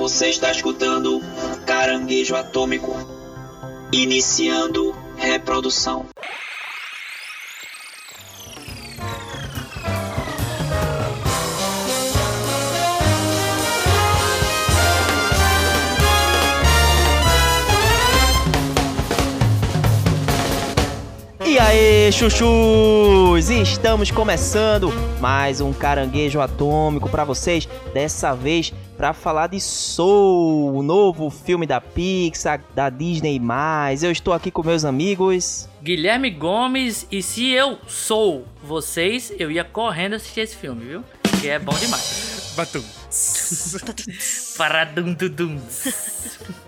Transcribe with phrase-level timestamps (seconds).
[0.00, 1.20] Você está escutando
[1.66, 2.96] Caranguejo Atômico.
[3.92, 6.06] Iniciando reprodução.
[22.10, 23.50] Aí, chuchus!
[23.50, 24.90] Estamos começando
[25.20, 27.68] mais um caranguejo atômico para vocês.
[27.94, 33.40] Dessa vez para falar de Soul, o novo filme da Pixar, da Disney+.
[34.02, 39.62] Eu estou aqui com meus amigos Guilherme Gomes e se eu sou vocês, eu ia
[39.62, 41.04] correndo assistir esse filme, viu?
[41.40, 42.54] Que é bom demais.
[42.56, 42.82] Batum.
[44.58, 45.60] Paradum dudum.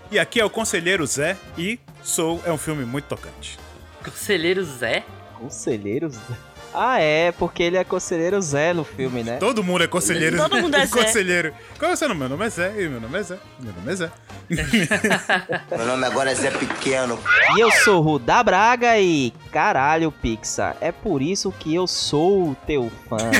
[0.09, 3.59] E aqui é o Conselheiro Zé e Soul é um filme muito tocante.
[4.01, 5.03] Conselheiro Zé.
[5.43, 6.52] Conselheiro Zé.
[6.73, 9.37] Ah, é, porque ele é Conselheiro Zé no filme, né?
[9.37, 10.37] Todo mundo é conselheiro.
[10.37, 11.03] Todo mundo é Zé.
[11.03, 11.53] conselheiro.
[11.77, 12.21] Qual é o seu nome?
[12.21, 12.73] Meu nome é Zé.
[12.81, 13.37] E meu nome é Zé.
[13.59, 14.11] Meu nome é Zé.
[15.75, 17.17] Meu nome agora é Zé Pequeno.
[17.55, 22.91] E eu sou Rudá Braga e caralho, Pixar, é por isso que eu sou teu
[23.09, 23.17] fã.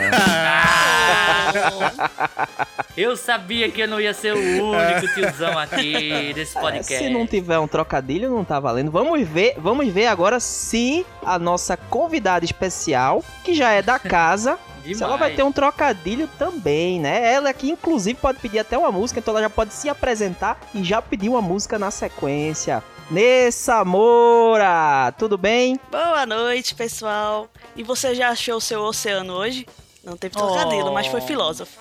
[2.95, 6.97] Eu sabia que eu não ia ser o único tiozão aqui desse É, podcast.
[7.03, 8.92] se não tiver um trocadilho, não tá valendo.
[8.92, 14.58] Vamos ver, vamos ver agora se a nossa convidada especial, que já é da casa,
[14.84, 14.98] Demais.
[14.98, 17.34] se ela vai ter um trocadilho também, né?
[17.34, 20.84] Ela aqui, inclusive, pode pedir até uma música, então ela já pode se apresentar e
[20.84, 22.84] já pedir uma música na sequência.
[23.12, 25.80] Nessa Moura, tudo bem?
[25.92, 27.48] Boa noite, pessoal.
[27.76, 29.68] E você já achou o seu oceano hoje?
[30.04, 30.94] Não teve trocadilho, Oh.
[30.94, 31.80] mas foi filósofo.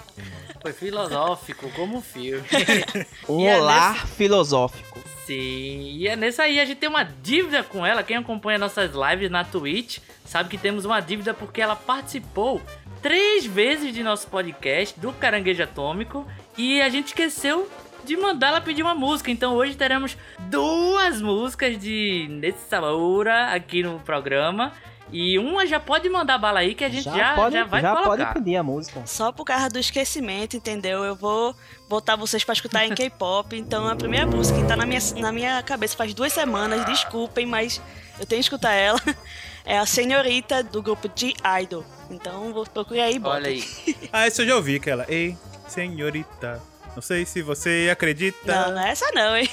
[0.61, 2.45] Foi filosófico, como um filme.
[3.29, 4.92] Um E é olá filosófico.
[5.33, 8.03] Sim, e é nessa aí a gente tem uma dívida com ela.
[8.03, 12.61] Quem acompanha nossas lives na Twitch sabe que temos uma dívida porque ela participou
[13.01, 17.69] três vezes de nosso podcast do Caranguejo Atômico e a gente esqueceu
[18.05, 19.31] de mandar ela pedir uma música.
[19.31, 20.19] Então hoje teremos
[20.51, 24.73] duas músicas de Netsaura aqui no programa.
[25.13, 27.91] E uma já pode mandar bala aí que a gente já, pode, já vai já
[27.95, 28.09] colocar.
[28.09, 29.03] pode pedir a música.
[29.05, 31.05] Só por causa do esquecimento, entendeu?
[31.05, 31.55] Eu vou
[31.89, 33.55] botar vocês pra escutar em K-pop.
[33.55, 37.45] Então a primeira música que tá na minha, na minha cabeça faz duas semanas, desculpem,
[37.45, 37.81] mas
[38.19, 39.01] eu tenho que escutar ela.
[39.65, 41.85] É a Senhorita do grupo G-Idol.
[42.11, 43.37] Então vou procurar aí e bota.
[43.37, 43.63] Olha aí.
[44.13, 45.07] Ah, essa eu já ouvi, aquela.
[45.09, 45.37] Ei,
[45.69, 46.61] senhorita.
[46.95, 48.39] Não sei se você acredita.
[48.45, 49.49] Não, não é essa não, hein?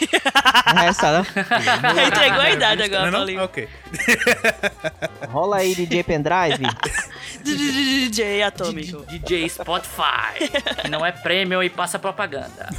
[0.76, 1.22] Não é essa não.
[2.08, 3.20] Entregou a é idade agora, não, é não?
[3.20, 3.44] Paulinho.
[3.44, 3.70] Ok.
[5.30, 6.66] Rola aí, DJ Pendrive.
[7.42, 9.06] DJ Atômico.
[9.06, 10.50] DJ Spotify.
[10.82, 12.70] Que não é prêmio e passa propaganda.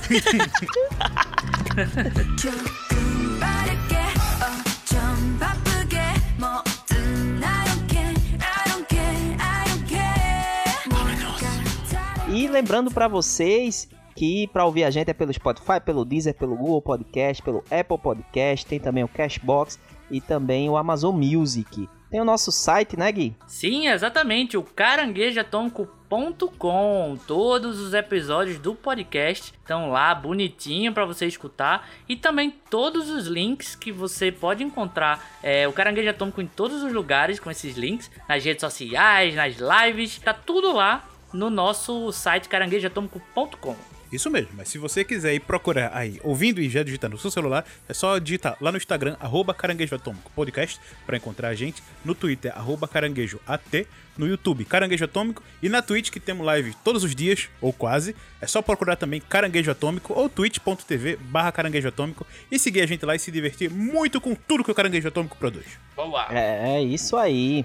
[12.29, 13.89] E lembrando para vocês
[14.21, 17.97] que pra ouvir a gente é pelo Spotify, pelo Deezer, pelo Google Podcast, pelo Apple
[17.97, 21.89] Podcast, tem também o Cashbox e também o Amazon Music.
[22.11, 23.35] Tem o nosso site, né, Gui?
[23.47, 27.19] Sim, exatamente, o caranguejoatômico.com.
[27.27, 33.27] Todos os episódios do podcast estão lá bonitinho para você escutar e também todos os
[33.27, 37.75] links que você pode encontrar é, o Caranguejo Atômico em todos os lugares com esses
[37.75, 43.90] links, nas redes sociais, nas lives, tá tudo lá no nosso site caranguejoatômico.com.
[44.13, 47.31] Isso mesmo, mas se você quiser ir procurar aí, ouvindo e já digitando no seu
[47.31, 51.83] celular, é só digitar lá no Instagram, arroba caranguejo atômico podcast, pra encontrar a gente,
[52.05, 53.87] no Twitter, arroba caranguejo AT,
[54.19, 58.15] no YouTube, Caranguejo Atômico, e na Twitch, que temos live todos os dias, ou quase,
[58.41, 63.07] é só procurar também Caranguejo Atômico, ou twitch.tv barra caranguejo atômico, e seguir a gente
[63.07, 65.65] lá e se divertir muito com tudo que o Caranguejo Atômico produz.
[65.97, 66.27] Boa!
[66.31, 67.65] É, é isso aí.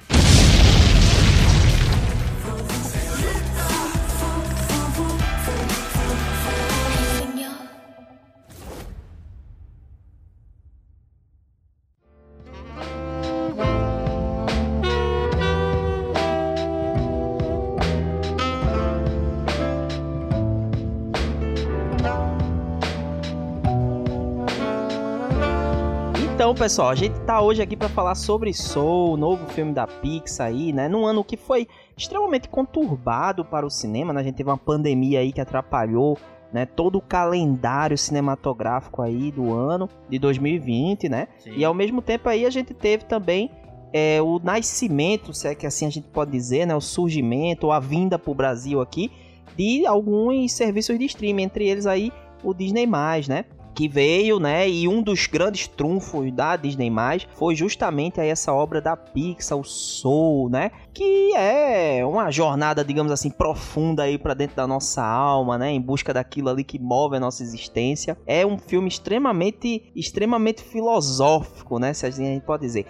[26.56, 30.48] Pessoal, a gente tá hoje aqui para falar sobre Soul, o novo filme da Pixar
[30.48, 30.88] aí, né?
[30.88, 31.68] Num ano que foi
[31.98, 34.22] extremamente conturbado para o cinema, né?
[34.22, 36.18] A gente teve uma pandemia aí que atrapalhou,
[36.54, 41.28] né, todo o calendário cinematográfico aí do ano de 2020, né?
[41.40, 41.56] Sim.
[41.58, 43.52] E ao mesmo tempo aí a gente teve também
[43.92, 46.74] é, o nascimento, se é que assim a gente pode dizer, né?
[46.74, 49.12] O surgimento, a vinda pro Brasil aqui
[49.58, 52.88] de alguns serviços de streaming, entre eles aí o Disney+,
[53.28, 53.44] né?
[53.76, 54.68] Que veio, né?
[54.68, 56.90] E um dos grandes trunfos da Disney+,
[57.36, 60.72] foi justamente aí essa obra da Pixar, o Soul, né?
[60.94, 65.72] Que é uma jornada, digamos assim, profunda aí para dentro da nossa alma, né?
[65.72, 68.18] Em busca daquilo ali que move a nossa existência.
[68.26, 71.94] É um filme extremamente, extremamente filosófico, né?
[71.94, 72.86] Se a gente pode dizer.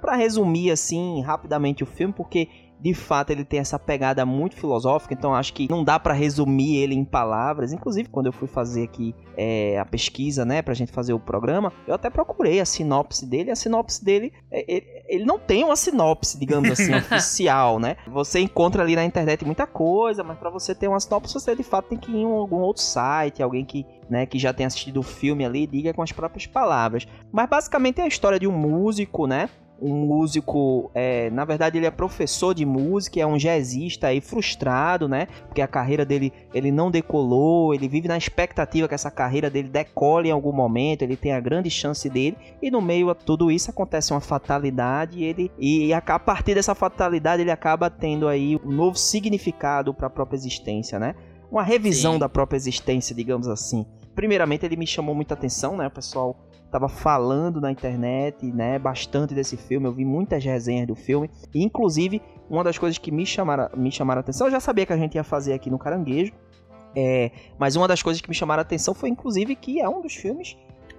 [0.00, 2.48] Pra resumir, assim, rapidamente o filme, porque
[2.80, 6.76] de fato ele tem essa pegada muito filosófica, então acho que não dá pra resumir
[6.76, 7.72] ele em palavras.
[7.72, 11.72] Inclusive, quando eu fui fazer aqui é, a pesquisa, né, pra gente fazer o programa,
[11.86, 13.50] eu até procurei a sinopse dele.
[13.50, 17.96] A sinopse dele, é, ele, ele não tem uma sinopse, digamos assim, oficial, né?
[18.06, 21.62] Você encontra ali na internet muita coisa, mas pra você ter uma sinopse, você de
[21.62, 25.00] fato tem que ir em algum outro site, alguém que né, que já tem assistido
[25.00, 27.06] o filme ali, diga com as próprias palavras.
[27.30, 29.50] Mas basicamente é a história de um músico, né?
[29.80, 35.08] Um músico, é, na verdade ele é professor de música, é um jazzista aí frustrado,
[35.08, 35.26] né?
[35.46, 39.68] Porque a carreira dele, ele não decolou, ele vive na expectativa que essa carreira dele
[39.68, 43.50] decole em algum momento, ele tem a grande chance dele, e no meio a tudo
[43.50, 48.26] isso acontece uma fatalidade, e ele e a, a partir dessa fatalidade ele acaba tendo
[48.26, 51.14] aí um novo significado para a própria existência, né?
[51.50, 52.18] Uma revisão Sim.
[52.18, 53.86] da própria existência, digamos assim.
[54.14, 55.86] Primeiramente ele me chamou muita atenção, né?
[55.86, 56.36] O pessoal
[56.70, 61.62] tava falando na internet, né, bastante desse filme, eu vi muitas resenhas do filme, e
[61.62, 64.92] inclusive uma das coisas que me chamaram, me chamaram a atenção, eu já sabia que
[64.92, 66.32] a gente ia fazer aqui no Caranguejo,
[66.96, 70.00] é, mas uma das coisas que me chamaram a atenção foi inclusive que é um
[70.00, 70.56] dos filmes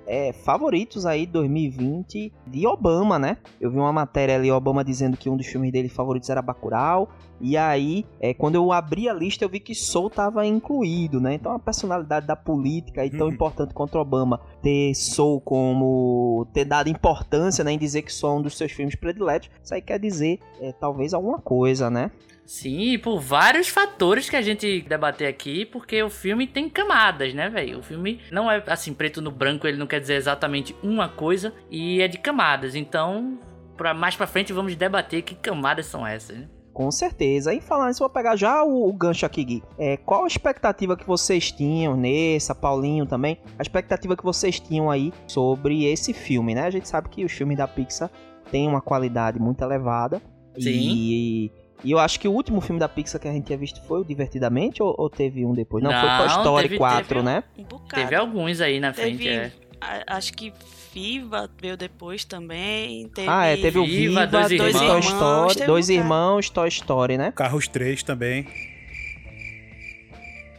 [0.09, 3.37] é, favoritos aí 2020 de Obama, né?
[3.61, 7.09] Eu vi uma matéria ali, Obama dizendo que um dos filmes dele favoritos era Bacurau,
[7.41, 11.33] e aí, é, quando eu abri a lista, eu vi que Soul tava incluído, né?
[11.33, 13.33] Então a personalidade da política aí tão Uhum.
[13.33, 18.39] importante quanto Obama ter Soul como ter dado importância, né, em dizer que Soul é
[18.39, 22.11] um dos seus filmes prediletos, isso aí quer dizer é, talvez alguma coisa, né?
[22.45, 27.31] Sim, e por vários fatores que a gente debater aqui, porque o filme tem camadas,
[27.31, 27.77] né, velho?
[27.77, 31.53] O filme não é assim, preto no branco, ele não quer dizer exatamente uma coisa,
[31.69, 32.73] e é de camadas.
[32.73, 33.37] Então,
[33.77, 36.47] pra, mais pra frente vamos debater que camadas são essas, né?
[36.79, 37.53] Com certeza.
[37.53, 39.63] E falando isso, eu vou pegar já o, o gancho aqui, Gui.
[39.77, 44.89] É, qual a expectativa que vocês tinham, Nessa, Paulinho também, a expectativa que vocês tinham
[44.89, 46.61] aí sobre esse filme, né?
[46.61, 48.09] A gente sabe que os filmes da Pixar
[48.49, 50.21] têm uma qualidade muito elevada.
[50.57, 50.69] Sim.
[50.71, 51.51] E,
[51.83, 53.99] e eu acho que o último filme da Pixar que a gente tinha visto foi
[53.99, 55.83] o Divertidamente ou, ou teve um depois?
[55.83, 57.43] Não, foi Não, Toy Story teve- 4, teve- né?
[57.57, 57.77] Um.
[57.93, 59.51] Teve alguns aí na frente, Teve- é.
[59.81, 60.53] A- Acho que
[60.93, 63.07] Viva veio depois também.
[63.09, 63.27] Teve...
[63.29, 64.79] Ah, é, teve o Viva, Viva, Dois teve Irmãos.
[64.87, 66.03] Toy Story, Teve um Dois bocado.
[66.03, 67.31] Irmãos, Toy Story, né?
[67.35, 68.47] Carros 3 também.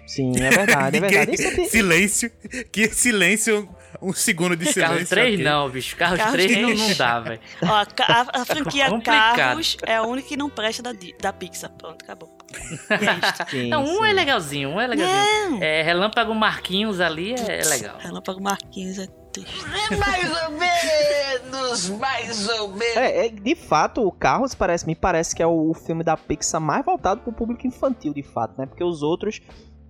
[0.07, 1.31] Sim, é verdade, é verdade.
[1.47, 2.31] Aqui- Silêncio.
[2.73, 3.69] Que silêncio,
[4.03, 4.95] um segundo de silêncio.
[4.97, 5.45] Carros 3 ok.
[5.45, 5.97] não, bicho.
[5.97, 6.81] Carros, Carros 3 não, três.
[6.81, 7.41] não dá, velho.
[7.63, 9.37] Ó, a, a- a franquia complicado.
[9.37, 11.71] Carros é a única que não presta da, da Pixar.
[11.79, 12.37] Pronto, acabou.
[12.53, 12.95] E
[13.47, 13.47] é.
[13.51, 14.09] Sim, Não, um sim.
[14.09, 15.51] é legalzinho, um é legalzinho.
[15.53, 15.63] Não.
[15.63, 17.97] É, Relâmpago Marquinhos ali é, é legal.
[18.01, 19.65] Relâmpago Marquinhos é triste.
[19.99, 22.97] Mais ou menos, mais ou menos.
[22.97, 26.17] É, é, de fato, o Carros parece, me parece que é o, o filme da
[26.17, 28.67] Pixar mais voltado pro público infantil, de fato, né?
[28.67, 29.41] Porque os outros,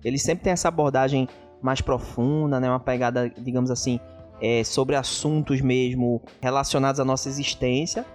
[0.03, 1.27] eles sempre têm essa abordagem
[1.61, 2.69] mais profunda, né?
[2.69, 3.99] Uma pegada, digamos assim,
[4.41, 8.05] é, sobre assuntos mesmo relacionados à nossa existência.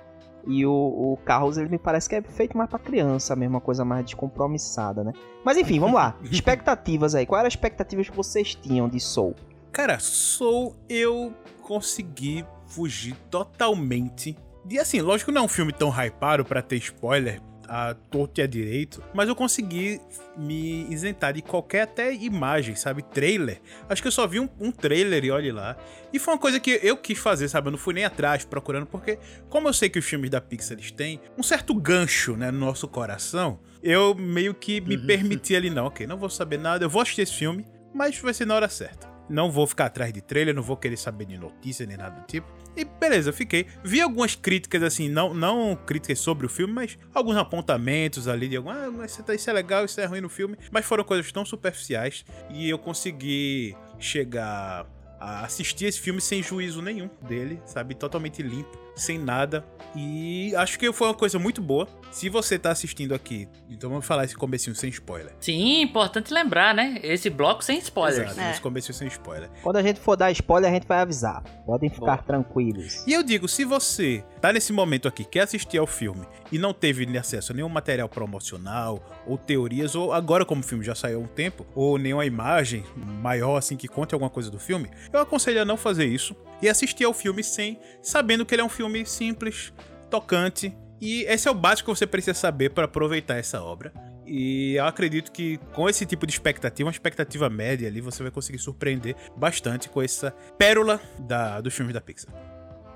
[0.49, 3.61] E o, o Carros, ele me parece que é feito mais pra criança, a mesma
[3.61, 5.13] coisa mais descompromissada, né?
[5.45, 6.17] Mas enfim, vamos lá.
[6.31, 7.27] Expectativas aí.
[7.27, 9.35] Quais eram as expectativas que vocês tinham de Soul?
[9.73, 14.37] Cara, Soul eu consegui fugir totalmente.
[14.69, 18.43] E assim, lógico não é um filme tão hypado pra ter spoiler a torto e
[18.43, 20.01] a direito, mas eu consegui
[20.37, 23.03] me isentar de qualquer até imagem, sabe?
[23.03, 23.61] Trailer.
[23.89, 25.77] Acho que eu só vi um, um trailer e olhe lá.
[26.13, 27.69] E foi uma coisa que eu quis fazer, sabe?
[27.69, 29.19] Eu não fui nem atrás procurando, porque
[29.49, 32.59] como eu sei que os filmes da Pixar eles têm um certo gancho, né, no
[32.59, 36.91] nosso coração, eu meio que me permiti ali, não, ok, não vou saber nada, eu
[36.91, 39.16] vou assistir esse filme, mas vai ser na hora certa.
[39.29, 42.27] Não vou ficar atrás de trailer, não vou querer saber de notícia nem nada do
[42.27, 42.47] tipo.
[42.77, 43.67] E beleza, fiquei.
[43.83, 48.57] Vi algumas críticas, assim, não, não críticas sobre o filme, mas alguns apontamentos ali de
[48.57, 48.71] algum.
[48.71, 50.57] Ah, é- isso é legal, isso é ruim no filme.
[50.71, 54.87] Mas foram coisas tão superficiais e eu consegui chegar
[55.19, 57.95] a assistir esse filme sem juízo nenhum dele, sabe?
[57.95, 59.65] Totalmente limpo, sem nada.
[59.95, 61.87] E acho que foi uma coisa muito boa.
[62.11, 65.35] Se você tá assistindo aqui, então vamos falar esse comecinho sem spoiler.
[65.41, 66.99] Sim, importante lembrar, né?
[67.03, 68.31] Esse bloco sem spoilers.
[68.33, 68.51] Exato, É.
[68.53, 69.51] esse comecinho sem spoiler.
[69.63, 71.43] Quando a gente for dar spoiler, a gente vai avisar.
[71.65, 72.19] Podem ficar Boa.
[72.19, 73.07] tranquilos.
[73.07, 76.73] E eu digo, se você tá nesse momento aqui, quer assistir ao filme e não
[76.73, 81.19] teve acesso a nenhum material promocional ou teorias, ou agora como o filme já saiu
[81.21, 85.21] há um tempo, ou nenhuma imagem maior assim que conte alguma coisa do filme, eu
[85.21, 88.69] aconselho a não fazer isso e assistir ao filme sem sabendo que ele é um
[88.69, 89.73] filme simples,
[90.11, 93.93] tocante e esse é o básico que você precisa saber para aproveitar essa obra.
[94.27, 98.33] E eu acredito que com esse tipo de expectativa, uma expectativa média ali, você vai
[98.33, 102.35] conseguir surpreender bastante com essa pérola da, dos filmes da Pixar.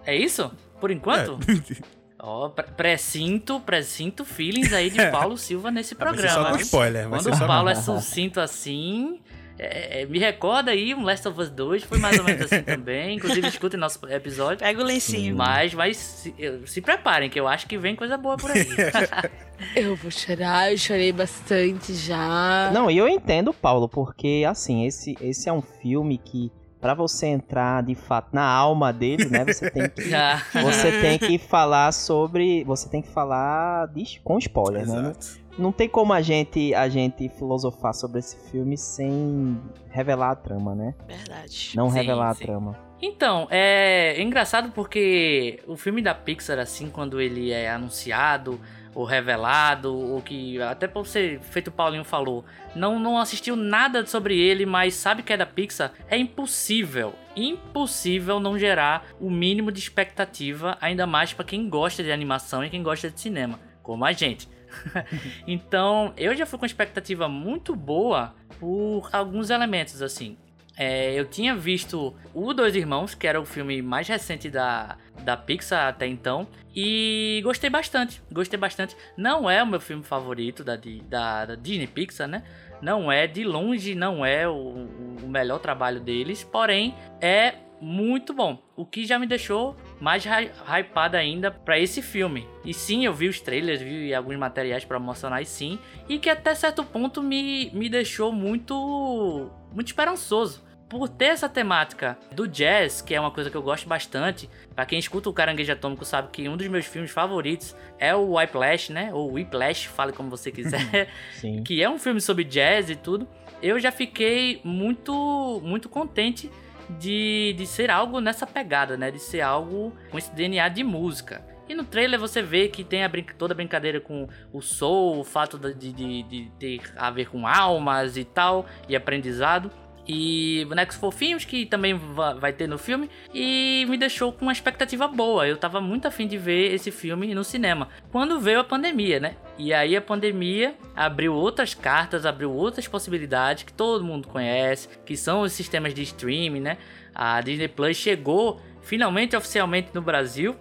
[0.05, 0.51] É isso?
[0.81, 1.39] Por enquanto?
[1.49, 2.01] É.
[2.23, 6.35] Ó, pre- precinto, precinto feelings aí de Paulo Silva nesse Vai ser programa.
[6.35, 6.65] só com viu?
[6.65, 9.21] spoiler, vai Quando o só Paulo é sucinto assim.
[9.63, 12.63] É, é, me recorda aí, um Last of Us 2 foi mais ou menos assim
[12.65, 13.17] também.
[13.17, 14.59] Inclusive, escutem nosso episódio.
[14.59, 15.37] Pega o lencinho.
[15.37, 16.35] Mas, mas se,
[16.67, 18.67] se preparem, que eu acho que vem coisa boa por aí.
[19.77, 22.71] Eu vou chorar, eu chorei bastante já.
[22.73, 26.51] Não, e eu entendo, Paulo, porque assim, esse, esse é um filme que,
[26.81, 30.01] pra você entrar de fato na alma dele, né, você tem que.
[30.65, 32.65] Você tem que falar sobre.
[32.65, 35.13] Você tem que falar de- com spoiler, né?
[35.59, 40.75] Não, tem como a gente, a gente filosofar sobre esse filme sem revelar a trama,
[40.75, 40.95] né?
[41.07, 41.73] Verdade.
[41.75, 42.45] Não Sim, revelar sim.
[42.45, 42.91] a trama.
[43.03, 48.61] Então, é engraçado porque o filme da Pixar, assim, quando ele é anunciado
[48.95, 54.05] ou revelado, ou que até por ser feito o Paulinho falou, não, não assistiu nada
[54.05, 59.71] sobre ele, mas sabe que é da Pixar, é impossível, impossível não gerar o mínimo
[59.71, 64.05] de expectativa, ainda mais pra quem gosta de animação e quem gosta de cinema, como
[64.05, 64.49] a gente.
[65.47, 70.37] então, eu já fui com expectativa muito boa por alguns elementos, assim.
[70.77, 75.37] É, eu tinha visto o Dois Irmãos, que era o filme mais recente da, da
[75.37, 78.23] Pixar até então, e gostei bastante.
[78.33, 78.97] Gostei bastante.
[79.17, 82.43] Não é o meu filme favorito da, da, da Disney Pixar, né?
[82.81, 84.89] Não é, de longe, não é o,
[85.23, 88.59] o melhor trabalho deles, porém é muito bom.
[88.77, 92.47] O que já me deixou mais hy- hypado ainda pra esse filme.
[92.65, 95.79] E sim, eu vi os trailers, vi alguns materiais promocionais, sim,
[96.09, 102.19] e que até certo ponto me, me deixou muito, muito esperançoso por ter essa temática
[102.33, 104.51] do jazz, que é uma coisa que eu gosto bastante.
[104.75, 108.33] Pra quem escuta o Caranguejo Atômico sabe que um dos meus filmes favoritos é o
[108.37, 109.11] Whiplash, né?
[109.15, 111.63] Ou Whiplash, fale como você quiser, Sim.
[111.63, 113.29] que é um filme sobre jazz e tudo.
[113.63, 116.51] Eu já fiquei muito muito contente
[116.99, 119.11] de, de ser algo nessa pegada, né?
[119.11, 121.45] De ser algo com esse DNA de música.
[121.69, 125.25] E no trailer você vê que tem a toda a brincadeira com o soul, o
[125.25, 129.71] fato de, de, de ter a ver com almas e tal, e aprendizado.
[130.07, 133.09] E bonecos fofinhos, que também va- vai ter no filme.
[133.33, 135.47] E me deixou com uma expectativa boa.
[135.47, 137.89] Eu tava muito afim de ver esse filme no cinema.
[138.11, 139.37] Quando veio a pandemia, né?
[139.57, 145.17] E aí a pandemia abriu outras cartas, abriu outras possibilidades que todo mundo conhece, que
[145.17, 146.79] são os sistemas de streaming, né?
[147.15, 150.57] A Disney Plus chegou finalmente oficialmente no Brasil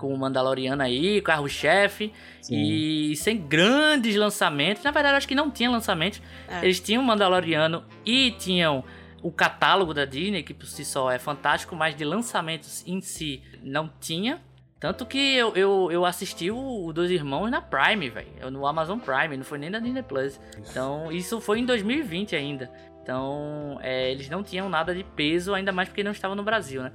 [0.00, 2.10] com o Mandaloriano aí, carro-chefe,
[2.50, 4.82] e sem grandes lançamentos.
[4.82, 6.22] Na verdade, acho que não tinha lançamentos.
[6.48, 6.64] É.
[6.64, 8.82] Eles tinham o Mandaloriano e tinham
[9.22, 13.42] o catálogo da Disney, que por si só é fantástico, mas de lançamentos em si
[13.62, 14.40] não tinha.
[14.80, 18.50] Tanto que eu, eu, eu assisti o, o Dois Irmãos na Prime, velho.
[18.50, 20.40] No Amazon Prime, não foi nem na Disney Plus.
[20.70, 22.70] Então, isso foi em 2020 ainda.
[23.02, 26.82] Então, é, eles não tinham nada de peso, ainda mais porque não estavam no Brasil,
[26.82, 26.92] né?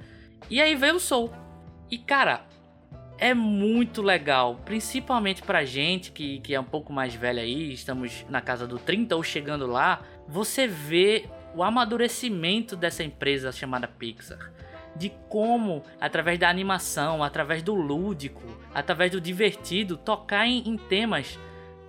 [0.50, 1.32] E aí veio o Soul.
[1.88, 2.44] E, cara,
[3.18, 8.26] é muito legal, principalmente pra gente que, que é um pouco mais velha aí, estamos
[8.28, 14.52] na casa do 30 ou chegando lá, você vê o amadurecimento dessa empresa chamada Pixar.
[14.94, 18.42] De como, através da animação, através do lúdico,
[18.74, 21.38] através do divertido, tocar em, em temas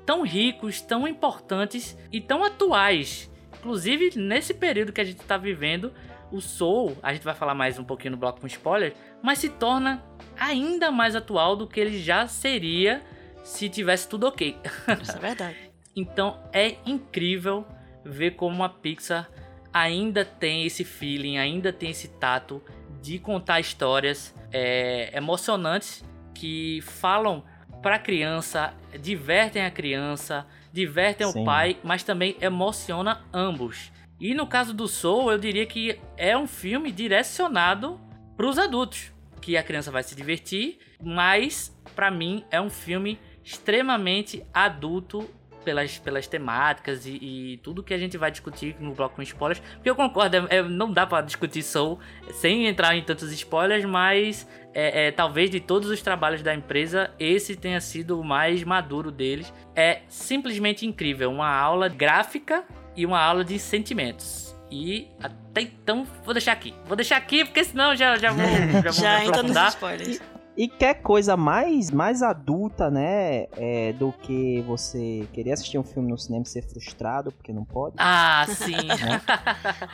[0.06, 3.32] tão ricos, tão importantes e tão atuais.
[3.60, 5.94] Inclusive, nesse período que a gente está vivendo,
[6.32, 9.50] o Soul, a gente vai falar mais um pouquinho no bloco com spoiler, mas se
[9.50, 10.04] torna
[10.38, 13.02] ainda mais atual do que ele já seria
[13.44, 14.58] se tivesse tudo ok.
[15.02, 15.58] Isso é verdade.
[16.00, 17.66] Então é incrível
[18.06, 19.28] ver como a Pixar
[19.74, 22.62] ainda tem esse feeling, ainda tem esse tato
[23.02, 26.06] de contar histórias é, emocionantes
[26.36, 27.44] que falam
[27.82, 31.42] pra criança, divertem a criança, divertem Sim.
[31.42, 33.92] o pai, mas também emociona ambos.
[34.20, 38.00] E no caso do Soul, eu diria que é um filme direcionado
[38.36, 44.44] pros adultos, que a criança vai se divertir, mas pra mim é um filme extremamente
[44.54, 45.30] adulto
[45.64, 49.62] pelas, pelas temáticas e, e tudo que a gente vai discutir no bloco com spoilers.
[49.76, 52.00] Porque eu concordo, é- é- não dá pra discutir Soul
[52.34, 57.12] sem entrar em tantos spoilers, mas é, é, talvez de todos os trabalhos da empresa,
[57.20, 59.54] esse tenha sido o mais maduro deles.
[59.76, 62.64] É simplesmente incrível, uma aula gráfica
[62.98, 64.56] e uma aula de sentimentos.
[64.70, 66.74] E até então, vou deixar aqui.
[66.86, 68.44] Vou deixar aqui, porque senão já, já vou,
[68.84, 69.70] já vou Já me entra nos aprofundar.
[69.70, 70.22] spoilers.
[70.58, 73.46] E quer coisa mais, mais adulta, né?
[73.56, 77.64] é, do que você querer assistir um filme no cinema e ser frustrado porque não
[77.64, 77.94] pode.
[78.00, 78.76] Ah, sim.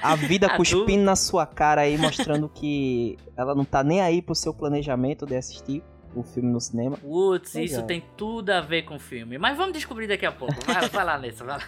[0.01, 0.63] A vida Adulto.
[0.79, 5.25] cuspindo na sua cara aí, mostrando que ela não tá nem aí pro seu planejamento
[5.25, 5.83] de assistir.
[6.15, 6.95] o filme no cinema.
[6.95, 7.83] Putz, isso é.
[7.83, 9.37] tem tudo a ver com o filme.
[9.37, 10.55] Mas vamos descobrir daqui a pouco.
[10.65, 11.63] Vai, vai lá, Nessa, vai lá.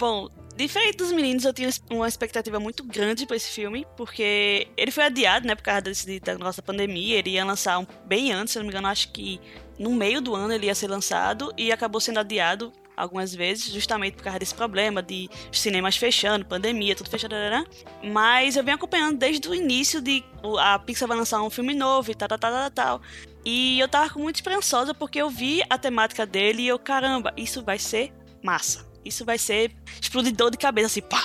[0.00, 4.90] Bom, diferente dos meninos, eu tinha uma expectativa muito grande pra esse filme, porque ele
[4.90, 7.18] foi adiado, né, por causa desse, da nossa pandemia.
[7.18, 9.40] Ele ia lançar um- bem antes, se não me engano, acho que
[9.78, 14.14] no meio do ano ele ia ser lançado e acabou sendo adiado algumas vezes, justamente
[14.16, 17.34] por causa desse problema de cinemas fechando, pandemia, tudo fechando.
[17.34, 17.62] tarará.
[18.02, 20.24] Mas eu venho acompanhando desde o início de
[20.58, 23.02] a Pixar vai lançar um filme novo e tal, tal, tal, tal, tal.
[23.44, 27.62] E eu tava muito esperançosa porque eu vi a temática dele e eu, caramba, isso
[27.62, 28.85] vai ser massa.
[29.06, 31.22] Isso vai ser explodidor de cabeça, assim, pá!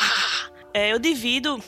[0.74, 1.62] É, eu divido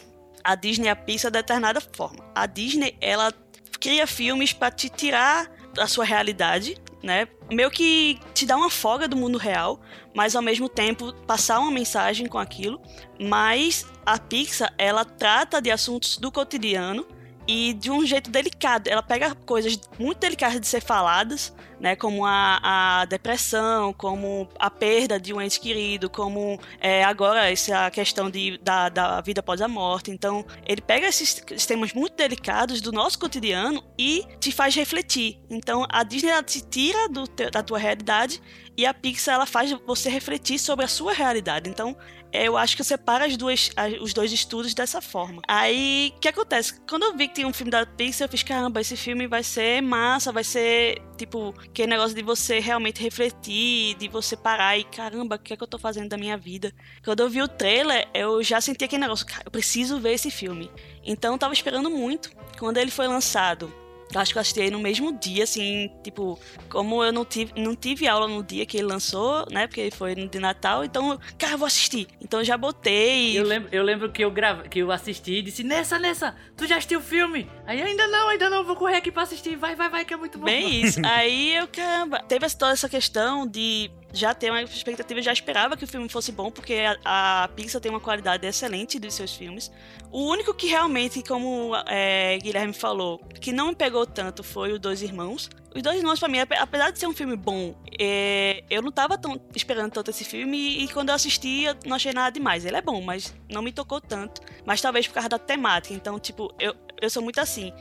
[0.43, 2.23] a Disney e a Pixar de determinada forma.
[2.35, 3.33] A Disney, ela
[3.79, 7.27] cria filmes pra te tirar da sua realidade, né?
[7.51, 9.81] Meio que te dá uma folga do mundo real,
[10.15, 12.81] mas ao mesmo tempo passar uma mensagem com aquilo.
[13.19, 17.05] Mas a Pixar, ela trata de assuntos do cotidiano
[17.47, 18.87] e de um jeito delicado.
[18.87, 24.69] Ela pega coisas muito delicadas de ser faladas, né, como a, a depressão, como a
[24.69, 29.61] perda de um ente querido, como é, agora essa questão de, da, da vida após
[29.61, 30.09] a morte.
[30.09, 31.33] Então, ele pega esses,
[31.65, 35.39] temas muito delicados do nosso cotidiano e te faz refletir.
[35.49, 38.41] Então, a Disney ela te tira do da tua realidade
[38.77, 41.69] e a Pixar ela faz você refletir sobre a sua realidade.
[41.69, 41.95] Então,
[42.33, 45.41] eu acho que eu separo as duas, as- os dois estudos dessa forma.
[45.47, 46.79] Aí, o que acontece?
[46.89, 49.43] Quando eu vi que tinha um filme da Pixar, eu fiz, caramba, esse filme vai
[49.43, 54.83] ser massa, vai ser, tipo, aquele negócio de você realmente refletir, de você parar e,
[54.83, 56.73] caramba, o que é que eu tô fazendo da minha vida?
[57.03, 60.31] Quando eu vi o trailer, eu já senti aquele negócio, cara, eu preciso ver esse
[60.31, 60.69] filme.
[61.03, 62.31] Então, eu tava esperando muito.
[62.57, 63.73] Quando ele foi lançado,
[64.21, 66.39] acho que eu assisti no mesmo dia, assim, tipo,
[66.69, 69.67] como eu não tive, não tive aula no dia que ele lançou, né?
[69.67, 72.07] Porque foi no de Natal, então, cara, eu vou assistir.
[72.21, 73.37] Então eu já botei.
[73.37, 76.65] Eu lembro, eu lembro que eu grave, que eu assisti e disse, Nessa, Nessa, tu
[76.65, 77.49] já assistiu o filme?
[77.65, 79.55] Aí ainda não, ainda não, vou correr aqui pra assistir.
[79.55, 80.45] Vai, vai, vai, que é muito bom.
[80.45, 80.99] Bem isso.
[81.05, 85.83] Aí eu, caramba, teve toda essa questão de já ter uma expectativa, já esperava que
[85.83, 89.71] o filme fosse bom, porque a, a Pixar tem uma qualidade excelente dos seus filmes.
[90.11, 94.79] O único que realmente, como é, Guilherme falou, que não me pegou tanto foi o
[94.79, 95.49] Dois Irmãos.
[95.75, 98.91] Os Dois Irmãos, pra mim, ape- apesar de ser um filme bom, é, eu não
[98.91, 102.65] tava tão esperando tanto esse filme e, quando eu assisti eu não achei nada demais.
[102.65, 104.41] Ele é bom, mas não me tocou tanto.
[104.65, 105.93] Mas talvez por causa da temática.
[105.93, 107.73] Então, tipo, eu, eu sou muito assim.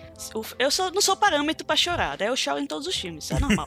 [0.58, 2.28] Eu sou, não sou parâmetro pra chorar, né?
[2.28, 3.66] Eu choro em todos os filmes, isso é normal.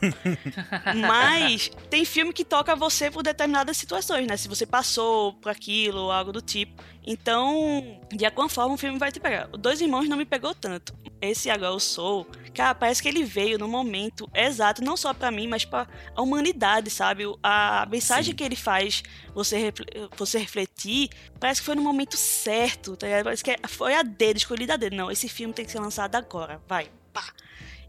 [1.08, 4.38] Mas tem filme que toca você por determinadas situações, né?
[4.38, 6.84] Se você passou por aquilo ou algo do tipo.
[7.06, 9.50] Então, de alguma forma o filme vai te pegar.
[9.54, 10.94] O Dois Irmãos não me pegou tanto.
[11.22, 15.32] Esse agora eu sou, cara, parece que ele veio no momento exato, não só pra
[15.32, 17.24] mim, mas pra a humanidade, sabe?
[17.44, 18.36] A mensagem Sim.
[18.36, 19.74] que ele faz você,
[20.16, 23.26] você refletir, parece que foi no momento certo, tá ligado?
[23.26, 24.96] Parece que foi a dedo, escolhida a dedo.
[24.96, 27.34] Não, esse filme tem que ser lançado agora, vai, pá.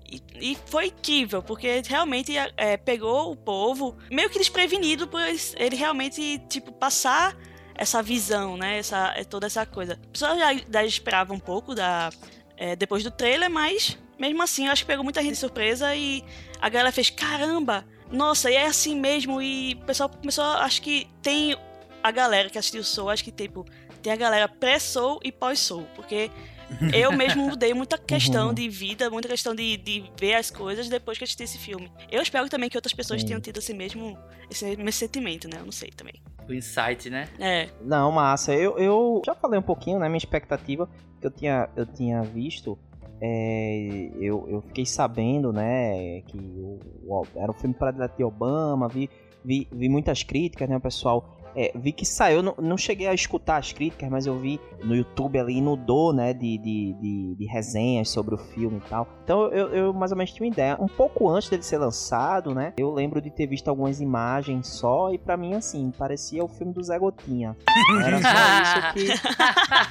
[0.08, 5.76] E, e foi incrível, porque realmente é, pegou o povo meio que desprevenido, pois ele
[5.76, 7.36] realmente, tipo, passar
[7.74, 8.78] essa visão, né?
[8.78, 9.94] Essa, é toda essa coisa.
[9.94, 12.10] A pessoa já, já esperava um pouco da,
[12.56, 15.94] é, depois do trailer, mas mesmo assim eu acho que pegou muita gente de surpresa
[15.94, 16.24] e
[16.60, 19.40] a galera fez, caramba, nossa, e é assim mesmo.
[19.42, 21.56] E o pessoal começou, acho que tem
[22.02, 23.64] a galera que assistiu o Soul, acho que tipo,
[24.02, 26.30] tem a galera pré-Soul e pós-Soul, porque
[26.94, 28.54] eu mesmo mudei muita questão Uhum.
[28.54, 31.90] de vida, muita questão de, de ver as coisas depois que assisti esse filme.
[32.10, 33.28] Eu espero também que outras pessoas Sim.
[33.28, 34.18] tenham tido esse mesmo,
[34.50, 35.58] esse mesmo sentimento, né?
[35.60, 36.14] Eu não sei também.
[36.48, 37.28] O insight, né?
[37.40, 38.52] É, Não, massa.
[38.54, 40.08] Eu, eu já falei um pouquinho, né?
[40.08, 40.88] Minha expectativa
[41.20, 42.78] que eu tinha, eu tinha visto.
[43.20, 46.20] É, eu, eu fiquei sabendo, né?
[46.22, 48.88] Que o, o- era um filme predileto de Obama.
[48.88, 49.08] Vi,
[49.44, 50.76] vi, vi muitas críticas, né?
[50.76, 51.36] O pessoal.
[51.56, 54.94] É, vi que saiu, não, não cheguei a escutar as críticas, mas eu vi no
[54.94, 59.08] YouTube ali, inundou, né, de, de, de, de resenhas sobre o filme e tal.
[59.24, 60.76] Então eu, eu mais ou menos tinha uma ideia.
[60.78, 65.10] Um pouco antes dele ser lançado, né, eu lembro de ter visto algumas imagens só,
[65.10, 67.56] e pra mim, assim, parecia o filme do Zé Gotinha.
[68.04, 69.26] Era só isso que...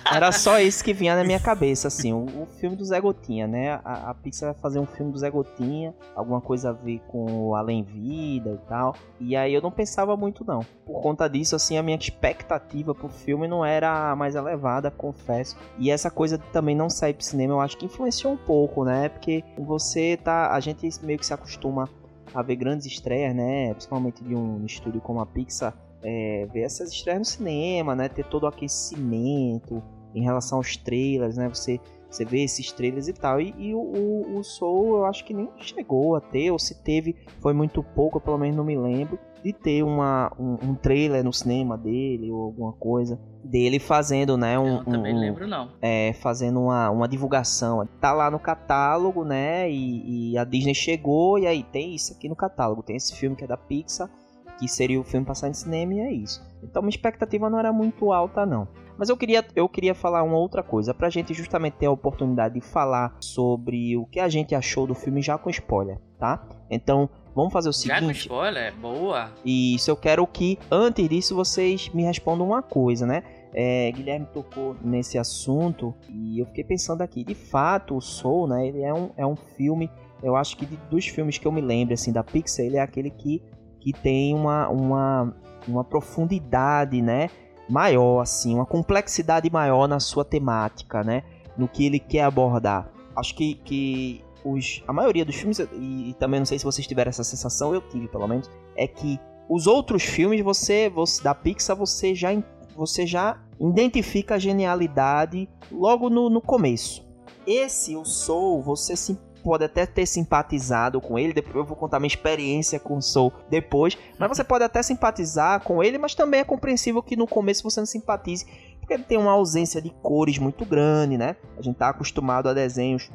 [0.16, 3.48] Era só isso que vinha na minha cabeça, assim, o, o filme do Zé Gotinha,
[3.48, 3.80] né?
[3.84, 7.26] A, a Pixar vai fazer um filme do Zé Gotinha, alguma coisa a ver com
[7.26, 8.96] o Além Vida e tal.
[9.20, 10.62] E aí eu não pensava muito, não.
[10.86, 15.58] Por conta disso, assim, a minha expectativa pro filme não era a mais elevada, confesso.
[15.78, 18.84] E essa coisa de também não sair pro cinema, eu acho que influenciou um pouco,
[18.84, 19.10] né?
[19.10, 20.54] Porque você tá.
[20.54, 21.90] A gente meio que se acostuma
[22.34, 23.74] a ver grandes estreias, né?
[23.74, 25.74] Principalmente de um estúdio como a Pixar.
[26.04, 28.10] É, ver essas estreias no cinema, né?
[28.10, 29.82] Ter todo o aquecimento
[30.14, 31.50] em relação aos trailers, né?
[31.50, 31.80] Você
[32.16, 33.42] Você vê esses trailers e tal.
[33.42, 36.82] E, e o, o, o Soul eu acho que nem chegou a ter, ou se
[36.82, 40.76] teve, foi muito pouco, eu pelo menos não me lembro, de ter uma, um, um
[40.76, 43.20] trailer no cinema dele ou alguma coisa.
[43.44, 44.58] Dele fazendo, né?
[44.58, 45.70] Um, Não, também um- lembro não.
[45.82, 47.86] é, fazendo uma, uma divulgação.
[48.00, 49.70] Tá lá no catálogo, né?
[49.70, 52.82] E, e a Disney chegou e aí tem isso aqui no catálogo.
[52.82, 54.10] Tem esse filme que é da Pixar,
[54.58, 56.42] que seria o filme passar em cinema e é isso.
[56.64, 58.68] Então minha expectativa não era muito alta, não.
[58.98, 62.56] Mas eu queria, eu queria falar uma outra coisa, pra gente justamente ter a oportunidade
[62.56, 66.48] de falar sobre o que a gente achou do filme já com spoiler, tá?
[66.70, 68.20] Então, vamos fazer o Já com seguinte.
[68.22, 69.32] spoiler, boa.
[69.44, 73.24] E isso eu quero que, antes disso, vocês me respondam uma coisa, né?
[73.54, 77.24] É, Guilherme tocou nesse assunto e eu fiquei pensando aqui.
[77.24, 78.68] De fato, o Soul, né?
[78.68, 79.90] Ele é um, é um filme.
[80.24, 82.82] Eu acho que de- dos filmes que eu me lembro, assim, da Pixar, ele é
[82.82, 83.42] aquele que,
[83.80, 85.36] que tem uma, uma,
[85.68, 87.30] uma profundidade, né?
[87.70, 91.24] Maior, assim, uma complexidade maior na sua temática, né?
[91.58, 92.92] No que ele quer abordar.
[93.16, 96.86] Acho que, que os, a maioria dos filmes, e, e também não sei se vocês
[96.86, 101.34] tiveram essa sensação, eu tive pelo menos, é que os outros filmes você, você da
[101.34, 102.32] Pixar você já
[102.76, 107.06] você já identifica a genialidade logo no, no começo.
[107.48, 112.00] Esse o Soul, você sim, pode até ter simpatizado com ele, depois eu vou contar
[112.00, 116.40] minha experiência com o Soul depois, mas você pode até simpatizar com ele, mas também
[116.40, 118.44] é compreensível que no começo você não simpatize,
[118.80, 121.36] porque ele tem uma ausência de cores muito grande, né?
[121.60, 123.12] A gente tá acostumado a desenhos,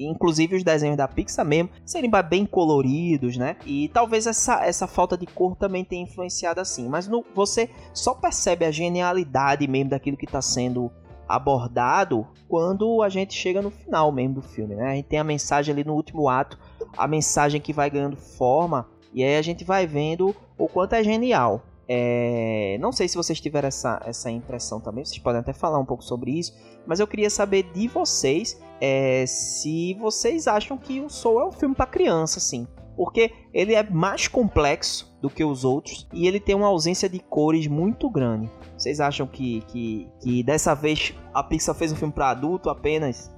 [0.00, 3.56] inclusive os desenhos da Pixar mesmo, serem bem coloridos, né?
[3.64, 8.14] E talvez essa, essa falta de cor também tenha influenciado assim, mas no, você só
[8.14, 10.90] percebe a genialidade mesmo daquilo que está sendo
[11.28, 14.92] abordado quando a gente chega no final mesmo do filme, né?
[14.92, 16.58] A gente tem a mensagem ali no último ato,
[16.96, 21.04] a mensagem que vai ganhando forma e aí a gente vai vendo o quanto é
[21.04, 21.62] genial.
[21.90, 25.86] É, Não sei se vocês tiveram essa, essa impressão também, vocês podem até falar um
[25.86, 26.54] pouco sobre isso,
[26.86, 31.52] mas eu queria saber de vocês é, se vocês acham que o Soul é um
[31.52, 32.66] filme para criança, assim.
[32.94, 37.20] Porque ele é mais complexo do que os outros e ele tem uma ausência de
[37.20, 38.50] cores muito grande.
[38.78, 43.30] Vocês acham que, que, que dessa vez a Pixar fez um filme para adulto apenas?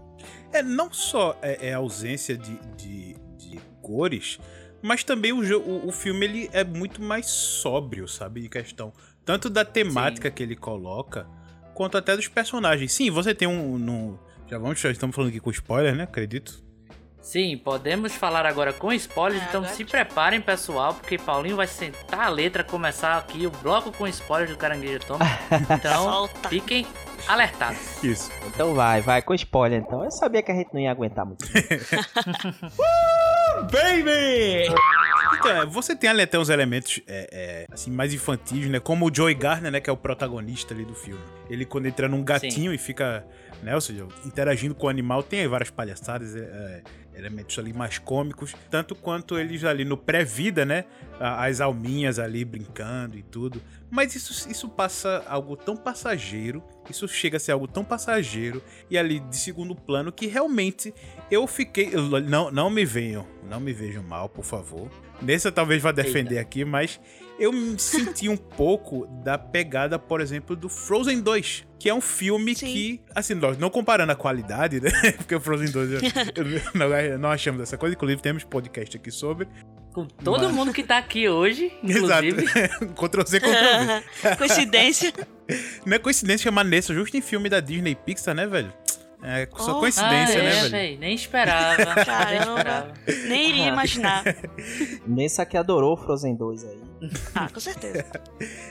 [0.53, 4.39] É, não só é, é a ausência de, de, de cores,
[4.83, 8.45] mas também o, o, o filme ele é muito mais sóbrio, sabe?
[8.45, 8.93] Em questão
[9.25, 11.27] tanto da temática que ele coloca,
[11.75, 12.93] quanto até dos personagens.
[12.93, 13.79] Sim, você tem um.
[13.79, 16.03] no- já vamos, já estamos falando aqui com spoiler, né?
[16.03, 16.63] Acredito.
[17.23, 22.21] Sim, podemos falar agora com spoilers, É, então se preparem, pessoal, porque Paulinho vai sentar
[22.21, 25.19] a letra, começar aqui o bloco com spoilers do Caranguejo Tom.
[25.71, 26.49] Então, Solta.
[26.49, 26.87] fiquem
[27.29, 28.03] alertados.
[28.03, 28.31] Isso.
[28.47, 30.03] Então vai, vai, com spoiler então.
[30.05, 31.45] Eu sabia que a gente não ia aguentar muito.
[33.71, 34.69] Baby!
[35.39, 38.81] Então, é, você tem ali até uns elementos é, é, assim, mais infantis, né?
[38.81, 39.81] Como o Joey Garner, né?
[39.81, 41.23] Que é o protagonista ali do filme.
[41.49, 43.25] Ele, quando entra num gatinho e fica,
[43.63, 43.75] né?
[43.75, 46.83] Ou seja, interagindo com o animal, tem aí várias palhaçadas, é, é,
[47.19, 48.55] elementos ali mais cômicos.
[48.71, 50.85] Tanto quanto eles ali no pré-vida, né?
[51.19, 53.61] As alminhas ali brincando e tudo.
[53.91, 56.63] Mas isso, isso passa algo tão passageiro.
[56.89, 60.95] Isso chega a ser algo tão passageiro e ali de segundo plano que realmente
[61.31, 61.91] eu fiquei.
[61.93, 64.91] eu- Não, não me venham, não me vejam mal, por favor.
[65.21, 66.99] Nesse eu talvez vá defender aqui, mas
[67.41, 72.01] eu me senti um pouco da pegada, por exemplo, do Frozen 2, que é um
[72.01, 72.67] filme Sim.
[72.67, 74.91] que, assim, não comparando a qualidade, né?
[75.17, 76.01] Porque o Frozen 2 eu,
[76.37, 79.49] eu não, não achamos essa coisa, inclusive temos podcast aqui sobre.
[79.93, 82.45] Com todo Mas- mundo que tá aqui hoje, inclusive.
[82.45, 82.87] Exato.
[82.95, 83.53] Ctrl C, Ctrl
[84.23, 84.37] V.
[84.37, 85.13] Coincidência.
[85.85, 88.73] Não é coincidência chamar Nessa justo em filme da Disney Pixar, né, velho?
[89.23, 90.71] É só Oh, coincidência, ah, né, é, velho?
[90.71, 91.77] véi, nem esperava.
[91.85, 92.59] nem Caramba.
[92.59, 92.93] esperava.
[93.29, 94.25] Nem iria imaginar.
[95.07, 96.81] Nessa que adorou Frozen 2 aí.
[97.35, 98.05] Ah, com certeza.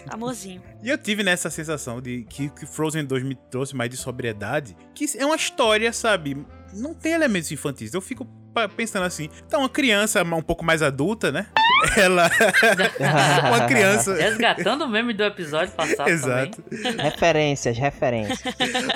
[0.09, 0.61] Amorzinho.
[0.83, 4.75] E eu tive nessa sensação de que, que Frozen 2 me trouxe mais de sobriedade,
[4.95, 6.45] que é uma história, sabe?
[6.73, 7.93] Não tem elementos infantis.
[7.93, 8.27] Eu fico
[8.75, 11.47] pensando assim, então uma criança um pouco mais adulta, né?
[11.97, 12.29] Ela.
[13.47, 14.13] uma criança.
[14.15, 16.61] Resgatando o meme do episódio passado Exato.
[16.61, 16.97] também.
[16.97, 18.39] referências, referências.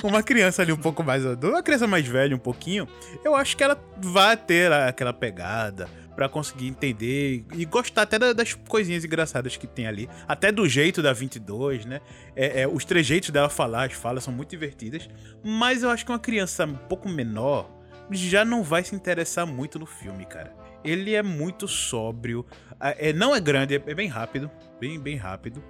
[0.03, 2.88] Uma criança ali um pouco mais adulta, uma criança mais velha um pouquinho,
[3.23, 8.34] eu acho que ela vai ter aquela pegada pra conseguir entender e gostar até da-
[8.34, 12.02] das coisinhas engraçadas que tem ali, até do jeito da 22, né?
[12.36, 15.10] É, é, os trejeitos dela falar, as falas são muito divertidas,
[15.43, 17.69] mas eu acho que uma criança um pouco menor
[18.12, 20.54] já não vai se interessar muito no filme, cara.
[20.84, 22.45] Ele é muito sóbrio,
[22.80, 25.63] é, não é grande, é, é bem rápido, bem, bem rápido,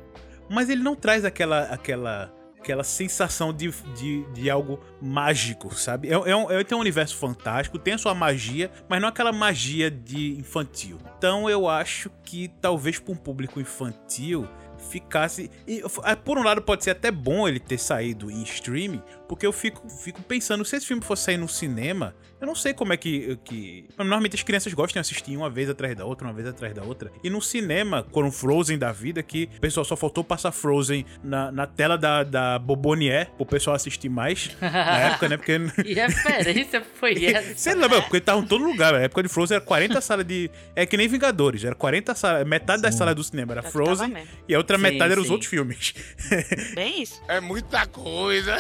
[0.50, 6.08] mas ele não traz aquela aquela aquela sensação de, de, de algo mágico, sabe?
[6.08, 9.34] É, é um, é, tem um universo fantástico, tem a sua magia, mas não aquela
[9.34, 10.98] magia de infantil.
[11.18, 14.48] Então eu acho que talvez para um público infantil
[14.90, 15.50] ficasse.
[15.68, 19.02] e, ah, por um lado, pode ser até bom ele ter saído em streaming,
[19.34, 22.74] Porque eu fico, fico pensando, se esse filme fosse sair no cinema, eu não sei
[22.74, 23.86] como é que, que.
[23.98, 26.84] Normalmente as crianças gostam de assistir uma vez atrás da outra, uma vez atrás da
[26.84, 27.10] outra.
[27.24, 31.06] E no cinema, com o Frozen da vida, que o pessoal só faltou passar Frozen
[31.24, 34.56] na, na tela da, da Bobonier pro pessoal assistir mais.
[34.60, 35.38] Na época, né?
[35.38, 35.58] Porque.
[35.58, 37.56] Que referência foi essa?
[37.56, 38.02] Você lembra?
[38.02, 38.92] Porque tava em todo lugar.
[38.92, 40.52] Na época de Frozen era 40 salas de.
[40.76, 41.64] É que nem Vingadores.
[41.64, 42.46] Era 40 salas.
[42.46, 44.16] Metade das salas do cinema era tava Frozen.
[44.48, 45.94] E a outra Sim, metade eram os outros filmes.
[46.76, 47.22] Bem isso.
[47.28, 48.58] É muita coisa.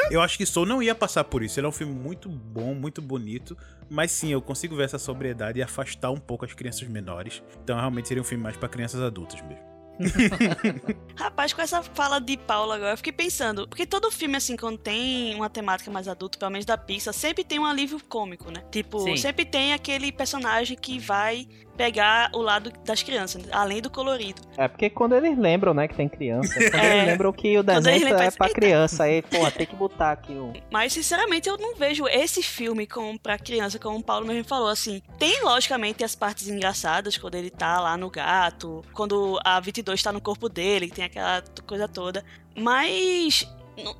[0.10, 1.58] Eu acho que Soul não ia passar por isso.
[1.58, 3.56] Ele é um filme muito bom, muito bonito.
[3.90, 7.42] Mas sim, eu consigo ver essa sobriedade e afastar um pouco as crianças menores.
[7.62, 9.77] Então realmente seria um filme mais pra crianças adultas mesmo.
[11.16, 14.78] Rapaz, com essa fala de Paula agora, eu fiquei pensando, porque todo filme, assim, quando
[14.78, 18.62] tem uma temática mais adulta, pelo menos da Pixar, sempre tem um alívio cômico, né?
[18.70, 19.16] Tipo, Sim.
[19.16, 24.42] sempre tem aquele personagem que vai pegar o lado das crianças, além do colorido.
[24.56, 26.96] É porque quando eles lembram, né, que tem criança, quando É.
[26.96, 30.12] eles lembram que o desenho é faz, pra "Eita." criança, aí, porra, tem que botar
[30.12, 30.52] aqui o...
[30.72, 34.68] Mas, sinceramente, eu não vejo esse filme como pra criança, como o Paulo mesmo falou,
[34.68, 35.00] assim.
[35.18, 40.12] Tem, logicamente, as partes engraçadas, quando ele tá lá no gato, quando a 22 tá
[40.12, 42.24] no corpo dele, tem aquela coisa toda.
[42.56, 43.46] Mas...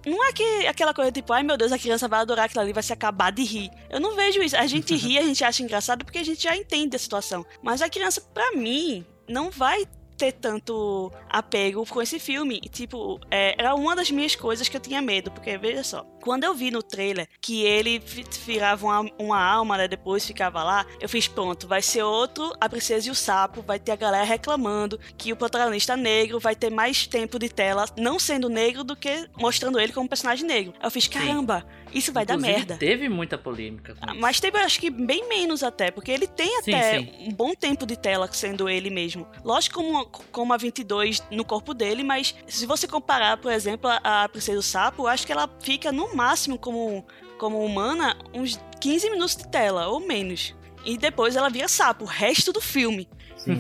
[0.05, 2.73] Não é que aquela coisa tipo, ai meu Deus, a criança vai adorar aquilo ali,
[2.73, 3.71] vai se acabar de rir.
[3.89, 4.57] Eu não vejo isso.
[4.57, 7.47] A gente ri, a gente acha engraçado porque a gente já entende a situação.
[7.63, 9.87] Mas a criança, pra mim, não vai
[10.19, 12.61] ter tanto apego com esse filme.
[12.63, 16.05] E, Tipo, é, era uma das minhas coisas que eu tinha medo, porque veja só,
[16.23, 20.63] quando eu vi no trailer que ele vi- virava uma, uma alma, né, depois ficava
[20.63, 23.97] lá, eu fiz pronto, vai ser outro A Princesa e o Sapo, vai ter a
[23.97, 28.85] galera reclamando que o protagonista negro vai ter mais tempo de tela não sendo negro
[28.85, 30.73] do que mostrando ele como personagem negro.
[30.83, 32.77] Eu fiz, caramba, isso vai dar Inclusive, merda.
[32.77, 33.95] Teve muita polêmica.
[33.95, 34.21] com Ah, isso.
[34.21, 37.11] Mas teve, acho que, bem menos até, porque ele tem Sim, até sim.
[37.29, 39.27] um bom tempo de tela sendo ele mesmo.
[39.45, 44.25] Lógico, como, como a 22 no corpo dele, mas se você comparar, por exemplo, a,
[44.25, 47.05] a Princesa do Sapo, eu acho que ela fica no máximo como,
[47.39, 50.55] como humana uns 15 minutos de tela, ou menos.
[50.85, 53.09] E depois ela vira sapo, o resto do filme.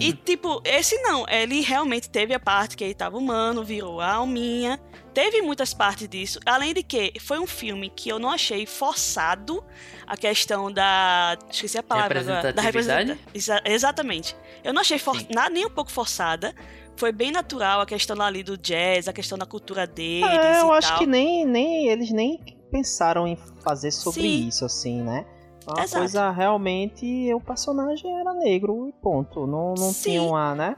[0.00, 1.24] E, tipo, esse não.
[1.28, 4.78] Ele realmente teve a parte que ele tava humano, virou a alminha.
[5.20, 6.38] Teve muitas partes disso.
[6.46, 9.64] Além de que foi um filme que eu não achei forçado
[10.06, 11.36] a questão da.
[11.50, 12.52] Esqueci a palavra agora.
[12.52, 13.20] Da Representatividade?
[13.26, 14.36] representa- Exa- Exatamente.
[14.62, 15.16] Eu não achei for...
[15.34, 16.54] Nada, nem um pouco forçada.
[16.96, 20.28] Foi bem natural a questão ali do jazz, a questão da cultura deles.
[20.30, 20.98] É, eu e acho tal.
[20.98, 22.38] que nem, nem eles nem
[22.70, 24.46] pensaram em fazer sobre Sim.
[24.46, 25.26] isso, assim, né?
[25.66, 25.98] Uma Exato.
[26.02, 29.48] coisa realmente, o personagem era negro e ponto.
[29.48, 30.10] Não, não Sim.
[30.10, 30.76] tinha uma, né?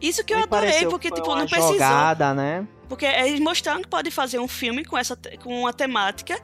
[0.00, 1.72] Isso que eu Me adorei, pareceu porque, tipo, uma não precisou.
[1.72, 2.68] jogada, né?
[2.90, 6.36] Porque eles mostraram que pode fazer um filme com essa com uma temática,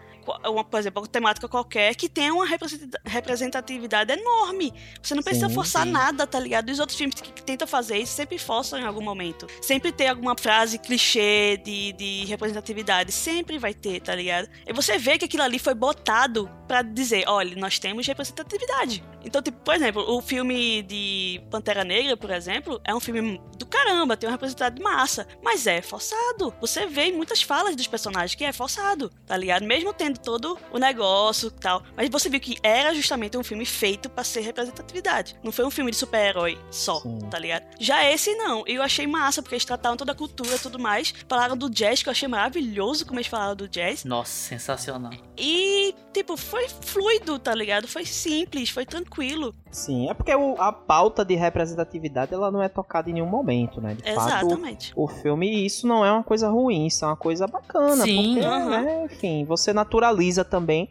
[0.44, 4.72] uma, por exemplo, uma temática qualquer que tenha uma representa- representatividade enorme.
[5.02, 5.90] Você não precisa Sim, forçar sim.
[5.90, 6.70] nada, tá ligado?
[6.70, 9.48] Os outros filmes que, que tentam fazer isso sempre forçam em algum momento.
[9.60, 14.48] Sempre tem alguma frase clichê de, de representatividade, sempre vai ter, tá ligado?
[14.66, 19.02] E você vê que aquilo ali foi botado pra dizer, olha, nós temos representatividade.
[19.26, 23.66] Então, tipo, por exemplo, o filme de Pantera Negra, por exemplo, é um filme do
[23.66, 26.54] caramba, tem uma representatividade massa, mas é forçado.
[26.60, 29.64] Você vê em muitas falas dos personagens que é forçado, tá ligado?
[29.66, 31.82] Mesmo tendo todo o negócio e tal.
[31.96, 35.36] Mas você viu que era justamente um filme feito pra ser representatividade.
[35.42, 37.18] Não foi um filme de super-herói só, Sim.
[37.28, 37.64] tá ligado?
[37.80, 38.62] Já esse não.
[38.66, 41.12] Eu achei massa, porque eles trataram toda a cultura e tudo mais.
[41.28, 44.04] Falaram do jazz, que eu achei maravilhoso como eles falaram do jazz.
[44.04, 45.12] Nossa, sensacional.
[45.36, 47.86] E, tipo, foi fluido, tá ligado?
[47.86, 49.54] Foi simples, foi tranquilo.
[49.70, 53.80] Sim, é porque o- a pauta de representatividade ela não é tocada em nenhum momento,
[53.80, 53.94] né?
[53.94, 54.92] De fato, Exatamente.
[54.96, 58.02] o filme, isso não é uma coisa ruim, isso é uma coisa bacana.
[58.04, 58.34] Sim.
[58.40, 60.88] porque, né, enfim, você naturaliza também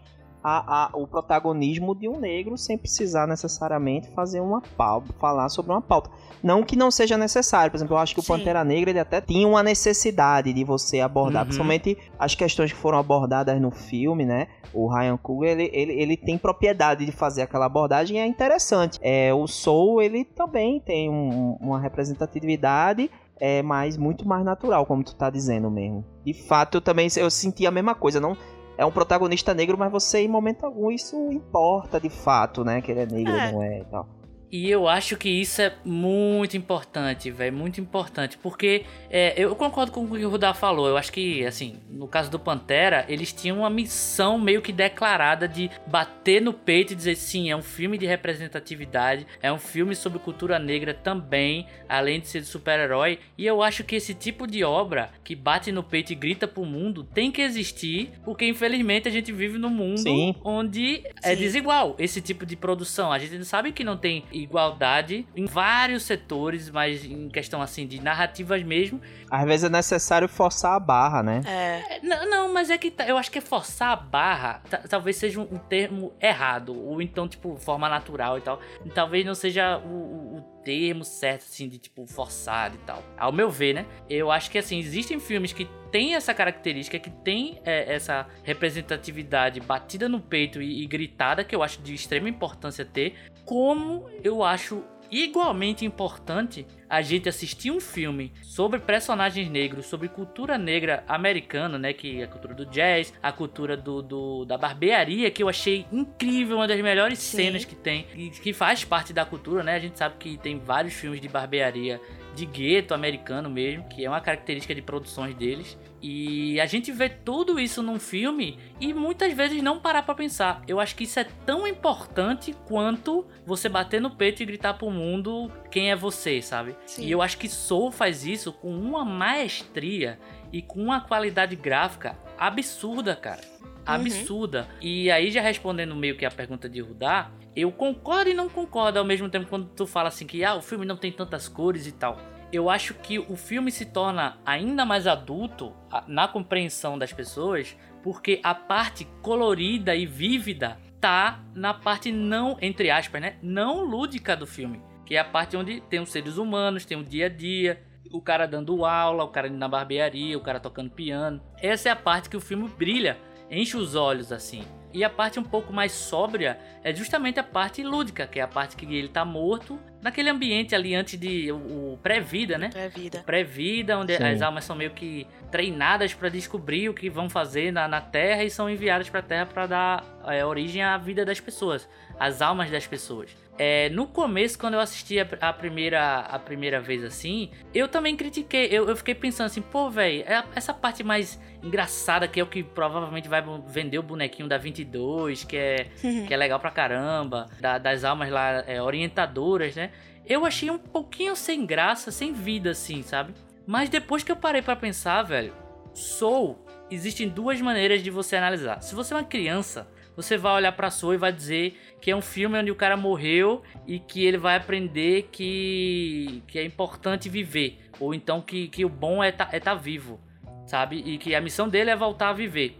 [0.47, 5.71] a, a- o protagonismo de um negro sem precisar necessariamente fazer uma pauta, falar sobre
[5.71, 6.11] uma pauta.
[6.43, 8.27] Não que não seja necessário, por exemplo, eu acho que o Sim.
[8.33, 11.45] Pantera Negra ele até tinha uma necessidade de você abordar, Uhum.
[11.47, 14.47] principalmente as questões que foram abordadas no filme, né?
[14.71, 18.99] O Ryan Coogler, ele, ele, ele tem propriedade de fazer aquela abordagem e é interessante.
[19.01, 25.03] É, o Soul, ele também tem um- uma representatividade é mais muito mais natural, como
[25.03, 26.05] tu tá dizendo mesmo.
[26.23, 28.37] De fato, eu também eu senti a mesma coisa, não
[28.77, 32.91] é um protagonista negro, mas você em momento algum isso importa de fato, né, que
[32.91, 33.51] ele é negro, É.
[33.51, 34.07] não é e tal.
[34.55, 39.91] E eu acho que isso é muito importante, velho, muito importante, porque é, eu concordo
[39.91, 40.87] com o que o Rudá falou.
[40.87, 45.45] Eu acho que, assim, no caso do Pantera, eles tinham uma missão meio que declarada
[45.45, 49.93] de bater no peito e dizer sim, é um filme de representatividade, é um filme
[49.93, 53.19] sobre cultura negra também, além de ser de super-herói.
[53.37, 56.63] E eu acho que esse tipo de obra que bate no peito e grita pro
[56.63, 60.33] mundo tem que existir, porque infelizmente a gente vive num mundo Sim.
[60.45, 61.41] onde é Sim.
[61.41, 63.11] desigual esse tipo de produção.
[63.11, 68.01] A gente sabe que não tem igualdade em vários setores, mas em questão assim de
[68.01, 69.01] narrativas mesmo.
[69.29, 71.41] Às vezes é necessário forçar a barra, né?
[71.45, 74.83] É, É, Não, não, mas é que tá- eu acho que forçar a barra ta-
[74.89, 78.59] talvez seja um, um termo errado, ou então, tipo, forma natural e tal.
[78.85, 83.03] E talvez não seja o, o- o termo certo, assim, de tipo, forçado e tal.
[83.17, 83.85] Ao meu ver, né?
[84.09, 89.59] Eu acho que, assim, existem filmes que têm essa característica, que tem é, essa representatividade
[89.61, 94.43] batida no peito e, e gritada, que eu acho de extrema importância ter, como eu
[94.43, 101.77] acho igualmente importante a gente assistir um filme sobre personagens negros, sobre cultura negra americana,
[101.77, 101.93] né?
[101.93, 105.85] Que é a cultura do jazz, a cultura do, do- da barbearia, que eu achei
[105.91, 107.37] incrível, uma das melhores Sim.
[107.37, 109.75] cenas que tem, e que faz parte da cultura, né?
[109.75, 112.01] A gente sabe que tem vários filmes de barbearia
[112.35, 115.77] de gueto americano mesmo, que é uma característica de produções deles.
[116.07, 120.61] E a gente vê tudo isso num filme e muitas vezes não parar pra pensar.
[120.67, 124.91] Eu acho que isso é tão importante quanto você bater no peito e gritar pro
[124.91, 126.75] mundo quem é você, sabe?
[126.85, 127.05] Sim.
[127.05, 130.19] E eu acho que Soul faz isso com uma maestria
[130.53, 133.41] e com uma qualidade gráfica absurda, cara.
[133.83, 134.67] Absurda.
[134.79, 138.99] E aí, já respondendo meio que a pergunta de Rudá, eu concordo e não concordo
[138.99, 141.87] ao mesmo tempo quando tu fala assim que ah, o filme não tem tantas cores
[141.87, 142.19] e tal.
[142.55, 145.73] Eu acho que o filme se torna ainda mais adulto
[146.07, 152.89] na compreensão das pessoas, porque a parte colorida e vívida tá na parte não, entre
[152.89, 153.35] aspas, né?
[153.41, 154.81] Não lúdica do filme.
[155.05, 158.21] Que é a parte onde tem os seres humanos, tem o dia a dia, o
[158.21, 161.41] cara dando aula, o cara indo na barbearia, o cara tocando piano.
[161.61, 163.17] Essa é a parte que o filme brilha,
[163.51, 164.63] enche os olhos assim.
[164.95, 168.47] E a parte um pouco mais sóbria é justamente a parte lúdica, que é a
[168.47, 171.57] parte que ele tá morto, naquele ambiente ali antes de o,
[171.95, 172.69] o pré-vida, né?
[172.73, 173.21] é vida.
[173.25, 174.23] pré-vida, onde Sim.
[174.23, 178.45] as almas são meio que treinadas para descobrir o que vão fazer na, na Terra
[178.45, 182.41] e são enviadas para a Terra para dar é, origem à vida das pessoas, às
[182.41, 183.35] almas das pessoas.
[183.57, 188.15] É, no começo, quando eu assisti a, a primeira, a primeira vez assim, eu também
[188.15, 188.65] critiquei.
[188.69, 192.61] Eu, eu fiquei pensando assim, pô, velho, essa parte mais engraçada que é o que
[192.63, 195.87] provavelmente vai vender o bonequinho da 22, que é
[196.27, 199.91] que é legal pra caramba, da- das almas lá é, orientadoras, né?
[200.27, 203.33] Eu achei um pouquinho sem graça, sem vida, assim, sabe?
[203.65, 205.53] Mas depois que eu parei pra pensar, velho,
[205.93, 206.57] Soul,
[206.91, 208.81] existem duas maneiras de você analisar.
[208.81, 212.15] Se você é uma criança, você vai olhar pra Soul e vai dizer que é
[212.15, 217.29] um filme onde o cara morreu e que ele vai aprender que, que é importante
[217.29, 217.79] viver.
[217.99, 220.19] Ou então que, que o bom é estar é tá vivo,
[220.65, 220.97] sabe?
[220.97, 222.77] E que a missão dele é voltar a viver.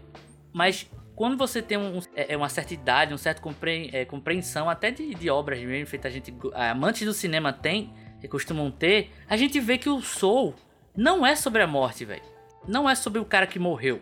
[0.52, 4.68] Mas quando você tem um, é, é uma certa idade, uma certa compre- é, compreensão
[4.68, 9.10] até de, de obras mesmo, feita a gente, amantes do cinema tem, e costumam ter,
[9.28, 10.54] a gente vê que o Soul
[10.96, 12.22] não é sobre a morte, velho.
[12.66, 14.00] Não é sobre o cara que morreu.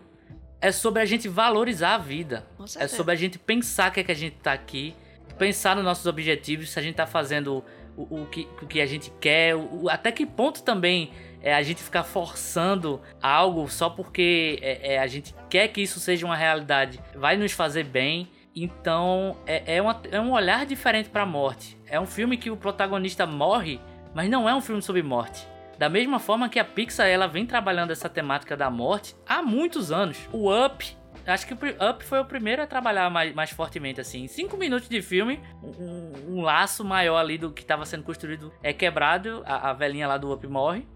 [0.61, 2.45] É sobre a gente valorizar a vida.
[2.79, 4.95] É sobre a gente pensar que é que a gente tá aqui,
[5.37, 7.63] pensar nos nossos objetivos, se a gente tá fazendo
[7.95, 11.61] o, o que, o que a gente quer, o- até que ponto também é a
[11.61, 16.35] gente ficar forçando algo só porque é, é, a gente quer que isso seja uma
[16.35, 18.27] realidade, vai nos fazer bem.
[18.55, 21.77] Então é, é, uma- é um olhar diferente pra morte.
[21.85, 23.79] É um filme que o protagonista morre,
[24.13, 25.45] mas não é um filme sobre morte.
[25.77, 29.91] Da mesma forma que a Pixar ela vem trabalhando essa temática da morte há muitos
[29.91, 30.17] anos.
[30.31, 30.95] O Up,
[31.27, 34.23] acho que o Up foi o primeiro a trabalhar mais, mais fortemente assim.
[34.23, 38.53] Em cinco minutos de filme, um, um laço maior ali do que estava sendo construído
[38.63, 39.43] é quebrado.
[39.45, 40.87] A, a velhinha lá do Up morre.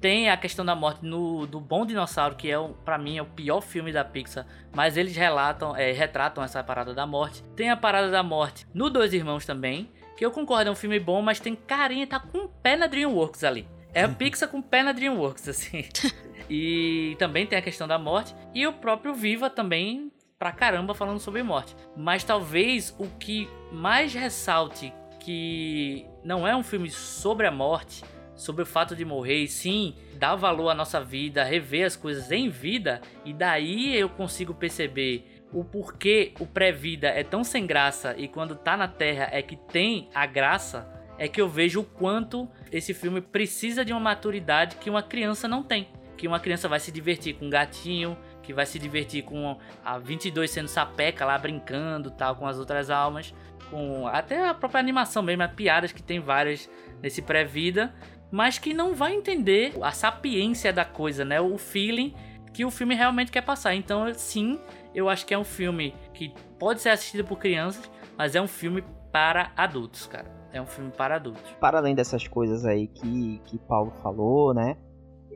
[0.00, 3.26] Tem a questão da morte no, do Bom Dinossauro, que é, pra mim, é o
[3.26, 4.46] pior filme da Pixar.
[4.74, 7.42] Mas eles relatam, é, retratam essa parada da morte.
[7.56, 9.90] Tem a parada da morte no Dois Irmãos também.
[10.14, 12.86] Que eu concordo, é um filme bom, mas tem carinha, tá com o pé na
[12.86, 13.66] DreamWorks ali.
[13.94, 15.84] É a Pixar com pé na DreamWorks, assim.
[16.50, 18.34] e também tem a questão da morte.
[18.52, 21.76] E o próprio Viva também, pra caramba, falando sobre morte.
[21.96, 28.04] Mas talvez o que mais ressalte que não é um filme sobre a morte,
[28.34, 32.30] sobre o fato de morrer, e sim dar valor à nossa vida, rever as coisas
[32.30, 38.14] em vida, e daí eu consigo perceber o porquê o pré-vida é tão sem graça
[38.18, 40.86] e quando tá na Terra é que tem a graça,
[41.18, 45.46] é que eu vejo o quanto esse filme precisa de uma maturidade que uma criança
[45.46, 45.88] não tem.
[46.16, 49.98] Que uma criança vai se divertir com um gatinho, que vai se divertir com a
[49.98, 53.34] 22 sendo sapeca lá brincando, tal, com as outras almas,
[53.70, 56.70] com até a própria animação mesmo, as piadas que tem várias
[57.02, 57.94] nesse pré-vida,
[58.30, 61.40] mas que não vai entender a sapiência da coisa, né?
[61.40, 62.14] O feeling
[62.52, 63.74] que o filme realmente quer passar.
[63.74, 64.60] Então, sim,
[64.94, 68.46] eu acho que é um filme que pode ser assistido por crianças, mas é um
[68.46, 70.43] filme para adultos, cara.
[70.54, 71.50] É um filme para adultos.
[71.60, 74.76] Para além dessas coisas aí que, que Paulo falou, né?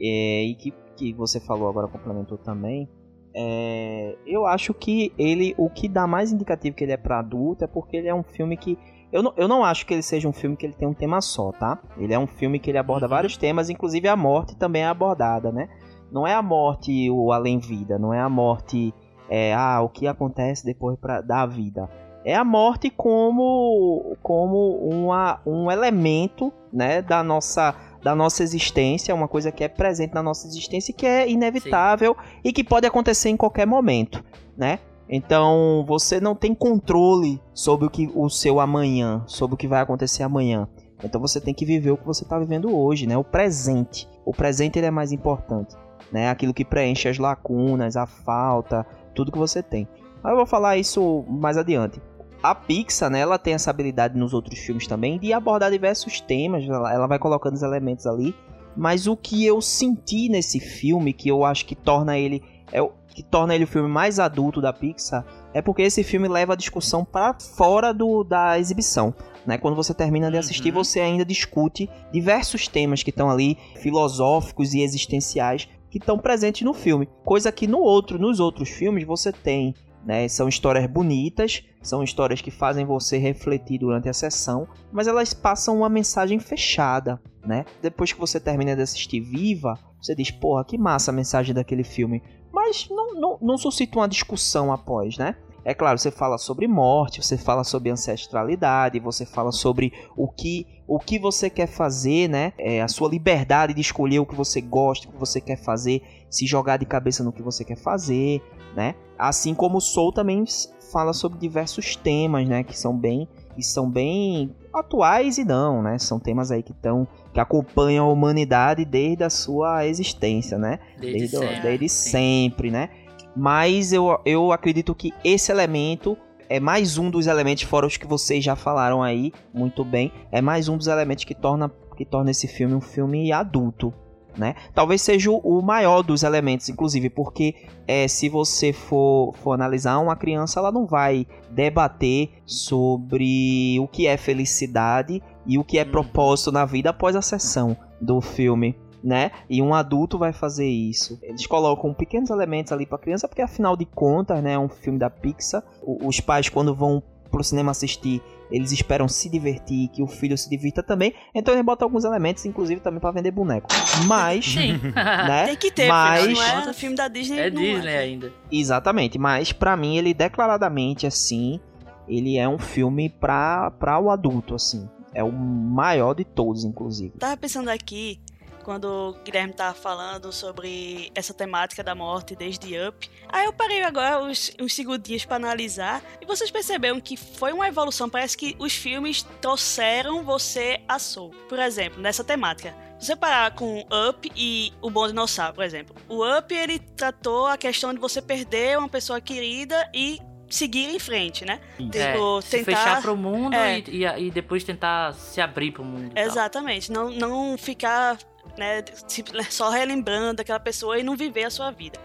[0.00, 2.88] é, e que, que você falou agora, complementou também.
[3.34, 7.64] é, eu acho que ele, o que dá mais indicativo que ele é pra adulto
[7.64, 8.78] é porque ele é um filme que
[9.10, 11.20] eu não, eu não acho que ele seja um filme que ele tem um tema
[11.20, 11.78] só, tá?
[11.96, 13.10] Ele é um filme que ele aborda Uhum.
[13.10, 15.68] vários temas, inclusive a morte também é abordada, né?
[16.12, 18.94] Não é a morte o além-vida, não é a morte,
[19.28, 21.88] é, ah, o que acontece depois pra, da vida.
[22.24, 29.28] É a morte como, como uma, um elemento, né, da nossa, da nossa existência, uma
[29.28, 33.30] coisa que é presente na nossa existência e que é inevitável e que pode acontecer
[33.30, 34.22] em qualquer momento,
[34.56, 34.80] né?
[35.08, 39.80] Então você não tem controle sobre o que o seu amanhã, sobre o que vai
[39.80, 40.68] acontecer amanhã.
[41.02, 43.16] Então você tem que viver o que você está vivendo hoje, né?
[43.16, 44.08] O presente.
[44.24, 45.74] O presente ele é mais importante,
[46.12, 46.28] né?
[46.28, 49.88] Aquilo que preenche as lacunas, a falta, tudo que você tem.
[50.22, 52.00] Mas eu vou falar isso mais adiante.
[52.42, 56.64] A Pixar, né, ela tem essa habilidade nos outros filmes também de abordar diversos temas,
[56.68, 58.34] ela, ela vai colocando os elementos ali.
[58.76, 62.92] Mas o que eu senti nesse filme, que eu acho que torna ele é o
[63.08, 66.56] que torna ele o filme mais adulto da Pixar, é porque esse filme leva a
[66.56, 69.12] discussão para fora do, da exibição.
[69.44, 69.58] Né?
[69.58, 70.84] Quando você termina de assistir, Uhum.
[70.84, 76.72] você ainda discute diversos temas que estão ali, filosóficos e existenciais, que estão presentes no
[76.72, 77.08] filme.
[77.24, 79.74] Coisa que no outro, nos outros filmes você tem.
[80.04, 80.26] Né?
[80.28, 85.78] São histórias bonitas, são histórias que fazem você refletir durante a sessão, mas elas passam
[85.78, 87.20] uma mensagem fechada.
[87.44, 87.64] Né?
[87.82, 91.84] Depois que você termina de assistir Viva, você diz, porra, que massa a mensagem daquele
[91.84, 92.22] filme.
[92.52, 95.36] Mas não, não, não suscita uma discussão após, né?
[95.64, 100.66] É claro, você fala sobre morte, você fala sobre ancestralidade, você fala sobre o que,
[100.86, 102.54] o que você quer fazer, né?
[102.56, 106.02] É, a sua liberdade de escolher o que você gosta, o que você quer fazer,
[106.30, 108.40] se jogar de cabeça no que você quer fazer,
[108.74, 108.94] né?
[109.18, 110.44] Assim como o Soul também
[110.92, 112.62] fala sobre diversos temas, né?
[112.62, 113.28] Que são bem,
[113.60, 115.98] são bem atuais e não, né?
[115.98, 120.78] São temas aí que estão que acompanham a humanidade desde a sua existência, né?
[120.98, 121.60] Desde desde, sempre.
[121.62, 122.90] desde sempre, né?
[123.36, 126.16] Mas eu, eu acredito que esse elemento
[126.48, 130.40] é mais um dos elementos, fora os que vocês já falaram aí muito bem, é
[130.40, 133.92] mais um dos elementos que torna, que torna esse filme um filme adulto.
[134.38, 134.54] Né?
[134.72, 137.56] Talvez seja o- maior dos elementos, inclusive, porque
[137.88, 144.06] é, se você for, for analisar, uma criança ela não vai debater sobre o que
[144.06, 145.90] é felicidade e o que é Uhum.
[145.90, 149.30] propósito na vida após a sessão do filme né?
[149.48, 151.20] E um adulto vai fazer isso.
[151.22, 154.98] Eles colocam pequenos elementos ali pra criança, porque afinal de contas, né, é um filme
[154.98, 155.62] da Pixar.
[155.82, 158.20] O- os pais quando vão pro cinema assistir,
[158.50, 161.12] eles esperam se divertir, que o filho se divirta também.
[161.34, 163.68] Então eles botam alguns elementos, inclusive também pra vender boneco.
[164.06, 164.78] Mas, Sim.
[164.94, 165.46] né?
[165.48, 167.38] Tem que ter, Mas- porque não é um filme da Disney.
[167.38, 168.32] é não Disney ainda.
[168.50, 171.60] Exatamente, mas pra mim ele declaradamente assim,
[172.08, 174.88] ele é um filme pra, pra o adulto assim.
[175.14, 177.12] É o maior de todos, inclusive.
[177.18, 178.20] Tava pensando aqui,
[178.68, 183.10] quando o Guilherme tava falando sobre essa temática da morte desde Up.
[183.30, 186.02] Aí eu parei agora uns, uns segundinhos pra analisar.
[186.20, 188.10] E vocês perceberam que foi uma evolução.
[188.10, 191.30] Parece que os filmes trouxeram você a Soul.
[191.48, 192.76] Por exemplo, nessa temática.
[193.00, 195.96] Se você parar com Up e o Bom Dinossauro, por exemplo.
[196.06, 200.98] O Up, ele tratou a questão de você perder uma pessoa querida e seguir em
[200.98, 201.60] frente, né?
[201.78, 202.76] É, Tipo, se tentar...
[202.76, 203.78] fechar pro mundo É.
[203.78, 206.12] e, e, e depois tentar se abrir pro mundo.
[206.14, 206.90] Exatamente.
[206.92, 208.18] Não, não ficar
[208.58, 211.98] né, se- só relembrando aquela pessoa e não viver a sua vida.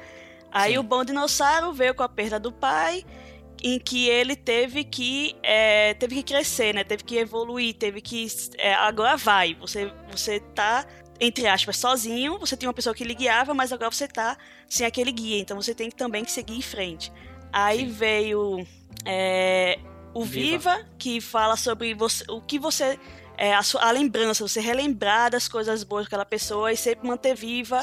[0.51, 0.77] Aí Sim.
[0.77, 3.03] o bom dinossauro veio com a perda do pai,
[3.61, 6.83] em que ele teve que é, teve que crescer, né?
[6.83, 8.27] Teve que evoluir, teve que
[8.57, 9.55] é, agora vai.
[9.55, 10.85] Você você tá
[11.19, 12.37] entre aspas sozinho.
[12.39, 14.37] Você tinha uma pessoa que lhe guiava, mas agora você tá
[14.67, 15.39] sem aquele guia.
[15.39, 17.11] Então você tem que também que seguir em frente.
[17.51, 17.87] Aí Sim.
[17.87, 18.67] veio
[19.05, 19.79] é,
[20.13, 20.75] o Viva.
[20.75, 22.99] Viva, que fala sobre você, o que você
[23.38, 27.36] é, a, sua, a lembrança, você relembrar das coisas boas daquela pessoa e sempre manter
[27.36, 27.81] viva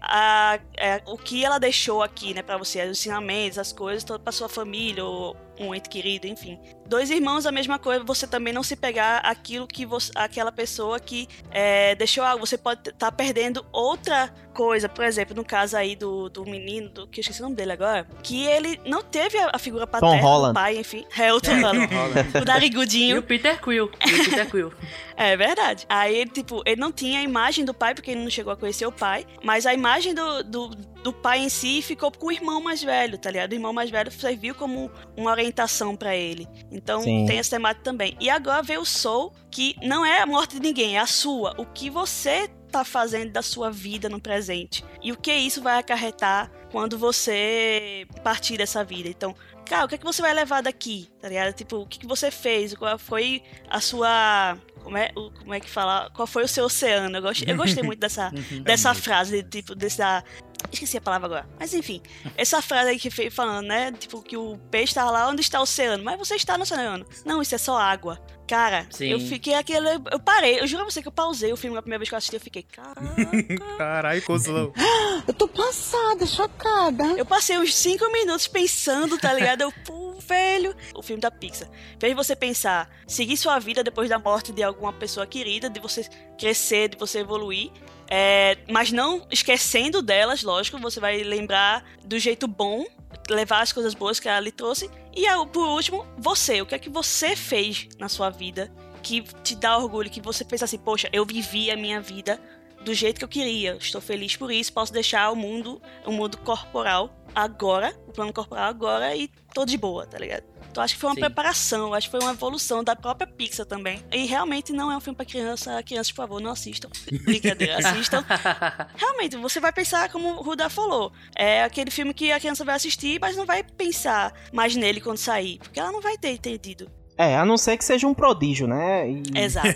[0.00, 4.18] a, é, o que ela deixou aqui, né, pra você, os ensinamentos, as coisas, toda
[4.18, 6.58] pra sua família, ou um ente querido, enfim.
[6.92, 11.00] Dois irmãos, a mesma coisa, você também não se pegar aquilo que você, aquela pessoa
[11.00, 15.96] que é, deixou algo, você pode estar perdendo outra coisa, por exemplo, no caso aí
[15.96, 19.38] do, do menino, do, que eu esqueci o nome dele agora, que ele não teve
[19.38, 20.52] a, a figura paterna Holland.
[20.52, 21.88] do pai, enfim, é o Tom Holland,
[22.34, 23.90] o E narigudinho, o Peter Quill.
[24.06, 24.72] E o Peter Quill.
[25.16, 25.86] é verdade.
[25.88, 28.56] Aí ele, tipo, ele não tinha a imagem do pai, porque ele não chegou a
[28.56, 30.68] conhecer o pai, mas a imagem do, do,
[31.02, 33.52] do pai em si ficou com o irmão mais velho, tá ligado?
[33.52, 36.46] O irmão mais velho serviu como uma orientação pra ele.
[36.82, 37.26] Então Sim.
[37.26, 38.16] tem essa temática também.
[38.20, 41.54] E agora veio o Soul, que não é a morte de ninguém, é a sua.
[41.58, 44.84] O que você tá fazendo da sua vida no presente.
[45.02, 49.08] E o que isso vai acarretar quando você partir dessa vida.
[49.08, 49.34] Então,
[49.66, 51.08] cara, o que é que você vai levar daqui?
[51.20, 51.52] Tá ligado?
[51.52, 52.74] Tipo, o que, que você fez?
[52.74, 54.56] Qual foi a sua.
[54.82, 56.10] Como é, o- como é que fala?
[56.14, 57.14] Qual foi o seu oceano?
[57.16, 58.62] Eu gostei, eu gostei muito dessa, Uhum.
[58.62, 60.24] dessa frase, tipo, dessa.
[60.72, 61.48] Esqueci a palavra agora.
[61.58, 62.00] Mas enfim,
[62.36, 63.92] essa frase aí que foi falando, né?
[63.92, 66.02] Tipo, que o peixe tá lá onde está o oceano.
[66.02, 67.04] Mas você está no oceano.
[67.24, 68.18] Não, isso é só água.
[68.46, 69.06] Cara, Sim.
[69.06, 69.88] eu fiquei aquele.
[70.10, 72.14] Eu parei, eu juro a você que eu pausei o filme a primeira vez que
[72.14, 73.02] eu assisti, eu fiquei, caraca.
[73.78, 74.72] Caralho, cozão.
[75.26, 77.04] Eu tô passada, chocada.
[77.16, 79.60] Eu passei uns 5 minutos pensando, tá ligado?
[79.62, 80.74] Eu, pô, velho.
[80.94, 81.68] O filme da Pixar
[81.98, 86.08] fez você pensar, seguir sua vida depois da morte de alguma pessoa querida, de você
[86.36, 87.70] crescer, de você evoluir.
[88.14, 92.84] É, mas não esquecendo delas, lógico, você vai lembrar do jeito bom,
[93.26, 94.90] levar as coisas boas que ela lhe trouxe.
[95.16, 96.60] E aí, por último, você.
[96.60, 98.70] O que é que você fez na sua vida
[99.02, 102.38] que te dá orgulho, que você pensa assim, poxa, eu vivi a minha vida
[102.84, 103.78] do jeito que eu queria.
[103.80, 104.74] Estou feliz por isso.
[104.74, 109.78] Posso deixar o mundo, o mundo corporal agora, o plano corporal agora e tô de
[109.78, 110.51] boa, tá ligado?
[110.72, 111.20] Então acho que foi uma Sim.
[111.20, 114.02] preparação, acho que foi uma evolução da própria Pixar também.
[114.10, 115.82] E realmente não é um filme pra criança.
[115.82, 116.88] Crianças, por favor, não assistam.
[117.24, 118.24] Brincadeira, assistam.
[118.96, 121.12] Realmente, você vai pensar como o Ruda falou.
[121.36, 125.18] É aquele filme que a criança vai assistir, mas não vai pensar mais nele quando
[125.18, 125.58] sair.
[125.58, 126.90] Porque ela não vai ter entendido.
[127.24, 129.08] É, a não ser que seja um prodígio, né?
[129.08, 129.68] E- Exato.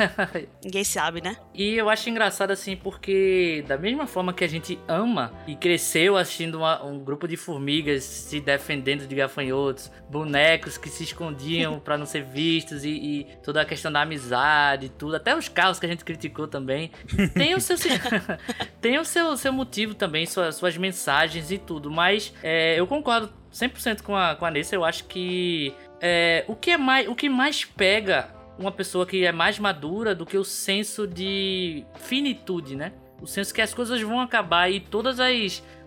[0.62, 1.36] Ninguém sabe, né?
[1.54, 6.16] E eu acho engraçado assim, porque da mesma forma que a gente ama e cresceu
[6.16, 11.96] assistindo uma- um grupo de formigas se defendendo de gafanhotos, bonecos que se escondiam pra
[11.96, 15.86] não ser vistos e, e toda a questão da amizade, tudo, até os carros que
[15.86, 16.90] a gente criticou também,
[17.34, 17.76] tem o seu
[18.80, 23.32] tem o seu, seu motivo também, suas, suas mensagens e tudo, mas é, eu concordo
[23.52, 27.14] 100% com a, com a Nessa, eu acho que é, o, que é mais, o
[27.14, 28.28] que mais pega
[28.58, 32.92] uma pessoa que é mais madura do que o senso de finitude, né?
[33.20, 35.18] O senso que as coisas vão acabar e todos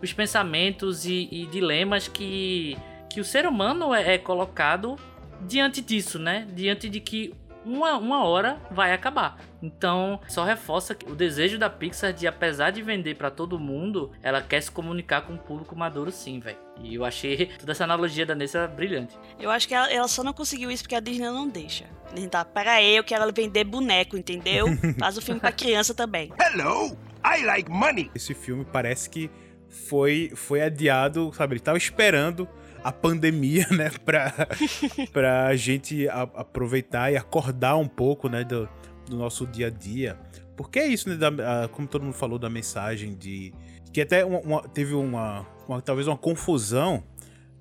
[0.02, 2.78] os pensamentos e, e dilemas que,
[3.10, 4.96] que o ser humano é, é colocado
[5.42, 6.48] diante disso, né?
[6.54, 7.34] Diante de que
[7.66, 9.38] uma, uma hora vai acabar.
[9.66, 14.12] Então, só reforça que o desejo da Pixar de, apesar de vender pra todo mundo,
[14.22, 16.58] ela quer se comunicar com o público maduro sim, velho.
[16.82, 19.18] E eu achei toda essa analogia da Nessa brilhante.
[19.40, 21.86] Eu acho que ela, ela só não conseguiu isso porque a Disney não deixa.
[22.10, 24.68] A Disney tá, pera aí, eu quero vender boneco, entendeu?
[25.00, 26.32] Faz o filme pra criança também.
[26.40, 28.12] Hello, I like money.
[28.14, 29.32] Esse filme parece que
[29.70, 31.54] foi, foi adiado, sabe?
[31.56, 32.48] Ele tava esperando
[32.84, 33.90] a pandemia, né?
[34.06, 34.32] Pra,
[35.12, 38.44] pra gente a- aproveitar e acordar um pouco, né?
[38.44, 38.70] Do,
[39.08, 40.18] do nosso dia a dia.
[40.56, 41.16] Porque é isso, né?
[41.16, 43.54] da- a- como todo mundo falou da mensagem de.
[43.94, 47.04] Que até uma- uma- teve uma, uma- Talvez uma confusão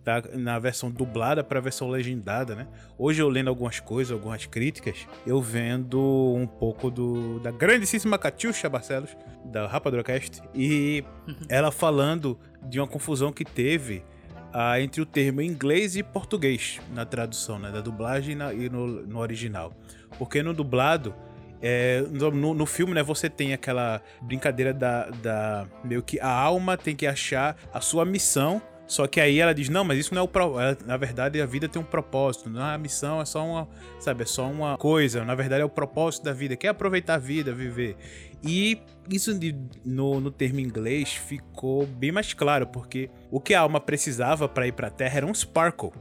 [0.05, 2.67] tá, na versão dublada para a versão legendada, né?
[2.99, 5.99] Hoje eu lendo algumas coisas, algumas críticas, eu vendo
[6.37, 9.17] um pouco do da grandíssima Catiuxa Barcelos,
[9.47, 11.03] da Rapaduracast, e
[11.49, 14.05] ela falando de uma confusão que teve
[14.53, 17.71] ah, entre o termo inglês e português na tradução, né?
[17.73, 19.73] Da dublagem e na- e no, no original.
[20.19, 21.15] Porque no dublado,
[21.63, 25.67] é, no, no- filme, né, você tem aquela brincadeira da, da.
[25.83, 28.61] meio que a alma tem que achar a sua missão.
[28.87, 30.57] Só que aí ela diz, não, mas isso não é o pro...
[30.85, 32.51] Na verdade, a vida tem um propósito.
[32.51, 33.67] Não é a missão, é só uma.
[33.99, 35.25] Sabe, é só uma coisa.
[35.25, 37.97] Na verdade, é o propósito da vida, que é aproveitar a vida, viver.
[38.43, 38.79] E
[39.09, 43.81] isso de- no, no termo inglês ficou bem mais claro, porque o que a alma
[43.81, 45.93] precisava para ir pra Terra era um sparkle,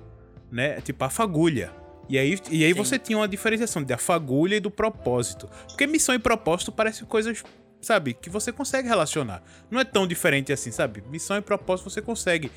[0.52, 0.82] né?
[0.82, 1.72] Tipo a fagulha.
[2.10, 2.78] E aí, e aí Sim.
[2.78, 5.50] você tinha uma diferenciação da fagulha e do propósito.
[5.68, 7.44] Porque missão e propósito parecem coisas,
[7.82, 9.42] sabe, que você consegue relacionar.
[9.72, 11.04] Não é tão diferente assim, sabe?
[11.10, 12.52] Missão e propósito você consegue.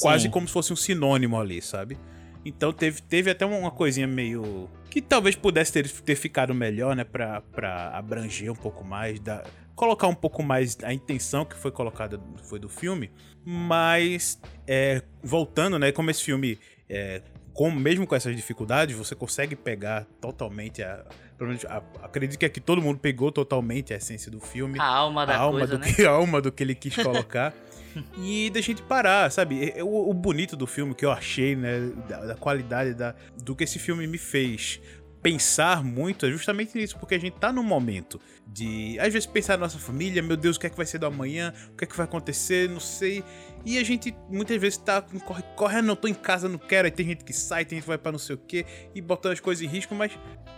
[0.00, 0.30] Quase Sim.
[0.30, 1.98] como se fosse um sinônimo ali, sabe?
[2.44, 4.68] Então teve, teve até uma coisinha meio.
[4.90, 7.04] Que talvez pudesse ter, ter ficado melhor, né?
[7.04, 9.44] Pra, pra abranger um pouco mais, da,
[9.74, 13.10] colocar um pouco mais a intenção que foi colocada foi do filme.
[13.44, 15.92] Mas, é, voltando, né?
[15.92, 17.22] Como esse filme, é,
[17.52, 21.04] com, mesmo com essas dificuldades, você consegue pegar totalmente a.
[21.40, 25.26] Menos, a- acredito que aqui todo mundo pegou totalmente a essência do filme A alma
[25.26, 25.92] da a alma coisa, do né?
[25.92, 27.52] que a alma do que ele quis colocar
[28.16, 29.60] e da gente parar, sabe?
[29.70, 33.14] É- é O, o bonito do filme que eu achei, né, da, da qualidade da,
[33.42, 34.80] do que esse filme me fez
[35.20, 39.54] pensar muito é justamente nisso, porque a gente tá num momento de às vezes pensar
[39.54, 41.52] na nossa família, meu Deus, o que é que vai ser do amanhã?
[41.72, 42.68] O que é que vai acontecer?
[42.68, 43.24] Não sei.
[43.64, 46.86] E a gente muitas vezes tá corre, corre, não tô em casa, não quero.
[46.86, 49.00] Aí tem gente que sai, tem gente que vai pra não sei o quê e
[49.00, 50.12] botando as coisas em risco, mas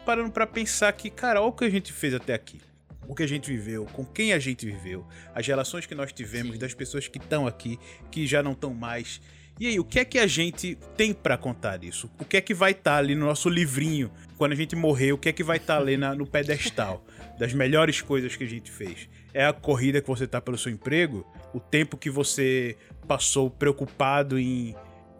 [0.04, 2.60] parando pra pensar que, cara, olha o que a gente fez até aqui
[3.06, 6.58] o que a gente viveu, com quem a gente viveu, as relações que nós tivemos,
[6.58, 7.78] das pessoas que estão aqui,
[8.10, 9.20] que já não estão mais.
[9.58, 12.10] E aí, o que é que a gente tem pra contar disso?
[12.18, 15.12] O que é que vai estar ali no nosso livrinho quando a gente morrer?
[15.12, 17.04] O que é que vai estar ali na- no pedestal
[17.38, 19.08] das melhores coisas que a gente fez?
[19.32, 21.26] É a corrida que você tá pelo seu emprego?
[21.52, 22.76] O tempo que você
[23.06, 24.74] passou preocupado em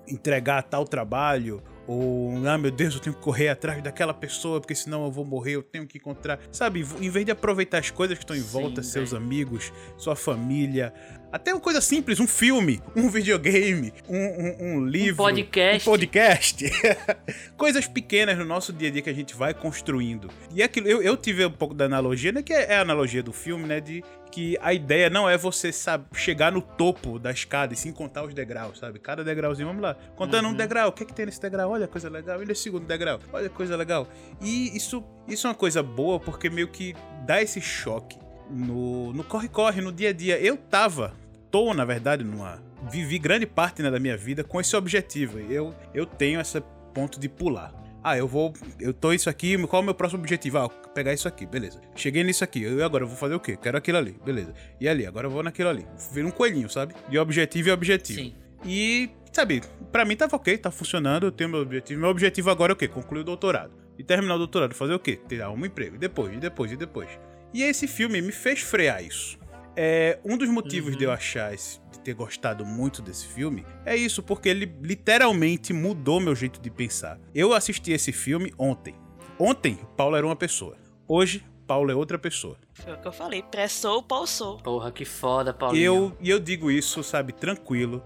[0.09, 1.63] entregar tal trabalho?
[1.87, 5.23] Ou, ah, meu Deus, eu tenho que correr atrás daquela pessoa, porque senão eu vou
[5.25, 6.39] morrer, eu tenho que encontrar.
[6.51, 9.23] Sabe, em vez de aproveitar as coisas que estão em Sim, volta, seus velho.
[9.23, 10.95] amigos, sua família,
[11.35, 15.17] Até uma coisa simples, um filme, um videogame, um, um- um livro.
[15.17, 15.89] podcast.
[15.89, 16.65] Um podcast.
[17.59, 20.31] Coisas pequenas no nosso dia a dia que a gente vai construindo.
[20.55, 22.41] E aquilo, eu, eu tive um pouco da analogia, né?
[22.41, 23.81] Que é é a analogia do filme, né?
[23.81, 27.91] De que a ideia não é você sabe, chegar no topo da escada e sim
[27.91, 29.01] contar os degraus, sabe?
[29.01, 29.97] Cada degrauzinho, vamos lá.
[30.15, 31.69] Contando um degrau, o que, é que tem nesse degrau?
[31.73, 32.41] Olha, coisa legal.
[32.41, 34.07] E nesse segundo degrau, olha, coisa legal.
[34.41, 36.95] E isso, isso é uma coisa boa porque meio que
[37.27, 38.19] dá esse choque
[38.49, 40.39] no no corre-corre, no dia a dia.
[40.39, 41.13] Eu tava,
[41.55, 42.61] tô na verdade numa.
[42.91, 45.39] Vivi grande parte né, da minha vida com esse objetivo.
[45.39, 46.61] Eu, eu tenho esse
[46.93, 47.73] ponto de pular.
[48.03, 48.53] Ah, eu vou.
[48.81, 50.59] Eu tô isso aqui, qual é o meu próximo objetivo?
[50.59, 51.81] Ah, pegar isso aqui, beleza.
[51.95, 53.57] Cheguei nisso aqui, eu agora eu vou fazer o quê?
[53.57, 54.53] Quero aquilo ali, beleza.
[54.81, 55.87] E ali, agora eu vou naquilo ali.
[56.13, 56.93] Vira um coelhinho, sabe?
[57.09, 58.19] De objetivo em objetivo.
[58.19, 58.35] Sim.
[58.67, 62.01] E, sabe, pra mim tava ok, tá funcionando, eu tenho meu objetivo.
[62.01, 62.89] Meu objetivo agora é o quê?
[62.89, 63.73] Concluir o doutorado.
[63.97, 65.21] E terminar o doutorado, fazer o quê?
[65.29, 65.95] Ter um emprego.
[65.95, 67.09] E depois, e depois, e depois.
[67.55, 69.39] E esse filme me fez frear isso.
[69.77, 73.97] É, um dos motivos de eu achar esse- de ter gostado muito desse filme é
[73.97, 77.19] isso, porque ele literalmente mudou meu jeito de pensar.
[77.35, 78.95] Eu assisti esse filme ontem.
[79.39, 80.77] Ontem, Paulo era uma pessoa.
[81.09, 82.57] Hoje, Paulo é outra pessoa.
[82.75, 83.43] Foi o que eu falei.
[83.43, 84.59] Pressou, pausou.
[84.59, 85.83] Porra, que foda, Paulinho.
[85.85, 88.03] Eu, e eu digo isso, sabe, tranquilo,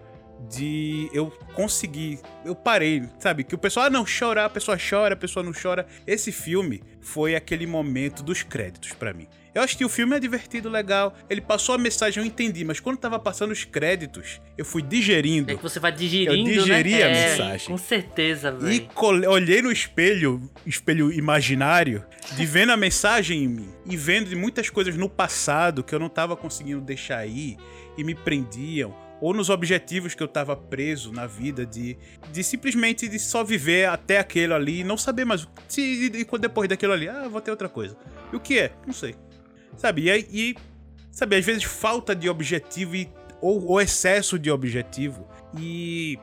[0.49, 5.15] de eu conseguir, eu parei, sabe, que o pessoal, ah, não, chorar, a pessoa chora,
[5.15, 5.87] a pessoa não chora.
[6.07, 9.27] Esse filme foi aquele momento dos créditos pra mim.
[9.59, 12.79] Eu acho que o filme é divertido, legal, ele passou a mensagem, eu entendi, mas
[12.79, 15.51] quando tava passando os créditos, eu fui digerindo.
[15.51, 17.03] É que você vai digerindo, Eu digeri né?
[17.03, 17.67] a É, mensagem.
[17.67, 18.89] Com certeza, E velho.
[18.95, 22.05] cole- olhei no espelho, espelho imaginário,
[22.37, 25.99] de vendo a mensagem em mim e vendo de muitas coisas no passado que eu
[25.99, 27.57] não tava conseguindo deixar ir
[27.97, 31.99] e me prendiam, ou nos objetivos que eu tava preso na vida de,
[32.33, 36.39] de simplesmente de só viver até aquele ali e não saber mais se e, e
[36.39, 37.97] depois daquilo ali, ah, vou ter outra coisa.
[38.33, 38.71] E o que é?
[38.87, 39.17] Não sei.
[39.79, 40.11] Sabe?
[40.11, 40.57] E, e
[41.11, 43.11] sabe, às vezes falta de objetivo e,
[43.41, 45.27] ou, ou excesso de objetivo
[45.59, 46.19] e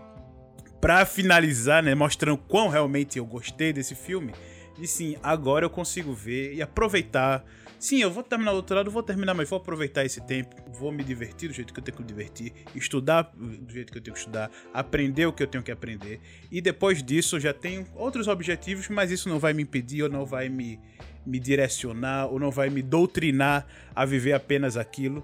[0.86, 4.34] Pra finalizar, né, mostrando quão realmente eu gostei desse filme,
[4.80, 7.44] e sim, agora eu consigo ver e aproveitar.
[7.80, 11.04] Sim, eu vou terminar o doutorado, vou terminar, mas vou aproveitar esse tempo, vou me
[11.04, 14.14] divertir do jeito que eu tenho que me divertir, estudar do jeito que eu tenho
[14.14, 16.20] que estudar, aprender o que eu tenho que aprender,
[16.52, 20.10] e depois disso eu já tenho outros objetivos, mas isso não vai me impedir ou
[20.10, 20.80] não vai me,
[21.26, 23.66] me direcionar ou não vai me doutrinar
[23.96, 25.24] a viver apenas aquilo.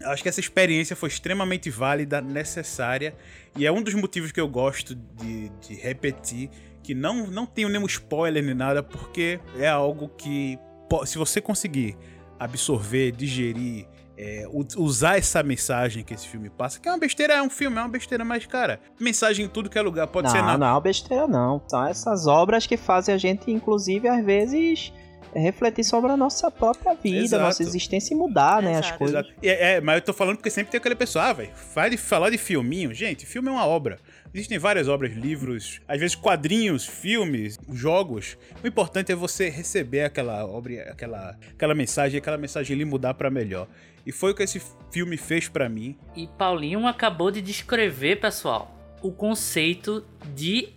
[0.00, 3.14] Eu acho que essa experiência foi extremamente válida, necessária,
[3.56, 6.50] e é um dos motivos que eu gosto de, de repetir,
[6.82, 10.58] que não, não tenho nenhum spoiler nem nada, porque é algo que,
[11.06, 11.96] se você conseguir
[12.38, 13.88] absorver, digerir,
[14.18, 14.44] é,
[14.76, 17.80] usar essa mensagem que esse filme passa, que é uma besteira, é um filme, é
[17.80, 20.66] uma besteira, mas, cara, mensagem em tudo que é lugar, pode não, ser na, não
[20.66, 21.60] é uma besteira, não.
[21.68, 24.92] São essas obras que fazem a gente, inclusive, às vezes,
[25.34, 27.42] refletir sobre a nossa própria vida, Exato.
[27.42, 28.98] nossa existência e mudar, né, as Exato.
[28.98, 29.20] coisas.
[29.20, 29.34] Exato.
[29.42, 31.96] É, é, mas eu tô falando porque sempre tem aquele pessoal, ah, velho, vai de
[31.96, 32.94] falar de filminho.
[32.94, 33.98] Gente, filme é uma obra.
[34.34, 38.36] Existem várias obras, livros, às vezes quadrinhos, filmes, jogos.
[38.62, 43.30] O importante é você receber aquela obra, aquela, aquela mensagem, aquela mensagem lhe mudar pra
[43.30, 43.66] melhor.
[44.04, 45.96] E foi o que esse filme fez pra mim.
[46.14, 50.04] E Paulinho acabou de descrever, pessoal, o conceito
[50.34, 50.68] de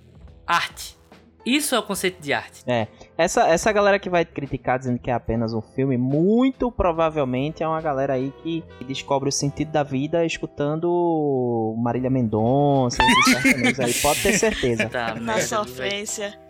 [0.48, 0.99] arte.
[1.46, 2.64] Isso é o conceito de arte.
[2.68, 2.88] É,
[3.18, 7.68] essa, essa galera que vai criticar dizendo que é apenas um filme, muito provavelmente é
[7.68, 13.94] uma galera aí que descobre o sentido da vida escutando Marília Mendonça, esses sertanejos aí,
[13.94, 14.90] pode ter certeza.
[14.90, 16.38] Tá, Na merda, sofrência.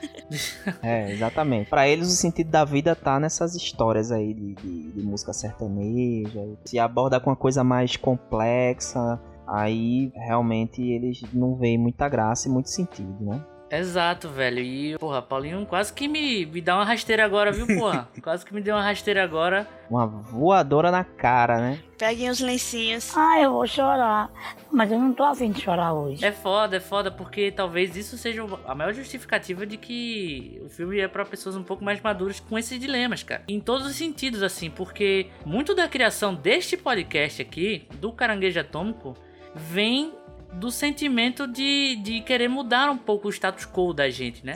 [0.84, 1.70] É, exatamente.
[1.70, 6.48] Pra eles o sentido da vida tá nessas histórias aí de, de, de música sertaneja.
[6.66, 12.52] Se aborda com uma coisa mais complexa, aí realmente eles não veem muita graça e
[12.52, 13.44] muito sentido, né?
[13.72, 14.60] Exato, velho.
[14.60, 18.10] E, porra, Paulinho quase que me, me dá uma rasteira agora, viu, porra?
[18.22, 19.68] quase que me deu uma rasteira agora.
[19.90, 21.80] Uma voadora na cara, né?
[21.98, 23.16] Peguem os lencinhos.
[23.16, 24.32] Ah, eu vou chorar.
[24.72, 26.24] Mas eu não tô afim de chorar hoje.
[26.24, 31.00] É foda, é foda, porque talvez isso seja a maior justificativa de que o filme
[31.00, 33.44] é pra pessoas um pouco mais maduras com esses dilemas, cara.
[33.48, 39.16] Em todos os sentidos, assim, porque muito da criação deste podcast aqui, do Caranguejo Atômico,
[39.56, 40.14] vem
[40.54, 44.54] do sentimento de, de querer mudar um pouco o status quo da gente, né?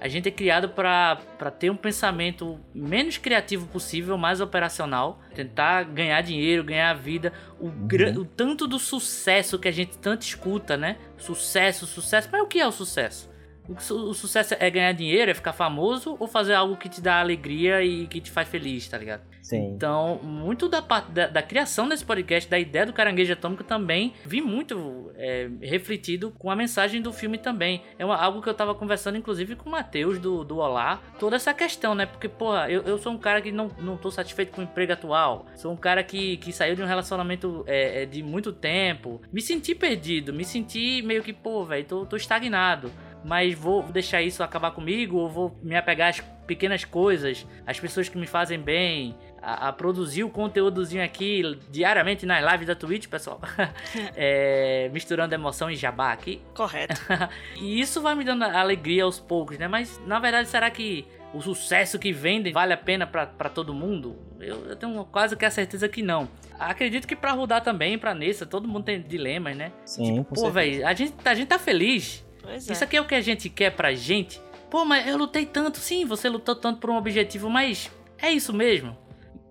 [0.00, 1.16] A gente é criado pra
[1.58, 8.10] ter um pensamento menos criativo possível, mais operacional, tentar ganhar dinheiro, ganhar vida, o, gra-
[8.10, 10.96] o tanto do sucesso que a gente tanto escuta, né?
[11.16, 12.28] Sucesso, sucesso.
[12.30, 13.30] Mas o que é o sucesso?
[13.66, 17.00] O, su- o sucesso é ganhar dinheiro, é ficar famoso ou fazer algo que te
[17.00, 19.22] dá alegria e que te faz feliz, tá ligado?
[19.44, 19.74] Sim.
[19.74, 24.40] Então, muito da da, da criação desse podcast, da ideia do Caranguejo Atômico também, vi
[24.40, 27.82] muito é, refletido com a mensagem do filme também.
[27.98, 30.98] É uma- algo que eu tava conversando, inclusive, com o Matheus do, do Olá.
[31.20, 32.06] Toda essa questão, né?
[32.06, 34.94] Porque, porra, eu, eu sou um cara que não, não tô satisfeito com o emprego
[34.94, 35.44] atual.
[35.54, 39.20] Sou um cara que, que saiu de um relacionamento é, é, de muito tempo.
[39.30, 42.90] Me senti perdido, me senti meio que, pô, velho, tô, tô estagnado
[43.26, 48.06] mas vou deixar isso acabar comigo ou vou me apegar às pequenas coisas, às pessoas
[48.06, 49.14] que me fazem bem,
[49.44, 53.40] a, a produzir o conteúdozinho aqui diariamente nas lives da Twitch, pessoal.
[54.16, 56.40] É, misturando emoção e jabá aqui.
[56.54, 57.00] Correto.
[57.56, 59.68] E isso vai me dando alegria aos poucos, né?
[59.68, 63.74] Mas na verdade, será que o sucesso que vendem vale a pena pra pra todo
[63.74, 64.16] mundo?
[64.40, 66.28] Eu, eu tenho quase que a certeza que não.
[66.58, 69.72] Acredito que pra Rudar também, pra Nessa, todo mundo tem dilemas, né?
[69.84, 72.24] Sim, com Pô, velho, a gente, a gente tá feliz.
[72.40, 72.72] Pois é.
[72.72, 74.40] Isso aqui é o que a gente quer pra gente.
[74.70, 75.78] Pô, mas eu lutei tanto.
[75.78, 78.96] Sim, você lutou tanto por um objetivo, mas é isso mesmo.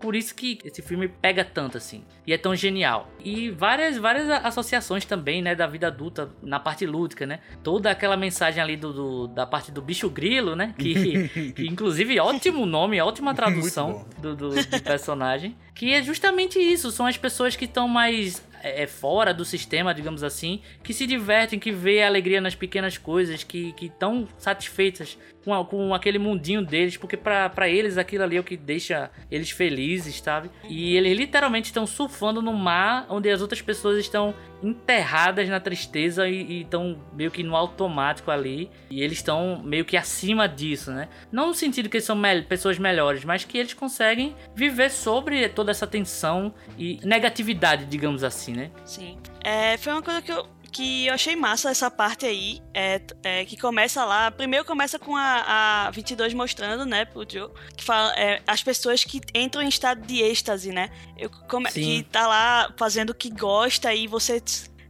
[0.04, 2.04] Por isso que esse filme pega tanto assim.
[2.28, 3.10] E é tão genial.
[3.24, 7.40] E várias, várias associações também, né, da vida adulta na parte lúdica, né?
[7.64, 10.76] Toda aquela mensagem ali do, do- da parte do bicho grilo, né?
[10.78, 15.56] Que, que inclusive ótimo nome, ótima tradução do, do, do personagem.
[15.74, 16.92] Que é justamente isso.
[16.92, 21.58] São as pessoas que estão mais é, fora do sistema, digamos assim, que se divertem,
[21.58, 26.98] que vê a alegria nas pequenas coisas, que estão satisfeitas com, com aquele mundinho deles,
[26.98, 30.50] porque pra eles aquilo ali é o que deixa eles felizes, sabe?
[30.68, 34.34] E eles literalmente estão surfando no mar onde as outras pessoas estão
[34.64, 38.70] enterradas na tristeza e estão meio que no automático ali.
[38.90, 41.10] E eles estão meio que acima disso, né?
[41.32, 45.48] Não no sentido que eles são mel- pessoas melhores, mas que eles conseguem viver sobre
[45.50, 48.72] toda essa tensão e negatividade, digamos assim, né?
[48.86, 49.18] Sim.
[49.44, 53.46] É, foi uma coisa que eu, que eu achei massa essa parte aí, é, é,
[53.46, 58.12] que começa lá, primeiro começa com a, a 22 mostrando, né, pro Joe, que fala,
[58.18, 62.74] é, as pessoas que entram em estado de êxtase, né, eu, come, que tá lá
[62.78, 64.42] fazendo o que gosta e você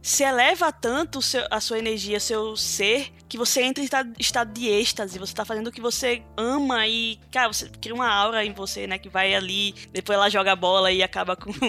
[0.02, 4.52] se eleva tanto seu- a sua energia, seu ser, que você entra em estado, estado
[4.52, 8.44] de êxtase, você tá fazendo o que você ama e, cara, você cria uma aura
[8.44, 11.50] em você, né, que vai ali, depois ela joga a bola e acaba com...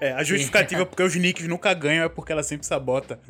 [0.00, 3.20] É, a justificativa porque os Nicks nunca ganham é porque ela sempre sabota.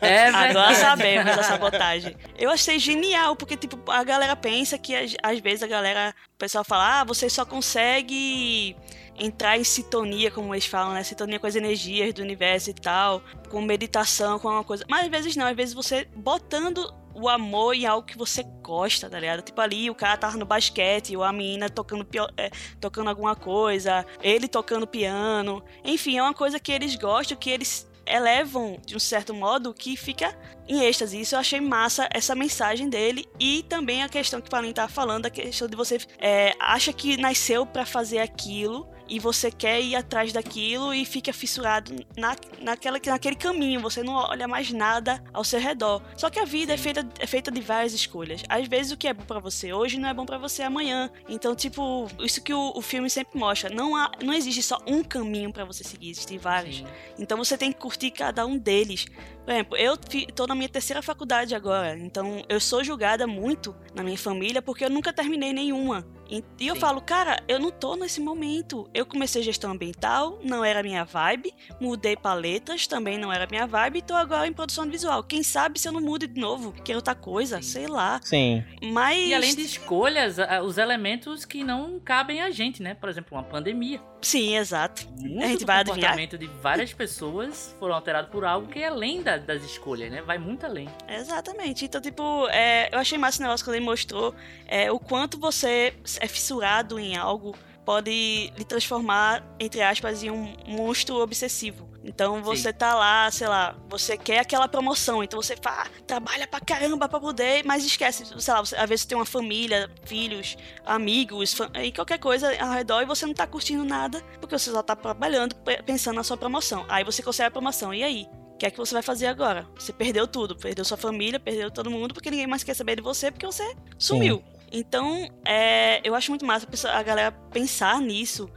[0.00, 2.16] É Agora sabemos da sabotagem.
[2.38, 6.14] Eu achei genial, porque, tipo, a galera pensa que às, às vezes a galera.
[6.34, 8.74] O pessoal fala, ah, você só consegue
[9.18, 11.02] entrar em sintonia, como eles falam, né?
[11.02, 14.84] Sintonia com as energias do universo e tal, com meditação, com alguma coisa.
[14.88, 19.08] Mas às vezes não, às vezes você botando o amor em algo que você gosta,
[19.08, 19.42] tá ligado?
[19.42, 22.06] Tipo ali, o cara tava no basquete, ou a menina tocando,
[22.36, 22.50] é,
[22.80, 25.62] tocando alguma coisa, ele tocando piano.
[25.84, 29.96] Enfim, é uma coisa que eles gostam, que eles elevam de um certo modo que
[29.96, 30.36] fica
[30.68, 31.20] em êxtase.
[31.20, 33.26] Isso eu achei massa, essa mensagem dele.
[33.38, 36.92] E também a questão que o Paulinho tava falando, a questão de você é, acha
[36.92, 42.36] que nasceu pra fazer aquilo e você quer ir atrás daquilo e fica fissurado na,
[42.60, 43.80] naquela, naquele caminho.
[43.80, 46.02] Você não olha mais nada ao seu redor.
[46.16, 48.42] Só que a vida é feita, é feita de várias escolhas.
[48.48, 51.10] Às vezes o que é bom pra você hoje não é bom pra você amanhã.
[51.28, 53.70] Então, tipo, isso que o, o filme sempre mostra.
[53.70, 56.76] Não, há, não existe só um caminho pra você seguir, existem vários.
[56.78, 56.86] Sim.
[57.18, 59.06] Então você tem que curtir cada um deles.
[59.44, 59.96] Por exemplo, eu
[60.34, 64.84] tô na minha terceira faculdade agora, então eu sou julgada muito na minha família porque
[64.84, 66.04] eu nunca terminei nenhuma.
[66.28, 66.80] E, e eu Sim.
[66.80, 68.88] falo, cara, eu não tô nesse momento.
[68.94, 73.66] Eu comecei gestão ambiental, não era minha vibe, mudei pra letras, também não era minha
[73.66, 75.22] vibe, e tô agora em produção visual.
[75.22, 78.20] Quem sabe se eu não mudo de novo, que é outra coisa, sei lá.
[78.22, 78.64] Sim.
[78.82, 79.28] Mas.
[79.28, 82.94] E além de escolhas, os elementos que não cabem a gente, né?
[82.94, 84.00] Por exemplo, uma pandemia.
[84.22, 85.06] Sim, exato.
[85.20, 86.12] Muito A gente vai adivinhar?
[86.12, 90.22] comportamento de várias pessoas foram alterados por algo que é além da- das escolhas, né?
[90.22, 90.88] Vai muito além.
[91.08, 91.84] Exatamente.
[91.84, 94.34] Então, tipo, é, eu achei massa esse negócio quando ele mostrou
[94.66, 97.54] é, o quanto você é fissurado em algo
[97.84, 101.92] pode lhe transformar, entre aspas, em um monstro obsessivo.
[102.06, 106.46] Então você tá lá, sei lá, você quer aquela promoção, então você fala, ah, trabalha
[106.46, 109.90] pra caramba pra poder, mas esquece, sei lá, você, às vezes você tem uma família,
[110.04, 110.54] filhos,
[110.84, 114.82] amigos, e qualquer coisa ao redor e você não tá curtindo nada, porque você só
[114.82, 116.84] tá trabalhando, pe- pensando na sua promoção.
[116.90, 118.28] Aí você consegue a promoção, e aí?
[118.64, 119.68] O que é que você vai fazer agora?
[119.78, 123.02] Você perdeu tudo, perdeu sua família, perdeu todo mundo, porque ninguém mais quer saber de
[123.02, 124.42] você, porque você sumiu.
[124.72, 128.48] Então, é, eu acho muito massa a galera pensar nisso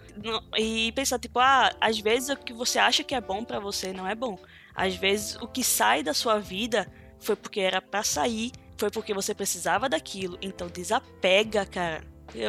[0.58, 3.92] e pensar, tipo, ah, às vezes o que você acha que é bom pra você
[3.92, 4.40] não é bom.
[4.74, 6.90] Às vezes o que sai da sua vida
[7.20, 10.38] foi porque era pra sair, foi porque você precisava daquilo.
[10.42, 12.02] Então desapega, cara.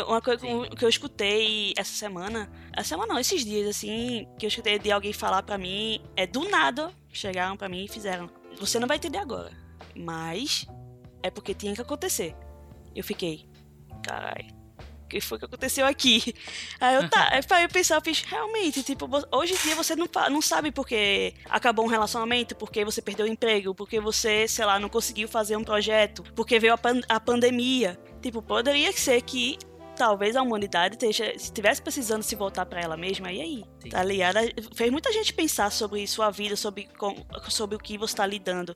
[0.06, 4.44] Uma coisa que- que eu escutei essa semana, essa semana não, esses dias assim, que
[4.44, 8.30] eu escutei de alguém falar pra mim, é do nada, chegaram pra mim e fizeram.
[8.58, 9.50] Você não vai entender agora,
[9.94, 10.66] mas
[11.22, 12.34] é porque tinha que acontecer.
[12.94, 13.46] Eu fiquei,
[14.02, 14.48] carai,
[15.04, 16.34] o que foi que aconteceu aqui?
[16.80, 20.06] Aí eu, tá, aí eu pensei, eu fiz, realmente, tipo, hoje em dia você não,
[20.30, 24.78] não sabe porque acabou um relacionamento, porque você perdeu o emprego, porque você, sei lá,
[24.78, 27.98] não conseguiu fazer um projeto, porque veio a, pan- a pandemia.
[28.20, 29.56] Tipo, poderia ser que
[29.98, 33.64] talvez a humanidade esteja, estivesse precisando se voltar pra ela mesma, e aí?
[33.80, 33.88] Sim.
[33.90, 34.38] Tá ligado?
[34.74, 37.16] Fez muita gente pensar sobre sua vida, sobre, com-
[37.48, 38.74] sobre o que você tá lidando.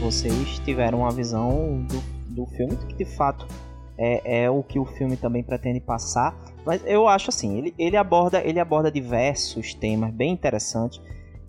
[0.00, 2.02] Vocês tiveram uma visão do,
[2.34, 3.46] do filme que de fato
[3.98, 6.36] é, é o que o filme também pretende passar.
[6.64, 11.00] Mas eu acho assim, ele, ele, aborda, ele aborda diversos temas bem interessantes.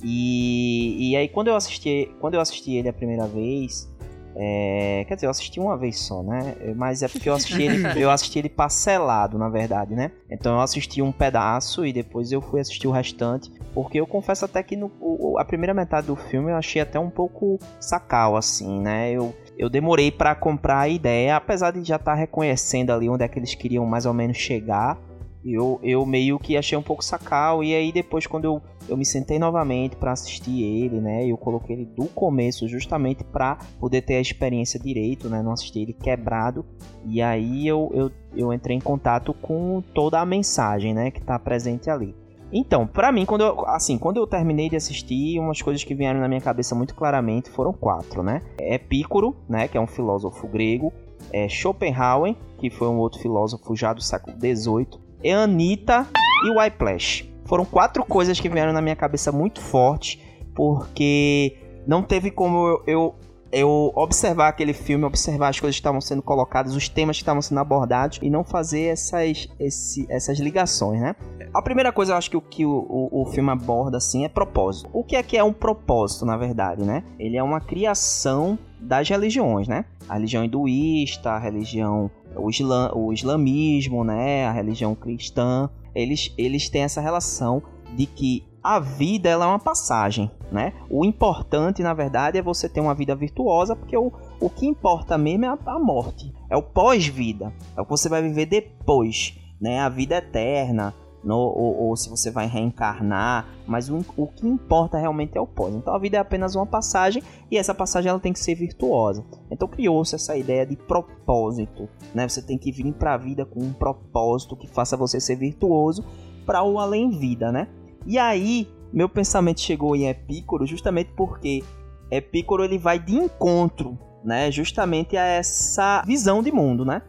[0.04, 3.90] E, e aí quando eu assisti, quando eu assisti ele a primeira vez,
[4.36, 6.56] é, quer dizer, eu assisti uma vez só, né?
[6.76, 10.12] Mas é porque eu assisti ele, eu assisti ele parcelado, na verdade, né?
[10.30, 14.46] Então eu assisti um pedaço e depois eu fui assistir o restante, porque eu confesso
[14.46, 14.92] até que no,
[15.38, 19.12] a primeira metade do filme eu achei até um pouco sacal, assim, né?
[19.12, 23.28] Eu, eu demorei pra comprar a ideia, apesar de já estar reconhecendo ali onde é
[23.28, 24.98] que eles queriam mais ou menos chegar.
[25.46, 29.06] Eu, eu meio que achei um pouco sacal, e aí depois quando eu, eu me
[29.06, 31.26] sentei novamente pra assistir ele, né?
[31.26, 35.42] Eu coloquei ele do começo justamente pra poder ter a experiência direito, né?
[35.44, 36.66] Não assistir ele quebrado.
[37.06, 41.12] E aí eu, eu, eu entrei em contato com toda a mensagem, né?
[41.12, 42.16] Que tá presente ali.
[42.54, 46.20] Então, pra mim, quando eu, assim, quando eu terminei de assistir, umas coisas que vieram
[46.20, 48.44] na minha cabeça muito claramente foram quatro, né?
[48.60, 49.68] É Epícoro, né?
[49.68, 50.94] Que é um filósofo grego.
[51.32, 55.00] É Schopenhauer, que foi um outro filósofo já do século XVIII.
[55.24, 56.06] É Anitta
[56.46, 57.28] e Whiplash.
[57.46, 60.22] Foram quatro coisas que vieram na minha cabeça muito forte,
[60.54, 63.16] porque não teve como eu, eu,
[63.54, 67.42] eu observar aquele filme, observar as coisas que estavam sendo colocadas, os temas que estavam
[67.42, 71.16] sendo abordados e não fazer essas, esse- essas ligações, né?
[71.54, 74.30] A primeira coisa eu acho que o que o, o, o filme aborda assim é
[74.30, 74.90] propósito.
[74.92, 77.04] O que é que é um propósito, na verdade, né?
[77.20, 79.86] Ele é uma criação das religiões, né?
[80.10, 86.68] A religião hinduísta, a religião o, islam, o islamismo, né, a religião cristã, eles, eles
[86.70, 87.62] têm essa relação
[87.96, 90.74] de que a vida ela é uma passagem, né?
[90.90, 95.18] O importante, na verdade, é você ter uma vida virtuosa, porque o, o que importa
[95.18, 99.38] mesmo é a, a morte, é o pós-vida, é o que você vai viver depois,
[99.60, 99.82] né?
[99.82, 104.98] A vida eterna, no, ou, ou se você vai reencarnar, mas o, o que importa
[104.98, 105.74] realmente é o pós.
[105.74, 109.26] Então a vida é apenas uma passagem e essa passagem ela tem que ser virtuosa.
[109.50, 112.28] Então criou-se essa ideia de propósito, né?
[112.28, 116.04] Você tem que vir para a vida com um propósito que faça você ser virtuoso
[116.46, 117.68] para o além vida, né?
[118.06, 121.64] E aí meu pensamento chegou em Epícoro justamente porque
[122.12, 124.52] Epícoro ele vai de encontro, né?
[124.52, 127.02] Justamente a essa visão de mundo, né?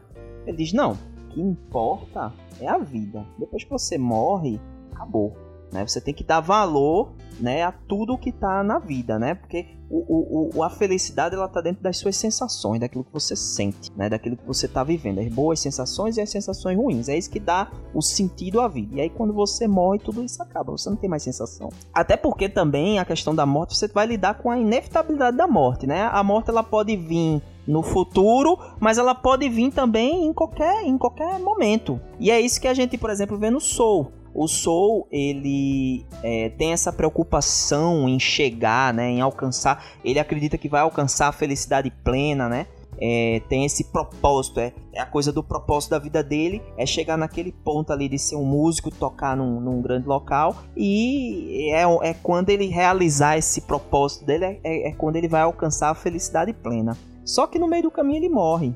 [0.47, 3.27] Ele diz não, o que importa é a vida.
[3.39, 4.59] Depois que você morre,
[4.93, 5.37] acabou.
[5.75, 5.85] Né?
[5.87, 9.35] Você tem que dar valor né, a tudo que tá na vida, né?
[9.35, 13.91] Porque o, o, a felicidade ela tá dentro das suas sensações, daquilo que você sente,
[13.97, 14.09] né?
[14.09, 17.09] Daquilo que você tá vivendo, as boas sensações e as sensações ruins.
[17.09, 18.95] É isso que dá o sentido à vida.
[18.95, 21.71] E aí quando você morre, tudo isso acaba, você não tem mais sensação.
[21.93, 25.89] Até porque também a questão da morte, você vai lidar com a inevitabilidade da morte,
[25.89, 26.09] né?
[26.13, 30.97] A morte ela pode vir no futuro, mas ela pode vir também em qualquer, em
[30.97, 32.01] qualquer momento.
[32.21, 34.13] E é isso que a gente, por exemplo, vê no Soul.
[34.35, 39.85] O Soul, ele é, tem essa preocupação em chegar, né, em alcançar.
[40.05, 42.67] Ele acredita que vai alcançar a felicidade plena, né?
[42.99, 47.17] É, tem esse propósito, é, é a coisa do propósito da vida dele, é chegar
[47.17, 52.15] naquele ponto ali de ser um músico, tocar num, num grande local, e é, é
[52.15, 56.97] quando ele realizar esse propósito dele, é- é, quando ele vai alcançar a felicidade plena.
[57.25, 58.75] Só que no meio do caminho ele morre.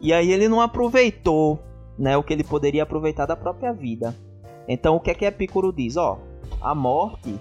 [0.00, 1.58] E aí ele não aproveitou
[1.98, 4.14] né, o que ele poderia aproveitar da própria vida.
[4.68, 5.96] Então o que é que Epicuro diz?
[5.96, 6.18] Ó,
[6.60, 7.38] a morte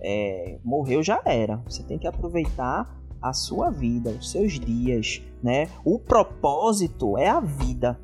[0.00, 1.56] é, morreu já era.
[1.68, 5.68] Você tem que aproveitar a sua vida, os seus dias, né?
[5.84, 7.98] O propósito é a vida,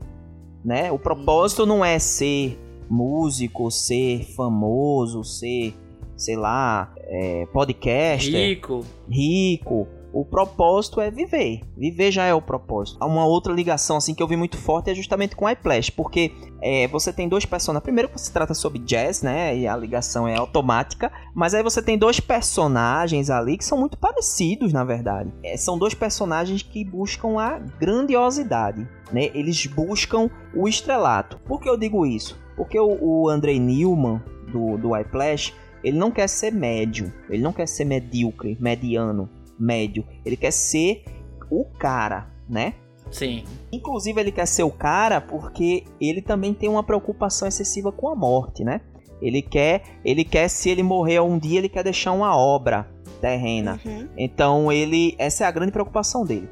[0.65, 0.91] né?
[0.91, 2.59] O propósito não é ser
[2.89, 5.75] músico, ser famoso, ser,
[6.17, 8.85] sei lá, é, podcaster Rico.
[9.09, 9.87] rico.
[10.15, 11.63] O propósito é viver.
[11.77, 13.05] Viver já é o propósito.
[13.05, 16.31] Uma outra ligação assim que eu vi muito forte é justamente com iPlash, porque
[16.63, 17.83] é, você tem dois personagens.
[17.83, 19.59] Primeiro se trata sobre jazz, né?
[19.59, 21.11] E a ligação é automática.
[21.35, 25.33] Mas aí você tem dois personagens ali que são muito parecidos, na verdade.
[25.43, 29.33] É, são dois personagens que buscam a grandiosidade, né?
[29.35, 31.41] Eles buscam o estrelato.
[31.41, 32.39] Por que eu digo isso?
[32.55, 35.53] Porque o, o Andrei Newman do, do iPlash,
[35.83, 39.29] ele não quer ser médio, ele não quer ser medíocre, mediano
[39.59, 40.05] médio.
[40.25, 41.05] Ele quer ser
[41.51, 42.33] o cara.
[42.49, 42.75] né?
[43.11, 43.45] Sim.
[43.73, 48.15] Inclusive, ele quer ser o cara porque ele também tem uma preocupação excessiva com a
[48.15, 48.81] morte, né?
[49.23, 52.89] Ele quer, ele quer se ele morrer um dia, ele quer deixar uma obra
[53.21, 53.81] terrena.
[53.85, 54.09] Uhum.
[54.17, 56.49] Então, ele, essa é a grande preocupação dele.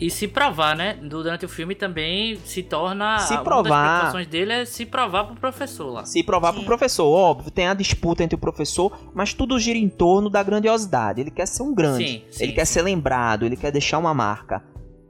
[0.00, 0.94] E se provar, né?
[0.94, 3.18] Durante o filme também se torna.
[3.20, 3.62] Se uma provar.
[3.62, 6.04] das preocupações dele é se provar pro professor lá.
[6.04, 6.58] Se provar Sim.
[6.58, 10.42] pro professor, óbvio, tem a disputa entre o professor, mas tudo gira em torno da
[10.42, 11.20] grandiosidade.
[11.20, 14.12] Ele quer ser um grande, Sim, sim, ele quer ser lembrado, ele quer deixar uma
[14.12, 14.64] marca.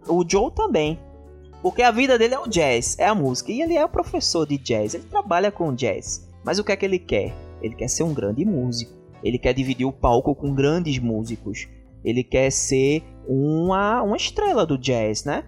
[0.06, 0.98] O Joe também.
[1.62, 3.50] Porque a vida dele é o jazz, é a música.
[3.50, 6.30] E ele é o professor de jazz, ele trabalha com jazz.
[6.44, 7.34] Mas o que é que ele quer?
[7.62, 8.92] Ele quer ser um grande músico.
[9.22, 11.66] Ele quer dividir o palco com grandes músicos.
[12.04, 15.44] Ele quer ser uma, uma estrela do jazz, né?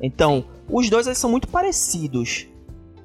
[0.00, 2.46] Então, os dois eles são muito parecidos.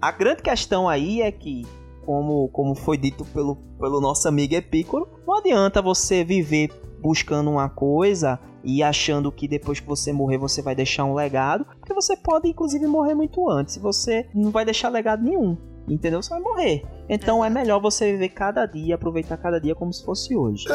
[0.01, 1.65] A grande questão aí é que,
[2.05, 6.71] como, como foi dito pelo, pelo nosso amigo Epícoro, não adianta você viver
[7.01, 11.65] buscando uma coisa e achando que depois que você morrer você vai deixar um legado,
[11.79, 13.77] porque você pode inclusive morrer muito antes.
[13.77, 15.57] Você não vai deixar legado nenhum,
[15.93, 16.21] entendeu?
[16.21, 16.83] Você vai morrer.
[17.09, 20.65] Então é melhor você viver cada dia, aproveitar cada dia como se fosse hoje.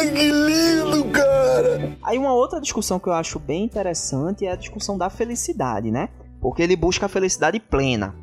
[0.00, 1.96] que lindo, cara!
[2.02, 6.08] Aí uma outra discussão que eu acho bem interessante é a discussão da felicidade, né?
[6.40, 8.14] Porque ele busca a felicidade plena.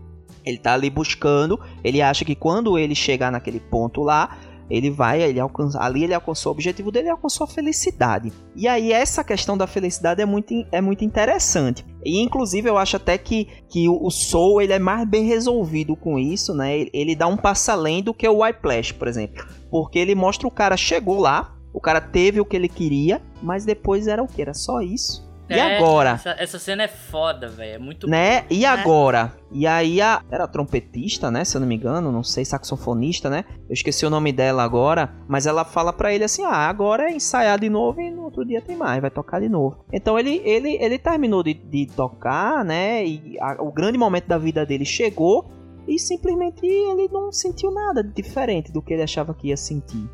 [0.43, 4.37] Ele tá ali buscando, ele acha que quando ele chegar naquele ponto lá,
[4.69, 8.33] ele vai, ele alcança, ali ele alcançou o objetivo dele, ele alcançou a felicidade.
[8.55, 11.85] E aí essa questão da felicidade é muito, é muito interessante.
[12.07, 16.17] E inclusive eu acho até que, que o Soul ele é mais bem resolvido com
[16.17, 16.79] isso, né?
[16.79, 19.45] Ele, ele dá um passo além do que o Whiplash, por exemplo.
[19.69, 23.65] Porque ele mostra o cara chegou lá, o cara teve o que ele queria, mas
[23.65, 24.41] depois era o que?
[24.41, 25.26] Era só isso.
[25.49, 26.11] E É, agora?
[26.11, 27.75] Essa, essa cena é foda, velho.
[27.75, 28.41] É muito Né?
[28.41, 28.47] boa.
[28.51, 29.33] E agora?
[29.51, 30.21] E aí a.
[30.29, 31.45] Era trompetista, né?
[31.45, 33.45] Se eu não me engano, não sei, saxofonista, né?
[33.69, 35.13] Eu esqueci o nome dela agora.
[35.27, 38.43] Mas ela fala pra ele assim: ah, agora é ensaiar de novo e no outro
[38.45, 39.85] dia tem mais, vai tocar de novo.
[39.93, 43.05] Então ele, ele, ele terminou de, de tocar, né?
[43.05, 45.49] E a- o grande momento da vida dele chegou.
[45.87, 50.09] E simplesmente ele não sentiu nada de diferente do que ele achava que ia sentir.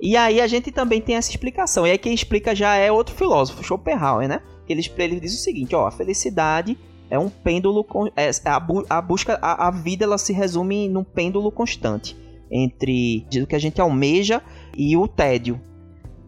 [0.00, 1.86] E aí a gente também tem essa explicação.
[1.86, 4.40] E aí quem explica já é outro filósofo, Schopenhauer, né?
[4.88, 6.78] Que ele, diz o seguinte, ó, a felicidade
[7.10, 10.88] é um pêndulo con- é, a, bu- a busca a, a vida ela se resume
[10.88, 12.16] num pêndulo constante
[12.50, 14.42] entre o que a gente almeja
[14.76, 15.60] e o tédio.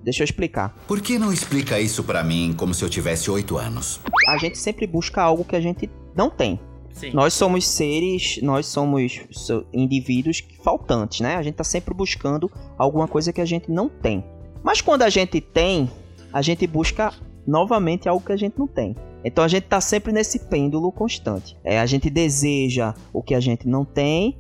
[0.03, 0.77] Deixa eu explicar.
[0.87, 4.01] Por que não explica isso pra mim como se eu tivesse oito anos?
[4.29, 6.61] A gente sempre busca algo que a gente não tem.
[6.93, 7.11] Sim.
[7.13, 11.37] Nós somos seres, nós somos so- indivíduos faltantes, né?
[11.37, 14.23] A gente tá sempre buscando alguma coisa que a gente não tem.
[14.63, 15.91] Mas quando a gente tem,
[16.33, 17.13] a gente busca
[17.47, 18.95] novamente algo que a gente não tem.
[19.25, 21.57] Então a gente tá sempre nesse pêndulo constante.
[21.65, 24.37] É, a gente deseja o que a gente não tem,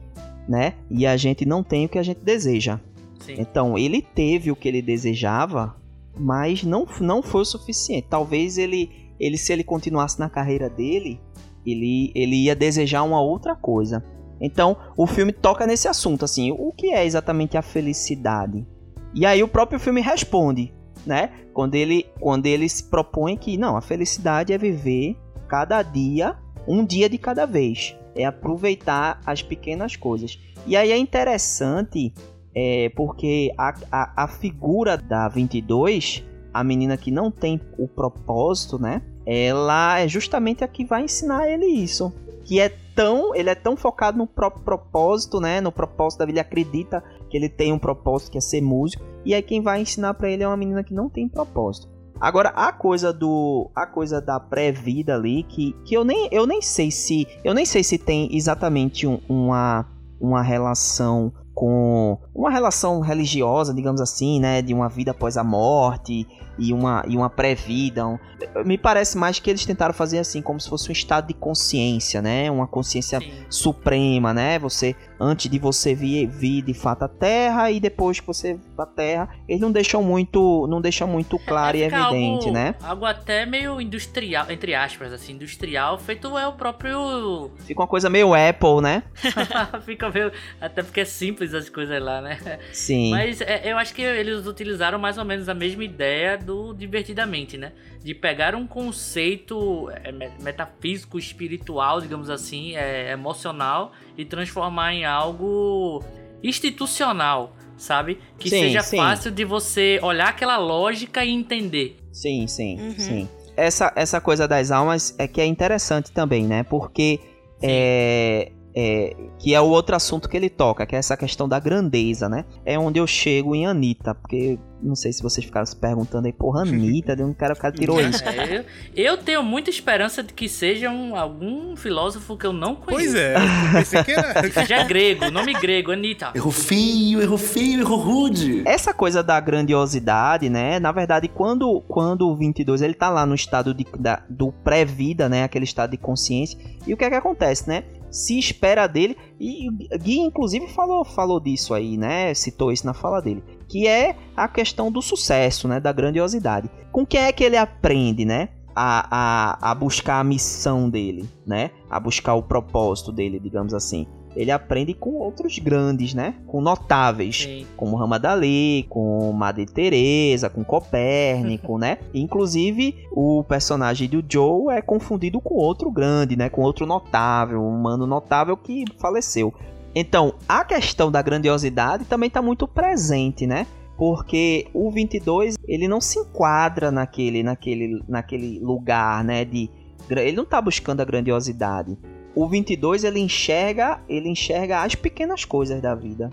[0.48, 0.74] né?
[0.90, 2.78] E a gente não tem o que a gente deseja.
[3.20, 3.36] Sim.
[3.38, 5.74] Então, ele teve o que ele desejava,
[6.16, 8.06] mas não, não foi o suficiente.
[8.08, 11.20] Talvez ele, ele, se ele continuasse na carreira dele,
[11.64, 14.04] ele, ele ia desejar uma outra coisa.
[14.40, 18.66] Então, o filme toca nesse assunto, assim, o que é exatamente a felicidade?
[19.14, 20.74] E aí o próprio filme responde,
[21.06, 21.30] né?
[21.52, 25.16] Quando ele, quando ele se propõe que, não, a felicidade é viver
[25.48, 26.36] cada dia,
[26.66, 27.96] um dia de cada vez.
[28.14, 30.38] É aproveitar as pequenas coisas.
[30.66, 32.12] E aí é interessante
[32.54, 38.78] é, porque a, a, a figura da 22, a menina que não tem o propósito,
[38.78, 39.02] né?
[39.26, 42.12] Ela é justamente a que vai ensinar ele isso.
[42.44, 43.34] Que é tão.
[43.34, 45.60] Ele é tão focado no próprio propósito, né?
[45.60, 46.38] No propósito da vida.
[46.38, 49.04] Ele acredita que ele tem um propósito que é ser músico.
[49.24, 51.88] E aí quem vai ensinar pra ele é uma menina que não tem propósito.
[52.20, 53.70] Agora, a coisa do.
[53.74, 57.26] A coisa da pré-vida ali, que, que eu, nem, eu nem sei se.
[57.44, 59.84] Eu nem sei se tem exatamente um- uma,
[60.20, 66.26] uma relação com uma relação religiosa, digamos assim, né, de uma vida após a morte
[66.58, 68.04] e uma, e uma pré-vida.
[68.06, 68.18] Um-
[68.64, 72.20] Me parece mais que eles tentaram fazer assim, como se fosse um estado de consciência,
[72.20, 73.30] né, uma consciência Sim.
[73.48, 78.26] suprema, né, você, antes de você vir, vir de fato à Terra e depois que
[78.26, 82.46] você vir pra Terra, eles não deixam muito, não deixam muito claro e Fica evidente,
[82.46, 82.74] algo, né.
[82.82, 87.50] Algo até meio industrial, entre aspas, assim, industrial, feito é o próprio.
[87.60, 89.02] Fica uma coisa meio Apple, né.
[89.84, 90.30] Fica meio.
[90.60, 92.58] Até porque é simples as coisas lá, né?
[92.72, 93.10] Sim.
[93.10, 97.56] Mas é, eu acho que eles utilizaram mais ou menos a mesma ideia do Divertidamente,
[97.56, 97.72] né?
[98.02, 105.04] De pegar um conceito é, me- metafísico, espiritual, digamos assim, é, emocional, e transformar em
[105.14, 106.02] algo
[106.42, 108.18] institucional, sabe?
[108.38, 108.96] Que Sim, seja sim.
[108.96, 111.96] fácil de você olhar aquela lógica e entender.
[112.12, 112.98] Sim, sim, Uhum.
[112.98, 113.28] sim.
[113.56, 116.62] Essa, essa coisa das almas é que é interessante também, né?
[116.64, 117.20] Porque
[117.62, 121.60] é, é, que é o outro assunto que ele toca, que é essa questão da
[121.60, 122.44] grandeza, né?
[122.66, 126.32] É onde eu chego em Anitta, porque não sei se vocês ficaram se perguntando aí,
[126.32, 128.22] porra, Anitta, de onde o cara, o cara tirou isso?
[128.28, 128.64] É, eu,
[129.04, 133.12] eu tenho muita esperança de que seja um, algum filósofo que eu não conheço.
[133.12, 133.34] Pois é,
[133.72, 134.42] pensei que era.
[134.42, 136.32] Que seja grego, nome grego, Anitta.
[136.34, 138.62] Errou feio, errou feio, errou rude.
[138.66, 140.78] Essa coisa da grandiosidade, né?
[140.78, 145.28] Na verdade, quando, quando o 22 ele tá lá no estado de, da- do pré-vida,
[145.28, 145.44] né?
[145.44, 146.58] Aquele estado de consciência.
[146.86, 147.84] E o que é que acontece, né?
[148.14, 152.32] Se espera dele, e Gui inclusive falou, falou disso aí, né?
[152.32, 153.42] Citou isso na fala dele.
[153.68, 155.80] Que é a questão do sucesso, né?
[155.80, 156.70] Da grandiosidade.
[156.92, 158.50] Com quem é que ele aprende, né?
[158.72, 161.72] A, a, a buscar a missão dele, né?
[161.90, 164.06] A buscar o propósito dele, digamos assim.
[164.36, 166.34] Ele aprende com outros grandes, né?
[166.46, 167.66] Com notáveis Sim.
[167.76, 171.98] com Muhammad Ali, com Madre Teresa, com Copérnico, né?
[172.12, 176.48] Inclusive, o personagem do Joe é confundido com outro grande, né?
[176.48, 179.54] Com outro notável, um humano notável que faleceu.
[179.94, 183.66] Então, a questão da grandiosidade também está muito presente, né?
[183.96, 189.44] Porque o 22, ele não se enquadra naquele, naquele, naquele lugar, né?
[189.44, 189.70] De,
[190.10, 191.96] ele não tá buscando a grandiosidade.
[192.34, 196.30] O 22, ele enxerga, ele enxerga as pequenas coisas da vida,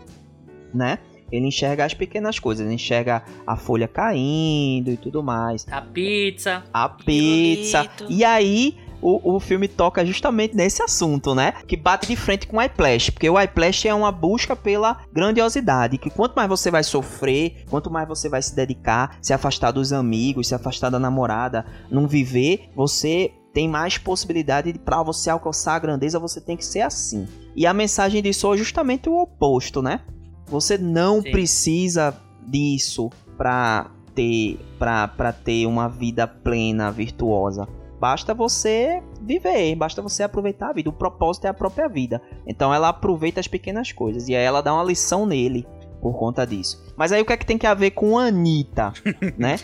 [0.73, 0.99] né?
[1.31, 6.63] Ele enxerga as pequenas coisas, ele enxerga a folha caindo e tudo mais, A pizza.
[6.73, 7.83] a pizza.
[7.83, 8.07] Pirulito.
[8.09, 11.53] E aí o, o filme toca justamente nesse assunto, né?
[11.67, 15.97] Que bate de frente com o iPlash, porque o iPlash é uma busca pela grandiosidade,
[15.97, 19.91] que quanto mais você vai sofrer, quanto mais você vai se dedicar, se afastar dos
[19.91, 25.75] amigos, se afastar da namorada, não viver, você tem mais possibilidade de para você alcançar
[25.75, 27.27] a grandeza, você tem que ser assim.
[27.55, 30.01] E a mensagem disso é justamente o oposto, né?
[30.47, 31.31] Você não Sim.
[31.31, 32.15] precisa
[32.47, 37.67] disso pra ter para para ter uma vida plena, virtuosa.
[37.99, 40.89] Basta você viver, basta você aproveitar a vida.
[40.89, 42.21] O propósito é a própria vida.
[42.47, 45.67] Então ela aproveita as pequenas coisas e aí ela dá uma lição nele
[46.01, 46.83] por conta disso.
[46.97, 48.91] Mas aí o que é que tem que a ver com Anitta,
[49.37, 49.57] né?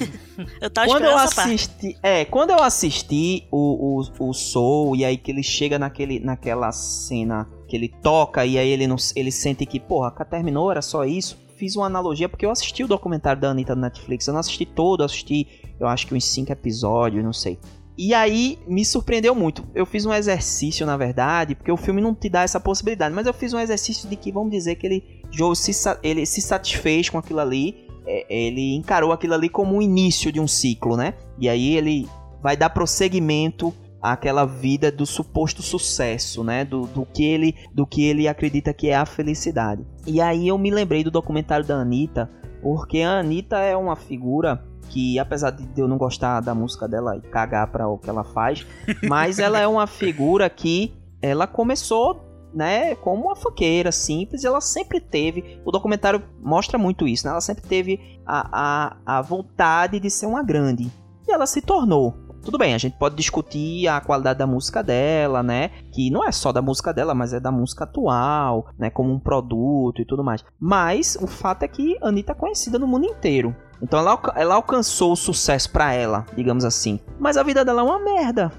[0.61, 1.53] Eu tava quando eu essa parte.
[1.53, 6.19] assisti, é, quando eu assisti o, o, o Soul e aí que ele chega naquele,
[6.19, 10.71] naquela cena que ele toca e aí ele não, ele sente que, porra, cá terminou,
[10.71, 11.37] era só isso.
[11.57, 14.63] Fiz uma analogia porque eu assisti o documentário da Anitta no Netflix, eu não assisti
[14.63, 15.47] todo, eu assisti,
[15.79, 17.57] eu acho que uns cinco episódios, não sei.
[17.97, 19.65] E aí me surpreendeu muito.
[19.73, 23.25] Eu fiz um exercício, na verdade, porque o filme não te dá essa possibilidade, mas
[23.25, 25.71] eu fiz um exercício de que vamos dizer que ele Joe se,
[26.03, 30.39] ele se satisfez com aquilo ali, é, ele encarou aquilo ali como o início de
[30.39, 31.15] um ciclo, né?
[31.39, 32.07] E aí ele
[32.41, 36.63] vai dar prosseguimento àquela vida do suposto sucesso, né?
[36.63, 39.83] Do, do que ele do que ele acredita que é a felicidade.
[40.05, 42.29] E aí eu me lembrei do documentário da Anitta,
[42.61, 47.17] porque a Anitta é uma figura que apesar de eu não gostar da música dela
[47.17, 48.65] e cagar para o que ela faz,
[49.07, 54.99] mas ela é uma figura que ela começou né, como uma funkeira simples, ela sempre
[54.99, 57.31] teve, o documentário mostra muito isso, né?
[57.31, 60.89] Ela sempre teve a, a, a vontade de ser uma grande.
[61.27, 62.15] E ela se tornou.
[62.47, 65.69] Tudo bem, a gente pode discutir a qualidade da música dela, né?
[65.91, 68.89] Que não é só da música dela, mas é da música atual, né?
[68.89, 70.45] Como um produto e tudo mais.
[70.57, 73.53] Mas o fato é que a Anitta é conhecida no mundo inteiro.
[73.81, 77.01] Então ela, ela alcançou o sucesso pra ela, digamos assim.
[77.19, 78.49] Mas a vida dela é uma merda.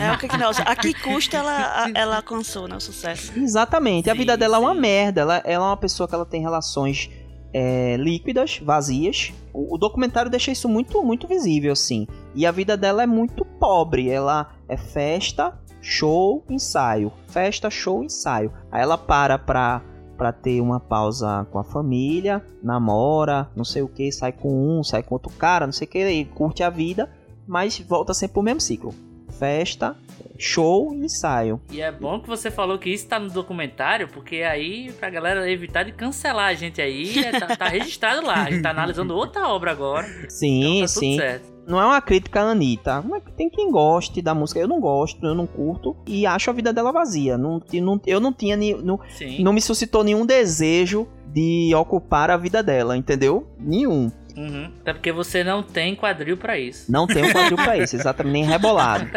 [0.00, 3.32] É o que que não, a que custa ela, a- ela alcançou, né, o sucesso.
[3.38, 4.10] Exatamente.
[4.10, 4.80] a Sim, vida dela é uma sim.
[4.80, 5.20] merda.
[5.22, 7.08] Ela, ela é uma pessoa que ela tem relações
[7.52, 9.32] é, líquidas, vazias.
[9.52, 12.06] O, o documentário deixa isso muito, muito visível, assim.
[12.34, 14.08] E a vida dela é muito pobre.
[14.08, 17.12] Ela é festa, show, ensaio.
[17.28, 18.52] Festa, show, ensaio.
[18.70, 19.82] Aí ela para pra,
[20.16, 24.82] pra ter uma pausa com a família, namora, não sei o que, sai com um,
[24.84, 27.10] sai com outro cara, não sei o que, curte a vida,
[27.46, 28.94] mas volta sempre pro mesmo ciclo.
[29.30, 29.96] Festa,
[30.38, 31.60] show e ensaio.
[31.70, 35.50] E é bom que você falou que isso tá no documentário, porque aí, pra galera
[35.50, 38.44] evitar de cancelar a gente aí, é, tá, tá registrado lá.
[38.44, 40.06] A gente tá analisando outra obra agora.
[40.28, 41.16] Sim, Então tá sim.
[41.16, 41.58] certo.
[41.66, 43.02] Não é uma crítica à Anitta.
[43.02, 44.58] Mas Tem quem goste da música.
[44.58, 45.94] Eu não gosto, eu não curto.
[46.06, 47.36] E acho a vida dela vazia.
[47.36, 48.56] Não, não- eu não tinha.
[48.56, 48.98] Não,
[49.40, 53.46] não me suscitou nenhum desejo de ocupar a vida dela, entendeu?
[53.60, 54.10] Nenhum.
[54.38, 54.70] Uhum.
[54.80, 56.90] Até porque você não tem quadril pra isso.
[56.90, 59.08] Não tem um quadril pra isso, exatamente, nem rebolado.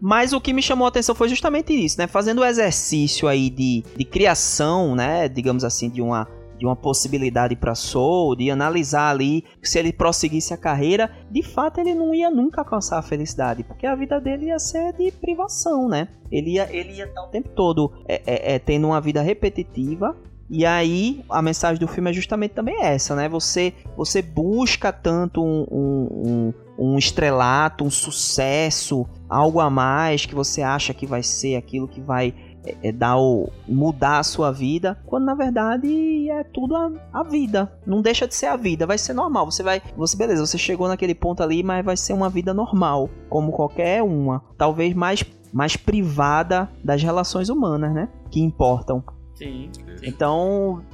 [0.00, 2.06] Mas o que me chamou a atenção foi justamente isso, né?
[2.06, 5.28] Fazendo o exercício aí de, de criação, né?
[5.28, 10.54] Digamos assim, de uma, de uma possibilidade para Soul, de analisar ali se ele prosseguisse
[10.54, 14.46] a carreira, de fato ele não ia nunca alcançar a felicidade, porque a vida dele
[14.46, 16.08] ia ser de privação, né?
[16.30, 20.16] Ele ia, ele ia estar o tempo todo é, é, é, tendo uma vida repetitiva.
[20.48, 23.28] E aí, a mensagem do filme é justamente também essa, né?
[23.28, 30.34] Você, você busca tanto um, um, um, um estrelato, um sucesso, algo a mais que
[30.34, 32.34] você acha que vai ser aquilo que vai
[32.64, 37.22] é, é dar o mudar a sua vida, quando na verdade é tudo a, a
[37.22, 37.72] vida.
[37.86, 39.50] Não deixa de ser a vida, vai ser normal.
[39.50, 43.08] Você vai, você beleza, você chegou naquele ponto ali, mas vai ser uma vida normal,
[43.28, 44.42] como qualquer uma.
[44.58, 48.08] Talvez mais mais privada das relações humanas, né?
[48.28, 49.04] Que importam.
[49.34, 49.70] Sim.
[50.02, 50.84] Então,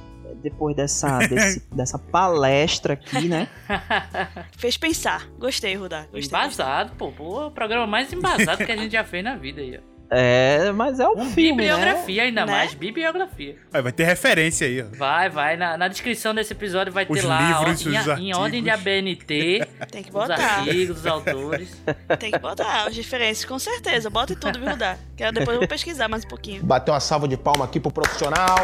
[0.41, 3.47] depois dessa, desse- dessa palestra aqui, né?
[4.57, 5.27] Fez pensar.
[5.37, 6.05] Gostei, Rudá.
[6.11, 6.27] Gostei.
[6.39, 9.77] Embasado, pô, pô, o programa mais embasado que a gente já fez na vida aí,
[9.77, 9.90] ó.
[10.13, 11.73] É, mas é o Um filme, né?
[11.73, 12.51] bibliografia ainda Né?
[12.51, 13.55] mais, bibliografia.
[13.71, 14.85] Vai, vai ter referência aí, ó.
[14.97, 15.55] Vai, vai.
[15.55, 18.35] Na, na descrição desse episódio vai Os ter lá, livros, ó, em, os a- em
[18.35, 20.33] ordem de ABNT, Tem que os botar.
[20.59, 21.81] artigos, os autores.
[22.19, 24.09] Tem que botar as referências, com certeza.
[24.09, 24.97] Bota em tudo, viu, Rudá?
[25.15, 26.61] Que depois eu vou pesquisar mais um pouquinho.
[26.61, 28.57] Bater uma salva de palma aqui pro profissional.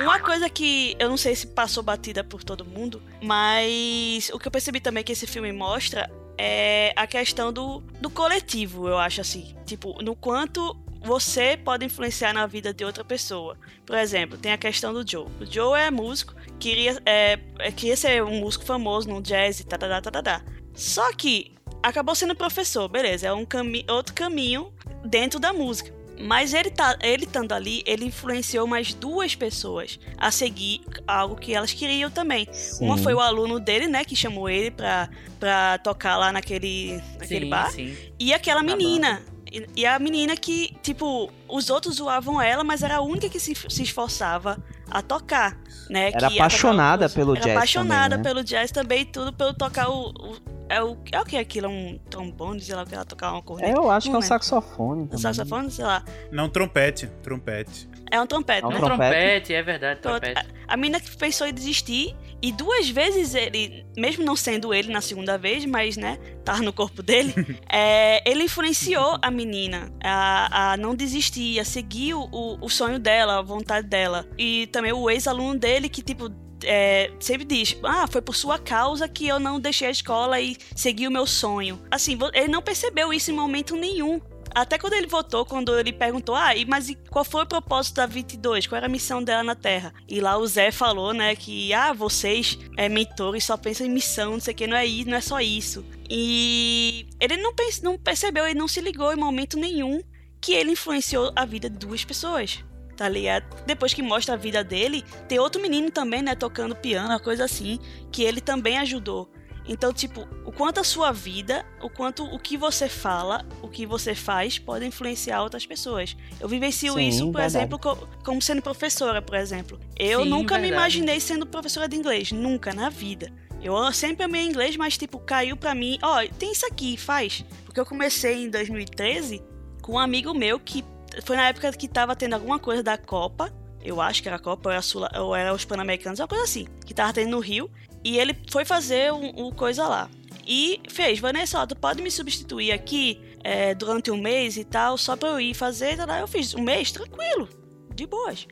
[0.00, 4.46] Uma coisa que eu não sei se passou batida por todo mundo, mas o que
[4.46, 6.08] eu percebi também que esse filme mostra
[6.38, 9.54] é a questão do, do coletivo, eu acho assim.
[9.64, 10.76] Tipo, no quanto
[11.06, 13.56] você pode influenciar na vida de outra pessoa.
[13.84, 15.26] Por exemplo, tem a questão do Joe.
[15.40, 19.64] O Joe é músico, queria, é, é, queria ser um músico famoso no jazz e
[19.64, 20.42] tadadá, tadadá.
[20.74, 21.52] Só que
[21.82, 24.72] acabou sendo professor, beleza, é um cami outro caminho
[25.04, 25.95] dentro da música.
[26.18, 31.54] Mas ele tá, ele estando ali, ele influenciou mais duas pessoas a seguir algo que
[31.54, 32.48] elas queriam também.
[32.80, 33.02] Uma Sim.
[33.04, 37.50] foi o aluno dele, né, que chamou ele pra, pra tocar lá naquele, naquele sim,
[37.50, 37.70] bar.
[37.70, 37.96] sim.
[38.18, 39.22] E aquela Na menina.
[39.52, 43.38] E, e a menina que, tipo, os outros zoavam ela, mas era a única que
[43.38, 44.58] se, se esforçava
[44.90, 45.56] a tocar,
[45.88, 46.08] né?
[46.08, 48.22] Era tocar apaixonada o- pelo era jazz apaixonada também, né?
[48.24, 50.08] pelo jazz também, e tudo pelo tocar o.
[50.10, 51.68] o- é, o é o que é aquilo?
[51.68, 53.72] Um trombone, sei lá o que ela tocava uma corneta.
[53.72, 55.02] É, eu acho que é um saxofone.
[55.02, 55.18] Um também.
[55.22, 56.04] saxofone, sei lá.
[56.30, 57.08] Não, trompete.
[57.22, 57.88] Trompete.
[58.10, 58.76] É um trompete, É um né?
[58.76, 59.10] Um trompete.
[59.10, 60.46] trompete, é verdade, Pronto, trompete.
[60.68, 64.92] A, a menina que pensou em desistir, e duas vezes ele, mesmo não sendo ele
[64.92, 67.34] na segunda vez, mas, né, tava no corpo dele,
[67.68, 72.28] é, ele influenciou a menina a, a não desistir, a seguir o,
[72.60, 74.26] o sonho dela, a vontade dela.
[74.38, 76.28] E também o ex-aluno dele que, tipo,
[76.64, 80.56] é, sempre diz: Ah, foi por sua causa que eu não deixei a escola e
[80.74, 81.80] segui o meu sonho.
[81.90, 84.20] Assim, ele não percebeu isso em momento nenhum.
[84.54, 88.66] Até quando ele votou, quando ele perguntou, ah, mas qual foi o propósito da 22?
[88.66, 89.92] Qual era a missão dela na Terra?
[90.08, 94.32] E lá o Zé falou, né, que, ah, vocês, é, mentores, só pensam em missão,
[94.32, 95.84] não sei o que, não é, não é só isso.
[96.08, 97.52] E ele não,
[97.82, 100.02] não percebeu, ele não se ligou em momento nenhum
[100.40, 102.64] que ele influenciou a vida de duas pessoas.
[102.96, 103.44] Tá ligado?
[103.66, 107.44] Depois que mostra a vida dele, tem outro menino também, né, tocando piano, uma coisa
[107.44, 107.78] assim,
[108.10, 109.30] que ele também ajudou.
[109.68, 113.84] Então, tipo, o quanto a sua vida, o quanto o que você fala, o que
[113.84, 116.16] você faz, pode influenciar outras pessoas.
[116.40, 117.56] Eu vivencio Sim, isso, por verdade.
[117.58, 119.78] exemplo, co- como sendo professora, por exemplo.
[119.98, 120.72] Eu Sim, nunca me verdade.
[120.98, 123.30] imaginei sendo professora de inglês, nunca na vida.
[123.60, 127.44] Eu sempre amei inglês, mas, tipo, caiu pra mim, ó, tem isso aqui, faz.
[127.64, 129.42] Porque eu comecei em 2013
[129.82, 130.84] com um amigo meu que
[131.24, 133.52] foi na época que tava tendo alguma coisa da Copa.
[133.82, 136.44] Eu acho que era a Copa ou era, Sula- ou era os Pan-Americanos, uma coisa
[136.44, 136.66] assim.
[136.84, 137.70] Que tava tendo no Rio.
[138.04, 140.10] E ele foi fazer um, um coisa lá.
[140.46, 144.96] E fez, Vanessa, ó, tu pode me substituir aqui é, durante um mês e tal,
[144.98, 145.96] só pra eu ir fazer.
[145.96, 146.20] tá lá.
[146.20, 147.48] Eu fiz um mês, tranquilo,
[147.94, 148.46] de boas.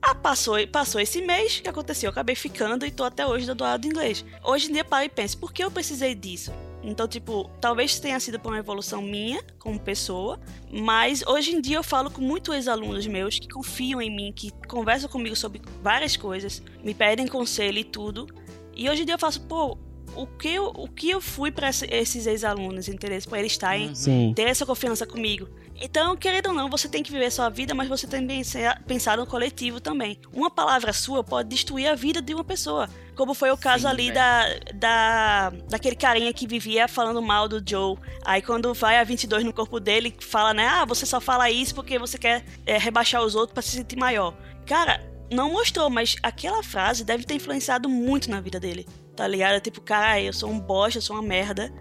[0.00, 2.08] Ah, passou, passou esse mês, o que aconteceu?
[2.08, 4.24] Eu acabei ficando e tô até hoje dando aula de inglês.
[4.42, 6.52] Hoje em dia, paro e penso, por que eu precisei disso?
[6.82, 10.40] Então, tipo, talvez tenha sido por uma evolução minha, como pessoa,
[10.70, 14.50] mas hoje em dia eu falo com muitos ex-alunos meus que confiam em mim, que
[14.66, 18.26] conversam comigo sobre várias coisas, me pedem conselho e tudo.
[18.74, 19.78] E hoje em dia eu faço, pô,
[20.16, 23.18] o que eu, o que eu fui pra esse- esses ex-alunos, entendeu?
[23.28, 24.32] Pra eles estarem Sim.
[24.34, 25.48] ter essa confiança comigo.
[25.80, 28.42] Então, querendo ou não, você tem que viver sua vida, mas você tem que
[28.86, 30.16] pensar- no coletivo também.
[30.32, 32.88] Uma palavra sua pode destruir a vida de uma pessoa.
[33.16, 34.14] Como foi o caso Sim, ali velho.
[34.14, 34.44] da,
[34.74, 37.96] da, daquele carinha que vivia falando mal do Joe.
[38.24, 40.66] Aí quando vai a 22 no corpo dele, fala, né?
[40.68, 43.96] Ah, você só fala isso porque você quer é, rebaixar os outros pra se sentir
[43.96, 44.34] maior.
[44.64, 48.86] Cara, não mostrou, mas aquela frase deve ter influenciado muito na vida dele.
[49.16, 49.60] Tá ligado?
[49.60, 51.72] Tipo, cara, eu sou um bosta, eu sou uma merda.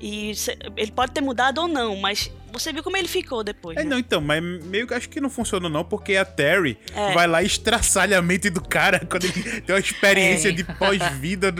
[0.00, 0.32] E
[0.76, 3.76] ele pode ter mudado ou não, mas você viu como ele ficou depois.
[3.76, 3.90] É, né?
[3.90, 7.12] não, então, mas meio que acho que não funcionou não, porque a Terry É.
[7.12, 10.52] vai lá e estraçalha a mente do cara quando ele tem uma experiência É.
[10.52, 11.52] de pós-vida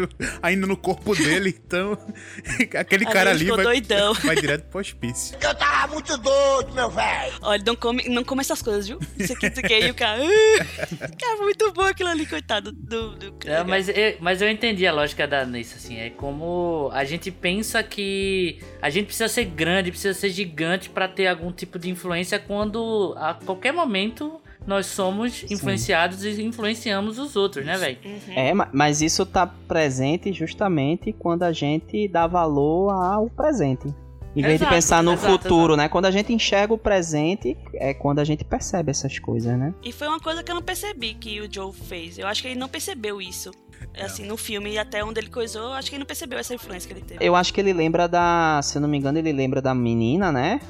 [0.42, 1.98] ainda no corpo dele, então
[2.78, 4.14] aquele Ali cara ali ficou vai, doidão.
[4.24, 5.36] vai direto pro hospício.
[5.40, 7.32] Eu tava muito doido, meu velho.
[7.42, 8.98] Olha, não come, não come essas coisas, viu?
[9.18, 10.20] Isso aqui, isso aqui, e o cara.
[10.22, 11.08] "Ah".
[11.18, 13.58] cara, muito bom aquilo ali, coitado do, do cara.
[13.60, 15.98] É, mas, eu, mas eu entendi a lógica da nisso, assim.
[15.98, 21.08] É como a gente pensa que a gente precisa ser grande, precisa ser gigante pra
[21.08, 27.36] ter algum tipo de influência quando a qualquer momento nós somos influenciados e influenciamos os
[27.36, 27.98] outros, né, velho?
[28.34, 33.86] É, ma- mas isso tá presente justamente quando a gente dá valor ao presente.
[34.34, 35.88] Em vez Exato, de pensar no exato, futuro, né?
[35.88, 39.72] Quando a gente enxerga o presente, é quando a gente percebe essas coisas, né?
[39.82, 42.18] E foi uma coisa que eu não percebi que o Joe fez.
[42.18, 43.50] Eu acho que ele não percebeu isso.
[44.00, 46.86] Assim, no filme, e até onde ele coisou, acho que ele não percebeu essa influência
[46.86, 47.24] que ele teve.
[47.24, 48.60] Eu acho que ele lembra da.
[48.62, 50.60] Se eu não me engano, ele lembra da menina, né?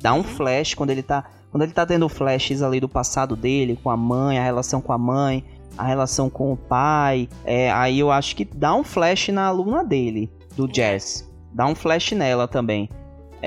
[0.00, 1.24] Dá um flash quando ele tá.
[1.50, 4.92] Quando ele tá tendo flashes ali do passado dele, com a mãe, a relação com
[4.92, 5.44] a mãe,
[5.78, 7.28] a relação com o pai.
[7.44, 11.26] É, aí eu acho que dá um flash na aluna dele, do Jazz.
[11.52, 12.90] Dá um flash nela também.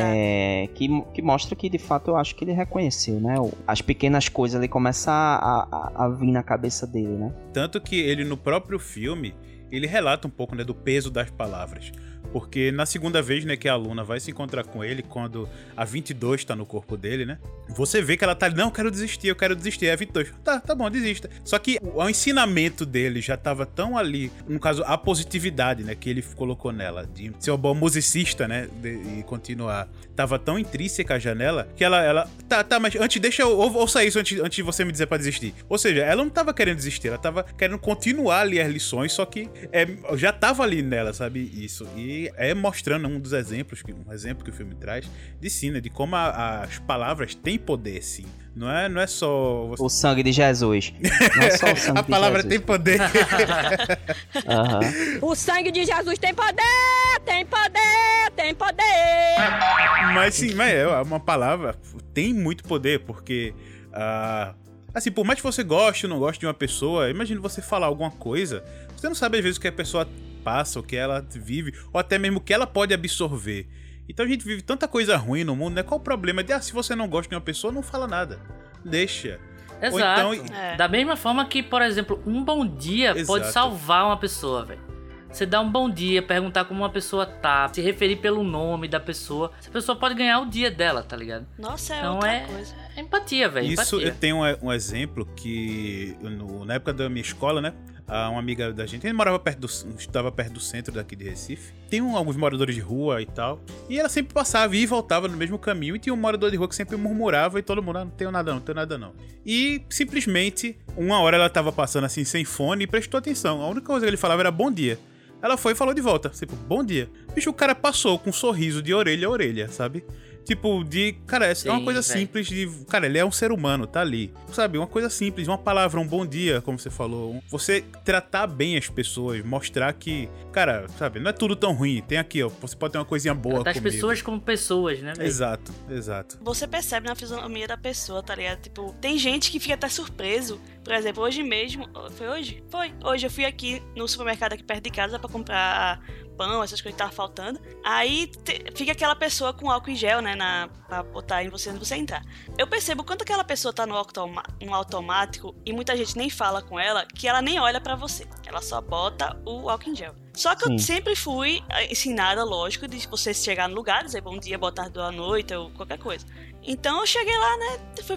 [0.01, 3.35] É, que, que mostra que de fato eu acho que ele reconheceu, né?
[3.67, 7.33] As pequenas coisas ali começam a, a, a vir na cabeça dele, né?
[7.53, 9.35] Tanto que ele, no próprio filme,
[9.71, 11.91] ele relata um pouco né, do peso das palavras.
[12.31, 15.83] Porque na segunda vez né, que a aluna vai se encontrar com ele, quando a
[15.85, 17.37] 22 tá no corpo dele, né?
[17.69, 19.87] Você vê que ela tá ali, não, eu quero desistir, eu quero desistir.
[19.87, 21.29] É a 22, tá, tá bom, desista.
[21.43, 26.09] Só que o, ensinamento dele já tava tão ali, no caso, a positividade, né, que
[26.09, 31.19] ele colocou nela, de ser um bom musicista, né, de- e continuar, tava tão intrínseca
[31.19, 34.39] já nela, que ela, ela, tá, tá, mas antes, deixa eu, ou- ouça isso antes,
[34.39, 35.53] antes de você me dizer pra desistir.
[35.67, 39.25] Ou seja, ela não tava querendo desistir, ela tava querendo continuar ali as lições, só
[39.25, 39.87] que é,
[40.17, 41.87] já tava ali nela, sabe, isso.
[41.95, 45.09] E é mostrando um dos exemplos, que- um exemplo que o filme traz,
[45.39, 48.25] de né, de como a- as palavras têm poder, sim.
[48.55, 49.67] Não é, não é só...
[49.67, 50.91] você- O sangue de Jesus.
[51.37, 52.49] Não é só o sangue a de palavra Jesus.
[52.49, 52.99] tem poder.
[54.47, 54.79] Aham.
[55.21, 60.13] O sangue de Jesus tem poder, tem poder, tem poder.
[60.13, 61.75] Mas sim, mas é uma palavra
[62.13, 63.53] tem muito poder, porque.
[63.93, 64.53] ah,
[64.93, 67.87] assim, por mais que você goste ou não goste de uma pessoa, imagine você falar
[67.87, 68.63] alguma coisa,
[68.95, 70.07] você não sabe às vezes o que a pessoa
[70.49, 73.67] passa, o que ela vive, ou até mesmo o que ela pode absorver.
[74.07, 75.83] Então a gente vive tanta coisa ruim no mundo, né?
[75.83, 78.39] Qual o problema de, ah, se você não gosta de uma pessoa, não fala nada.
[78.83, 79.39] Deixa.
[79.79, 80.33] Ou Exato.
[80.33, 80.75] então- É.
[80.75, 83.53] Da mesma forma que, por exemplo, um bom dia pode Exato.
[83.53, 84.89] salvar uma pessoa, velho.
[85.31, 88.99] Você dá um bom dia, perguntar como uma pessoa tá, se referir pelo nome da
[88.99, 89.51] pessoa.
[89.59, 91.45] Essa pessoa pode ganhar o dia dela, tá ligado?
[91.59, 92.75] Nossa, é Então outra é- coisa.
[92.95, 93.67] É empatia, velho.
[93.67, 94.07] Isso empatia.
[94.07, 97.73] eu tenho um, um exemplo que no- na época da minha escola, né?
[98.09, 99.67] Uma amiga da gente, gente morava perto do,
[99.97, 101.71] estava perto do centro daqui de Recife.
[101.89, 103.61] Tem um- alguns moradores de rua e tal.
[103.87, 105.95] E ela sempre passava e voltava no mesmo caminho.
[105.95, 108.31] E tinha um morador de rua que sempre murmurava e todo mundo, ah, não tenho
[108.31, 109.13] nada não, não tenho nada não.
[109.45, 113.61] E simplesmente, uma hora ela tava passando assim sem fone e prestou atenção.
[113.61, 114.97] A única coisa que ele falava era bom dia.
[115.41, 117.09] Ela foi e falou de volta, tipo, bom dia.
[117.33, 120.03] Bicho, o cara passou com um sorriso de orelha a orelha, sabe?
[120.45, 121.13] Tipo, de.
[121.27, 122.03] Cara, é uma Sim, coisa velho.
[122.03, 122.67] simples de.
[122.89, 124.33] Cara, ele é um ser humano, tá ali.
[124.51, 127.41] Sabe, uma coisa simples, uma palavra, um bom dia, como você falou.
[127.49, 130.29] Você tratar bem as pessoas, mostrar que.
[130.51, 132.01] Cara, sabe, não é tudo tão ruim.
[132.07, 132.49] Tem aqui, ó.
[132.61, 135.27] Você pode ter uma coisinha boa Tratar as pessoas como pessoas, né, velho?
[135.27, 136.37] Exato, exato.
[136.41, 138.61] Você percebe na fisionomia da pessoa, tá ligado?
[138.61, 140.59] Tipo, tem gente que fica até surpreso.
[140.89, 141.87] Por exemplo, hoje mesmo.
[142.17, 142.63] Foi hoje?
[142.67, 142.91] Foi.
[143.03, 146.01] Hoje eu fui aqui no supermercado aqui perto de casa pra comprar
[146.35, 147.59] pão, essas coisas que tava faltando.
[147.85, 150.33] Aí te- fica aquela pessoa com álcool em gel, né?
[150.33, 152.23] Na, pra botar em você antes de você entrar.
[152.57, 156.59] Eu percebo quanto aquela pessoa tá no, automa- no automático e muita gente nem fala
[156.63, 158.27] com ela, que ela nem olha pra você.
[158.47, 160.15] Ela só bota o álcool em gel.
[160.33, 160.73] Só que Sim.
[160.73, 164.71] eu sempre fui eh, ensinada, lógico, de você chegar no lugar, dizer bom dia, boa
[164.71, 166.25] tarde, boa noite, ou qualquer coisa.
[166.63, 167.79] Então eu cheguei lá, né?
[168.03, 168.15] Fui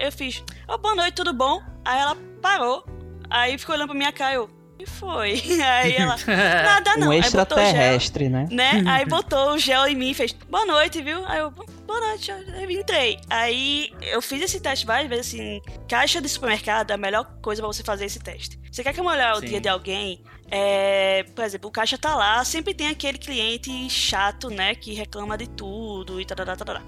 [0.00, 1.60] eu fiz, "Ó, boa noite, tudo bom?
[1.88, 2.84] Aí ela parou,
[3.30, 5.42] aí ficou olhando pra minha cara, eu, e foi?
[5.58, 7.08] Aí ela, nada não.
[7.08, 8.46] Um Aí botou o gel, extraterrestre, né?
[8.50, 8.84] né?
[8.86, 11.24] Aí botou o gel em mim e fez, boa noite, viu?
[11.24, 13.18] Aí eu, boa noite, eu entrei.
[13.30, 17.62] Aí eu fiz esse teste várias vezes, assim, caixa de supermercado é a melhor coisa
[17.62, 18.60] pra você fazer esse teste.
[18.70, 19.46] Você quer que eu olhar o Sim.
[19.46, 20.22] dia de alguém?
[20.50, 25.38] É, por exemplo, o caixa tá lá, sempre tem aquele cliente chato, né, que reclama
[25.38, 26.82] de tudo e tal, tal, tal.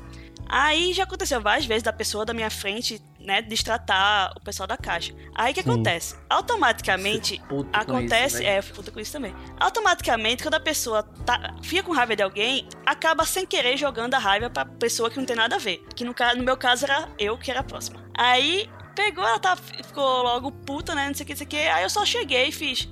[0.46, 4.76] Aí já aconteceu várias vezes da pessoa da minha frente, né, destratar o pessoal da
[4.76, 5.14] caixa.
[5.34, 5.70] Aí o que Sim.
[5.70, 6.16] acontece?
[6.28, 7.40] Automaticamente
[7.72, 8.48] acontece, isso, velho.
[8.48, 9.34] é, eu fico puta com isso também.
[9.58, 14.18] Automaticamente, quando a pessoa tá, fica com raiva de alguém, acaba sem querer jogando a
[14.18, 15.84] raiva pra pessoa que não tem nada a ver.
[15.94, 18.02] Que no, no meu caso era eu que era a próxima.
[18.14, 21.06] Aí pegou, ela tá, ficou logo puta, né?
[21.08, 21.56] Não sei o que, não sei o que.
[21.56, 22.88] Aí eu só cheguei e fiz: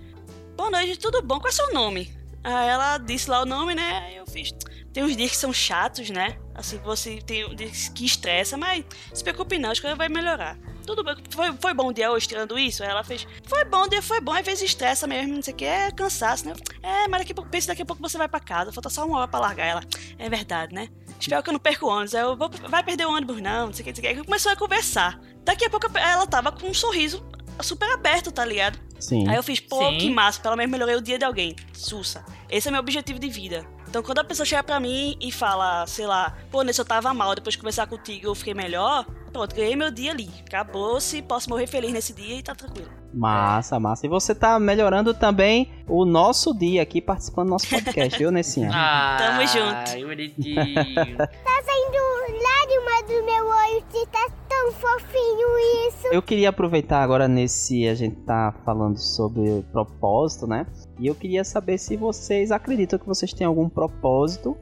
[0.57, 1.39] Boa noite, tudo bom?
[1.39, 2.17] Qual é o seu nome?
[2.45, 4.05] Aí ela disse lá o nome, né?
[4.07, 4.51] Aí eu fiz.
[4.93, 6.39] Tem uns dias que são chatos, né?
[6.55, 10.59] Assim, você tem dias que estressa, mas não se preocupe não, as coisas vai melhorar.
[10.85, 12.82] Tudo bem, foi, foi bom o dia hoje tirando isso?
[12.82, 15.52] Aí ela fez, foi bom, o dia foi bom, às vezes estressa mesmo, não sei
[15.52, 16.55] o que, é cansaço, né?
[16.82, 19.06] É, mas daqui a pouco, pensa daqui a pouco você vai pra casa, falta só
[19.06, 19.82] uma hora pra largar ela.
[20.19, 20.89] É verdade, né?
[21.20, 22.15] Espero que eu não perca o ônibus.
[22.15, 24.15] Aí eu vou, vai perder o ônibus não, não sei o que, não sei o
[24.15, 24.19] que.
[24.20, 25.20] Aí Começou a conversar.
[25.44, 27.24] Daqui a pouco ela tava com um sorriso
[27.62, 28.78] super aberto, tá ligado?
[29.01, 29.28] Sim.
[29.28, 29.98] Aí eu fiz, pô, Sim.
[29.98, 31.55] que massa, pelo menos melhorei o dia de alguém.
[31.73, 32.24] Sussa.
[32.48, 33.66] Esse é meu objetivo de vida.
[33.89, 37.12] Então quando a pessoa chega pra mim e fala, sei lá, pô, nesse eu tava
[37.15, 40.31] mal, depois de conversar contigo eu fiquei melhor, pronto, ganhei meu dia ali.
[40.47, 42.90] Acabou-se, posso morrer feliz nesse dia e tá tranquilo.
[43.19, 44.07] Massa, massa.
[44.07, 48.70] E você tá melhorando também o nosso dia aqui participando do nosso podcast, viu, Nessinha?
[48.81, 49.90] Ah, Tamo junto.
[49.90, 50.65] Ai, bonitinho.
[51.19, 51.99] Tá saindo
[52.43, 56.07] lágrima do meu olho, que tá tão fofinho isso.
[56.12, 60.66] Eu queria aproveitar agora nesse a gente tá falando sobre propósito, né?
[60.99, 64.57] E eu queria saber se vocês acreditam que vocês têm algum propósito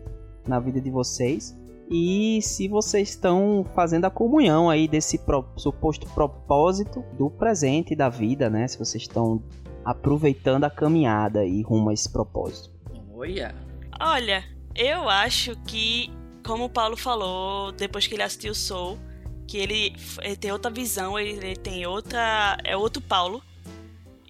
[0.46, 1.54] na vida de vocês
[1.90, 8.08] e se vocês estão fazendo a comunhão aí desse pro- suposto propósito do presente da
[8.08, 8.66] vida, né?
[8.68, 9.42] Se vocês estão
[9.84, 12.70] aproveitando a caminhada e rumo a esse propósito.
[13.14, 13.54] Olha.
[14.00, 14.44] Olha,
[14.74, 16.10] eu acho que,
[16.44, 18.98] como o Paulo falou, depois que ele assistiu Soul,
[19.46, 22.58] que ele, ele tem outra visão, ele, ele tem outra.
[22.64, 23.40] É outro Paulo.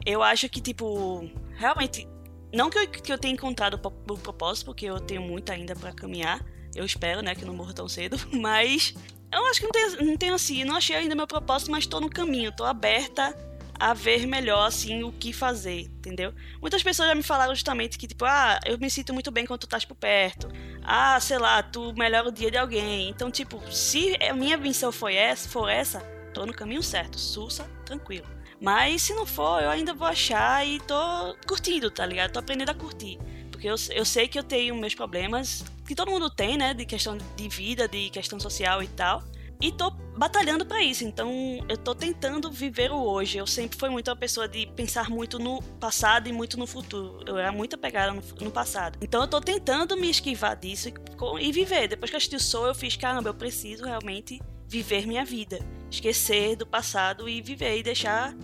[0.05, 2.07] Eu acho que, tipo, realmente.
[2.55, 5.51] Não que eu, que eu tenha encontrado o pro- o propósito, porque eu tenho muito
[5.51, 6.45] ainda pra caminhar.
[6.77, 8.17] Eu espero, né, que não morra tão cedo.
[8.33, 8.95] Mas
[9.33, 10.65] eu acho que não tenho, não tenho assim.
[10.65, 12.53] Não achei ainda meu propósito, mas tô no caminho.
[12.53, 13.35] Tô aberta
[13.79, 16.33] a ver melhor, assim, o que fazer, entendeu?
[16.61, 19.61] Muitas pessoas já me falaram justamente que, tipo, ah, eu me sinto muito bem quando
[19.61, 20.49] tu estás por perto.
[20.83, 23.09] Ah, sei lá, tu melhora o dia de alguém.
[23.09, 26.01] Então, tipo, se a minha missão foi essa, for essa,
[26.33, 27.19] tô no caminho certo.
[27.19, 28.27] Sussa, tranquilo.
[28.61, 32.33] Mas se não for, eu ainda vou achar e tô curtindo, tá ligado?
[32.33, 33.19] Tô aprendendo a curtir.
[33.51, 36.75] Porque eu, eu sei que eu tenho meus problemas, que todo mundo tem, né?
[36.75, 39.23] De questão de vida, de questão social e tal.
[39.61, 41.05] E tô batalhando pra isso.
[41.05, 41.31] Então,
[41.69, 43.39] eu tô tentando viver o hoje.
[43.39, 47.25] Eu sempre fui muito uma pessoa de pensar muito no passado e muito no futuro.
[47.27, 48.99] Eu era muito apegada no, no passado.
[49.01, 51.89] Então, eu tô tentando me esquivar disso e, e viver.
[51.89, 55.59] Depois que eu assisti o Soul, eu fiz, caramba, eu preciso realmente viver minha vida.
[55.91, 58.35] Esquecer do passado e viver e deixar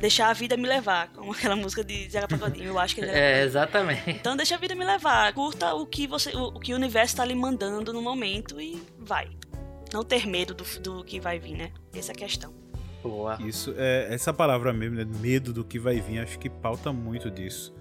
[0.00, 3.40] deixar a vida me levar, como aquela música de Zeca Pagodinho, eu acho que é
[3.40, 4.10] É, exatamente.
[4.10, 7.16] Então deixa a vida me levar, curta o que você, o, o que o universo
[7.16, 9.28] tá lhe mandando no momento e vai.
[9.92, 11.72] Não ter medo do, do que vai vir, né?
[11.94, 12.54] Essa é a questão.
[13.02, 13.38] Boa.
[13.40, 15.04] Isso, é, essa palavra mesmo, né?
[15.04, 17.74] Medo do que vai vir, acho que pauta muito disso.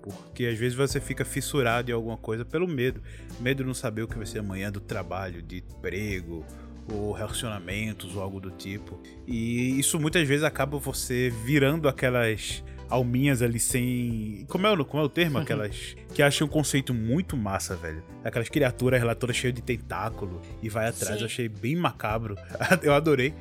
[0.00, 3.02] Porque às vezes você fica fissurado em alguma coisa pelo medo.
[3.40, 6.46] Medo de não saber o que vai ser amanhã do trabalho, de emprego,
[6.92, 9.00] ou relacionamentos, ou algo do tipo.
[9.26, 14.44] E isso muitas vezes acaba você virando aquelas alminhas ali sem.
[14.48, 15.38] Como é, o- como é o termo?
[15.42, 18.02] Aquelas que acham um conceito muito massa, velho.
[18.24, 21.14] Aquelas criaturas lá todas cheias de tentáculo e vai atrás.
[21.16, 21.20] Sim.
[21.20, 22.36] Eu achei bem macabro.
[22.82, 23.34] Eu adorei.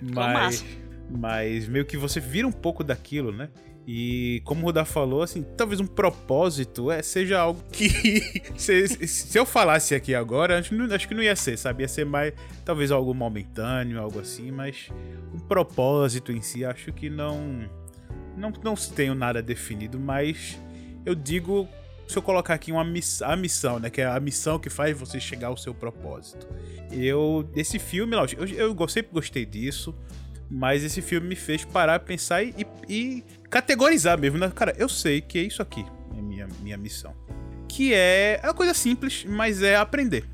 [0.00, 0.64] mas,
[1.10, 3.48] mas meio que você vira um pouco daquilo, né?
[3.88, 8.42] E como o Rodar falou, assim, talvez um propósito é, seja algo que.
[8.58, 11.84] se, se eu falasse aqui agora, acho, acho que não ia ser, sabe?
[11.84, 12.34] Ia ser mais.
[12.64, 14.88] Talvez algo momentâneo, algo assim, mas
[15.32, 17.70] um propósito em si, acho que não.
[18.36, 20.58] Não, não tenho nada definido, mas
[21.04, 21.68] eu digo.
[22.08, 23.88] Se eu colocar aqui uma miss, a missão, né?
[23.90, 26.48] Que é a missão que faz você chegar ao seu propósito.
[26.90, 27.48] Eu.
[27.54, 29.94] Esse filme, lógico, eu, eu sempre gostei disso.
[30.48, 32.54] Mas esse filme me fez parar, pensar e-
[32.88, 33.24] e
[33.60, 34.52] categorizar mesmo, né?
[34.54, 35.84] Cara, eu sei que é isso aqui,
[36.16, 37.14] é minha, minha missão.
[37.66, 40.24] Que é, é uma coisa simples, mas é aprender.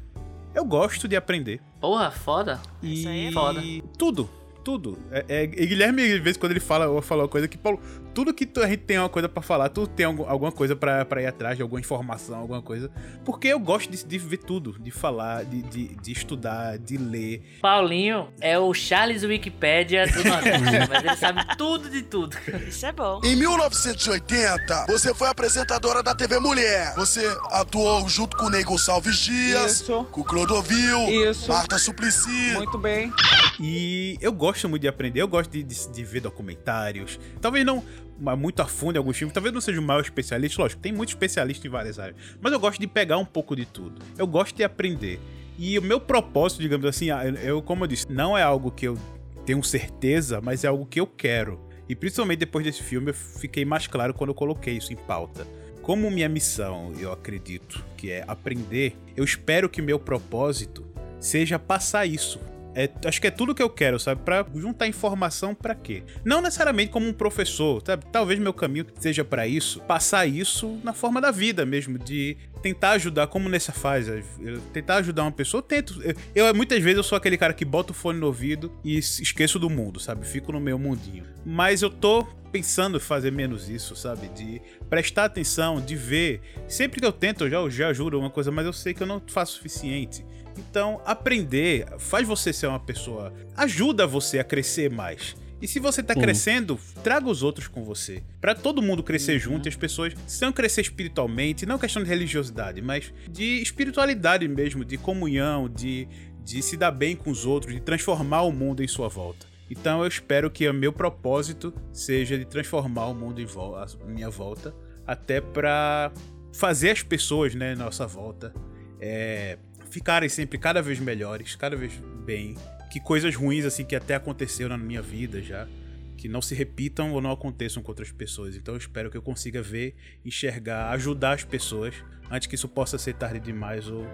[0.52, 1.60] Eu gosto de aprender.
[1.80, 2.60] Porra, foda.
[2.82, 3.62] E Isso aí é foda.
[3.96, 4.28] tudo,
[4.64, 4.98] tudo.
[5.10, 7.80] É, é- e Guilherme, às vezes, quando ele fala, eu falo uma coisa que, Paulo,
[8.14, 10.74] tudo que tu- a gente tem uma coisa pra falar, tu tem algum- alguma coisa
[10.76, 12.90] pra pra ir atrás, de alguma informação, alguma coisa.
[13.24, 17.42] Porque eu gosto de, de ver tudo, de falar, de, de, de estudar, de ler.
[17.60, 22.36] Paulinho é o Charles Wikipédia do Nordeste, mas ele sabe tudo de tudo.
[22.68, 23.20] Isso é bom.
[23.24, 26.94] Em 1980, você foi apresentadora da TV Mulher.
[26.96, 30.04] Você atuou junto com o Ney Gonçalves Dias, Isso.
[30.10, 30.98] com o Clodovil,
[31.30, 31.48] Isso.
[31.50, 32.52] Marta Suplicy.
[32.54, 33.12] Muito bem.
[33.60, 37.18] E eu gosto muito de aprender, eu gosto de, de- de ver documentários.
[37.40, 37.82] Talvez não
[38.18, 41.10] muito a fundo em alguns filmes, talvez não seja o maior especialista, lógico, tem muito
[41.10, 42.16] especialista em várias áreas.
[42.40, 44.00] Mas eu gosto de pegar um pouco de tudo.
[44.16, 45.20] Eu gosto de aprender.
[45.58, 47.06] E o meu propósito, digamos assim,
[47.42, 48.98] eu, como eu disse, não é algo que eu
[49.44, 51.60] tenho certeza, mas é algo que eu quero.
[51.88, 55.46] E principalmente depois desse filme, eu fiquei mais claro quando eu coloquei isso em pauta.
[55.82, 60.86] Como minha missão, eu acredito, que é aprender, eu espero que meu propósito
[61.18, 62.40] seja passar isso.
[62.74, 64.22] É, acho que é tudo que eu quero, sabe?
[64.22, 66.02] Pra juntar informação pra quê?
[66.24, 68.04] Não necessariamente como um professor, sabe?
[68.10, 72.92] Talvez meu caminho seja pra isso, passar isso na forma da vida mesmo, de tentar
[72.92, 74.24] ajudar, como nessa fase,
[74.72, 76.02] tentar ajudar uma pessoa, eu tento.
[76.34, 78.96] Eu, eu, muitas vezes eu sou aquele cara que bota o fone no ouvido e
[78.96, 80.26] esqueço do mundo, sabe?
[80.26, 81.24] Fico no meu mundinho.
[81.44, 84.28] Mas eu tô pensando em fazer menos isso, sabe?
[84.28, 86.40] De prestar atenção, de ver.
[86.68, 89.02] Sempre que eu tento, eu já, eu já ajudo uma coisa, mas eu sei que
[89.02, 90.24] eu não faço o suficiente.
[90.56, 93.32] Então, aprender faz você ser uma pessoa.
[93.56, 95.34] ajuda você a crescer mais.
[95.62, 96.20] E se você tá Sim.
[96.20, 98.20] crescendo, traga os outros com você.
[98.40, 102.82] Pra todo mundo crescer junto e as pessoas não crescer espiritualmente, não questão de religiosidade,
[102.82, 106.08] mas de espiritualidade mesmo, de comunhão, de,
[106.42, 109.46] de se dar bem com os outros, de transformar o mundo em sua volta.
[109.70, 113.86] Então eu espero que o meu propósito seja de transformar o mundo em vol à
[114.04, 114.74] minha volta,
[115.06, 116.12] até para
[116.52, 118.52] fazer as pessoas, né, nossa volta,
[119.00, 119.58] é,
[119.92, 121.92] ficarem sempre cada vez melhores, cada vez
[122.24, 122.56] bem,
[122.90, 125.68] que coisas ruins assim que até aconteceram na minha vida já,
[126.16, 128.56] que não se repitam ou não aconteçam com outras pessoas.
[128.56, 129.94] Então eu espero que eu consiga ver,
[130.24, 131.94] enxergar, ajudar as pessoas
[132.30, 134.06] antes que isso possa ser tarde demais ou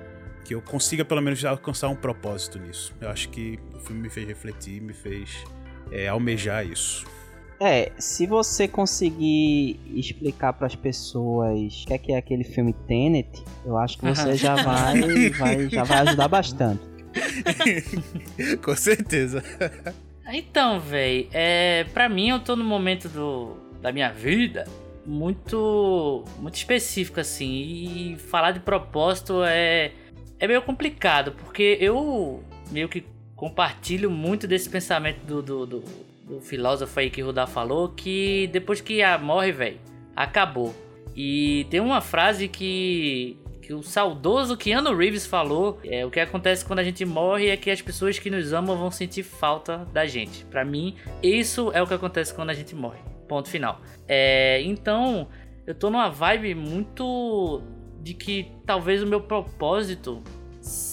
[0.44, 2.92] que eu consiga pelo menos alcançar um propósito nisso.
[3.00, 5.44] Eu acho que o filme me fez refletir, me fez
[5.92, 7.06] é, almejar isso.
[7.60, 12.72] É, se você conseguir explicar para as pessoas o que é, que é aquele filme
[12.72, 16.80] Tenet, eu acho que você já vai, vai, já vai ajudar bastante.
[18.62, 19.42] Com certeza.
[20.32, 24.64] Então, véi, é, pra mim eu tô no momento do, da minha vida
[25.08, 27.50] muito muito específico, assim.
[27.50, 29.92] E falar de propósito é,
[30.38, 33.04] é meio complicado, porque eu meio que
[33.34, 35.84] compartilho muito desse pensamento do, do, do,
[36.28, 39.80] do filósofo aí que o Rudá falou, que depois que a morre, velho,
[40.14, 40.74] acabou.
[41.16, 46.64] E tem uma frase que, que o saudoso Keanu Reeves falou, é o que acontece
[46.64, 50.06] quando a gente morre é que as pessoas que nos amam vão sentir falta da
[50.06, 50.44] gente.
[50.44, 53.00] Pra mim, isso é o que acontece quando a gente morre.
[53.26, 53.80] Ponto final.
[54.06, 55.28] É, então,
[55.66, 57.62] eu tô numa vibe muito
[58.00, 60.22] de que talvez o meu propósito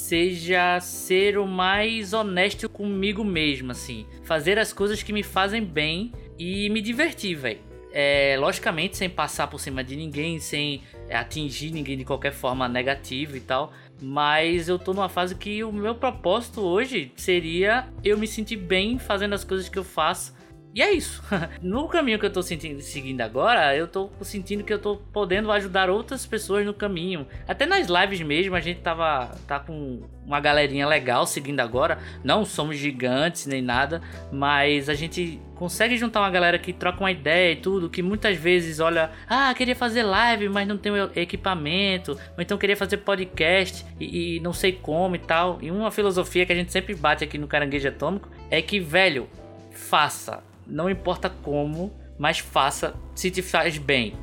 [0.05, 4.05] seja ser o mais honesto comigo mesmo, assim.
[4.23, 7.59] Fazer as coisas que me fazem bem e me divertir, velho.
[7.91, 13.35] É, logicamente, sem passar por cima de ninguém, sem atingir ninguém de qualquer forma negativa
[13.35, 13.73] e tal.
[13.99, 18.99] Mas eu tô numa fase que o meu propósito hoje seria eu me sentir bem
[18.99, 20.35] fazendo as coisas que eu faço.
[20.75, 21.23] E é isso.
[21.63, 25.49] no caminho que eu tô sentindo, seguindo agora, eu tô sentindo que eu tô podendo
[25.49, 27.25] ajudar outras pessoas no caminho.
[27.47, 31.97] Até nas lives mesmo, a gente tava tá com uma galerinha legal seguindo agora.
[32.25, 34.01] Não somos gigantes nem nada,
[34.33, 38.35] mas a gente consegue juntar uma galera que troca uma ideia e tudo, que muitas
[38.35, 42.97] vezes olha, ah, queria fazer live, mas não tem o equipamento, ou então queria fazer
[42.97, 45.57] podcast e, e não sei como e tal.
[45.61, 49.29] E uma filosofia que a gente sempre bate aqui no Caranguejo Atômico é que, velho,
[49.71, 54.15] faça não importa como, mas faça se te faz bem.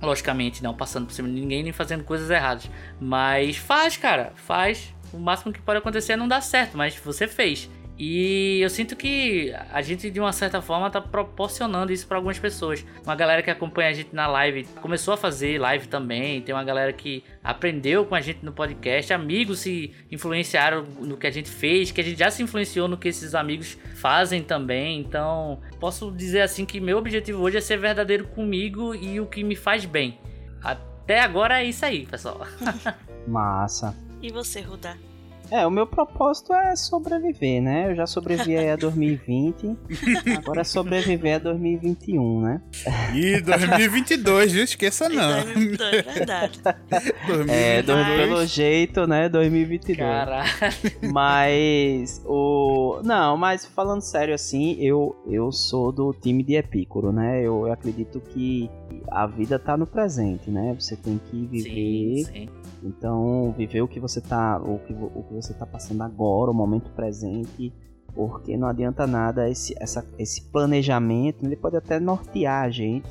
[0.00, 2.70] Logicamente, não passando por cima de ninguém nem fazendo coisas erradas.
[3.00, 4.94] Mas faz, cara, faz.
[5.12, 7.70] O máximo que pode acontecer é não dar certo, mas você fez.
[7.98, 12.38] E eu sinto que a gente, de uma certa forma, tá proporcionando isso para algumas
[12.38, 12.84] pessoas.
[13.02, 16.42] Uma galera que acompanha a gente na live começou a fazer live também.
[16.42, 19.14] Tem uma galera que aprendeu com a gente no podcast.
[19.14, 22.98] Amigos se influenciaram no que a gente fez, que a gente já se influenciou no
[22.98, 25.00] que esses amigos fazem também.
[25.00, 29.42] Então, posso dizer assim que meu objetivo hoje é ser verdadeiro comigo e o que
[29.42, 30.20] me faz bem.
[30.62, 32.46] Até agora é isso aí, pessoal.
[33.26, 33.96] Massa.
[34.20, 34.96] E você, Rudá?
[35.50, 37.90] É, o meu propósito é sobreviver, né?
[37.90, 39.76] Eu já sobrevivi aí a 2020,
[40.38, 42.60] agora é sobreviver a 2021, né?
[43.14, 45.42] E 2022, não esqueça não.
[45.42, 46.60] 2022, verdade.
[47.48, 49.28] É, do, pelo jeito, né?
[49.28, 49.98] 2022.
[49.98, 50.48] Caralho.
[51.12, 57.40] Mas o não, mas falando sério assim, eu eu sou do time de Epicuro, né?
[57.40, 58.70] Eu, eu acredito que
[59.10, 60.74] a vida tá no presente, né?
[60.78, 62.48] Você tem que viver Sim, sim.
[62.82, 66.54] Então, viver o que você tá, o que, o que você tá passando agora, o
[66.54, 67.72] momento presente,
[68.14, 73.06] porque não adianta nada esse, essa, esse planejamento, ele pode até nortear a gente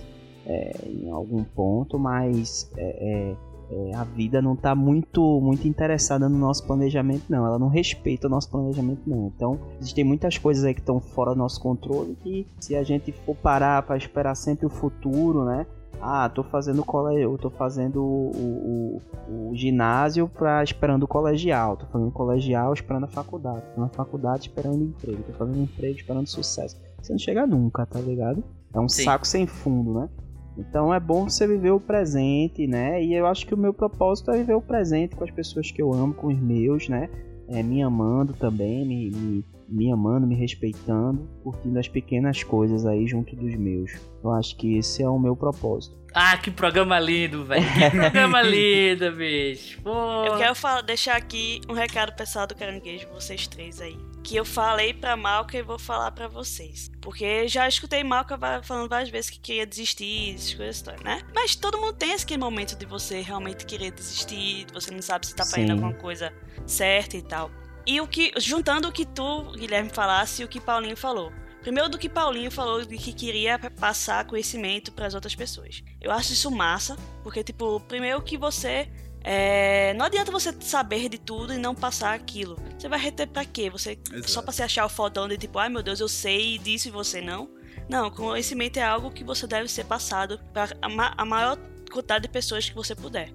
[0.45, 3.35] é, em algum ponto, mas é, é,
[3.71, 7.45] é, a vida não tá muito, muito interessada no nosso planejamento, não.
[7.45, 9.31] Ela não respeita o nosso planejamento, não.
[9.35, 13.11] Então, existem muitas coisas aí que estão fora do nosso controle que se a gente
[13.11, 15.65] for parar para esperar sempre o futuro, né?
[16.01, 21.85] Ah, tô fazendo colégio, tô fazendo o, o, o ginásio pra, esperando o colegial, tô
[21.87, 26.77] fazendo colegial esperando a faculdade, tô na faculdade esperando emprego, tô fazendo emprego esperando sucesso.
[27.01, 28.43] Você não chega nunca, tá ligado?
[28.73, 29.03] É um Sim.
[29.03, 30.09] saco sem fundo, né?
[30.57, 33.03] Então é bom você viver o presente, né?
[33.03, 35.81] E eu acho que o meu propósito é viver o presente com as pessoas que
[35.81, 37.09] eu amo, com os meus, né?
[37.47, 43.07] É, me amando também, me, me, me amando, me respeitando, curtindo as pequenas coisas aí
[43.07, 43.91] junto dos meus.
[44.23, 45.95] Eu acho que esse é o meu propósito.
[46.13, 47.65] Ah, que programa lindo, velho.
[47.73, 49.81] Que programa lindo, bicho.
[49.81, 50.23] Pô.
[50.25, 53.97] Eu quero falar- deixar aqui um recado pessoal do caranguejo, vocês três aí.
[54.23, 56.89] Que eu falei pra Malca e vou falar pra vocês.
[57.01, 61.21] Porque já escutei Malca falando várias vezes que queria desistir, essas coisas, todas, né?
[61.35, 65.35] Mas todo mundo tem esse momento de você realmente querer desistir, você não sabe se
[65.35, 66.33] tá fazendo alguma coisa
[66.65, 67.51] certa e tal.
[67.85, 71.31] E o que, juntando o que tu, Guilherme, falasse e o que Paulinho falou.
[71.61, 75.83] Primeiro do que Paulinho falou de que queria passar conhecimento para as outras pessoas.
[76.01, 78.89] Eu acho isso massa, porque tipo, primeiro que você
[79.27, 82.55] É, não adianta você saber de tudo e não passar aquilo.
[82.77, 83.71] Você vai reter pra quê?
[83.71, 84.29] Você Exato.
[84.29, 86.91] só pra se achar o fodão de tipo, ai meu Deus, eu sei disso e
[86.91, 87.49] você não.
[87.89, 91.57] Não, conhecimento é algo que você deve ser passado para a, ma- a maior
[91.91, 93.31] quantidade de pessoas que você puder.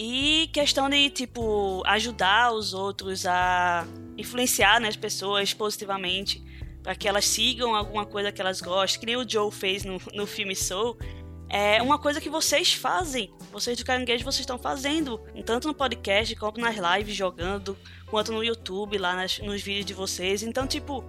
[0.00, 3.84] E questão de, tipo, ajudar os outros a
[4.16, 6.40] influenciar né, as pessoas positivamente
[6.84, 10.00] para que elas sigam alguma coisa que elas gostam, que nem o Joe fez no,
[10.14, 10.96] no filme Soul.
[11.48, 13.32] É uma coisa que vocês fazem.
[13.50, 15.18] Vocês do Caranguejo, vocês estão fazendo.
[15.44, 17.76] Tanto no podcast, quanto nas lives jogando,
[18.06, 20.44] quanto no YouTube, lá nas- nos vídeos de vocês.
[20.44, 21.02] Então, tipo,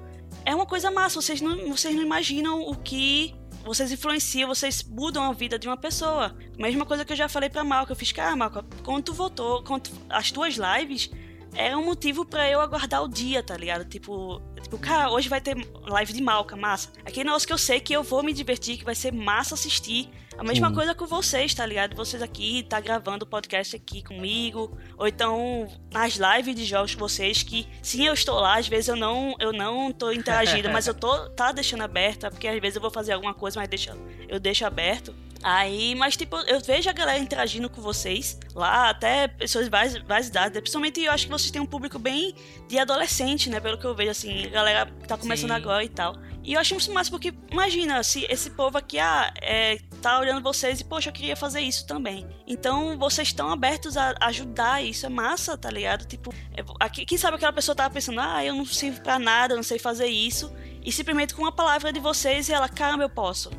[0.44, 1.22] é uma coisa massa.
[1.22, 5.78] Vocês não, vocês não imaginam o que vocês influenciam, vocês mudam a vida de uma
[5.78, 6.36] pessoa.
[6.58, 7.92] Mesma coisa que eu já falei pra Malca.
[7.92, 11.10] Eu fiz, cara, Malca, quando tu votou, quando tu- as tuas lives
[11.54, 13.86] é um motivo pra eu aguardar o dia, tá ligado?
[13.86, 16.90] Tipo, tipo, cara, hoje vai ter live de Malca, massa.
[17.06, 20.10] Aquele negócio que eu sei que eu vou me divertir, que vai ser massa assistir.
[20.40, 20.74] A mesma Sim.
[20.74, 21.94] coisa com vocês, tá ligado?
[21.98, 27.02] Vocês aqui, tá gravando o podcast aqui comigo, ou então nas lives de jogos com
[27.02, 30.88] vocês, que sim, eu estou lá, às vezes eu não, eu não tô interagindo, mas
[30.88, 33.98] eu tô tá deixando aberta, porque às vezes eu vou fazer alguma coisa, mas deixa,
[34.30, 35.14] eu deixo aberto.
[35.44, 39.98] Aí, mas tipo, eu vejo a galera interagindo com vocês lá, até pessoas de várias,
[40.04, 40.62] várias idades, né?
[40.62, 42.34] principalmente eu acho que vocês têm um público bem
[42.68, 43.60] de adolescente, né?
[43.60, 45.56] Pelo que eu vejo, assim, a galera que tá começando Sim.
[45.56, 46.16] agora e tal.
[46.50, 50.42] E eu acho isso massa, porque imagina, se esse povo aqui, ah, é, tá olhando
[50.42, 52.28] vocês e, poxa, eu queria fazer isso também.
[52.48, 56.08] Então, vocês estão abertos a ajudar, isso é massa, tá ligado?
[56.08, 59.54] Tipo, é, aqui, quem sabe aquela pessoa tava pensando, ah, eu não sirvo pra nada,
[59.54, 60.52] eu não sei fazer isso.
[60.84, 63.52] E simplesmente com uma palavra de vocês, ela, caramba, eu posso.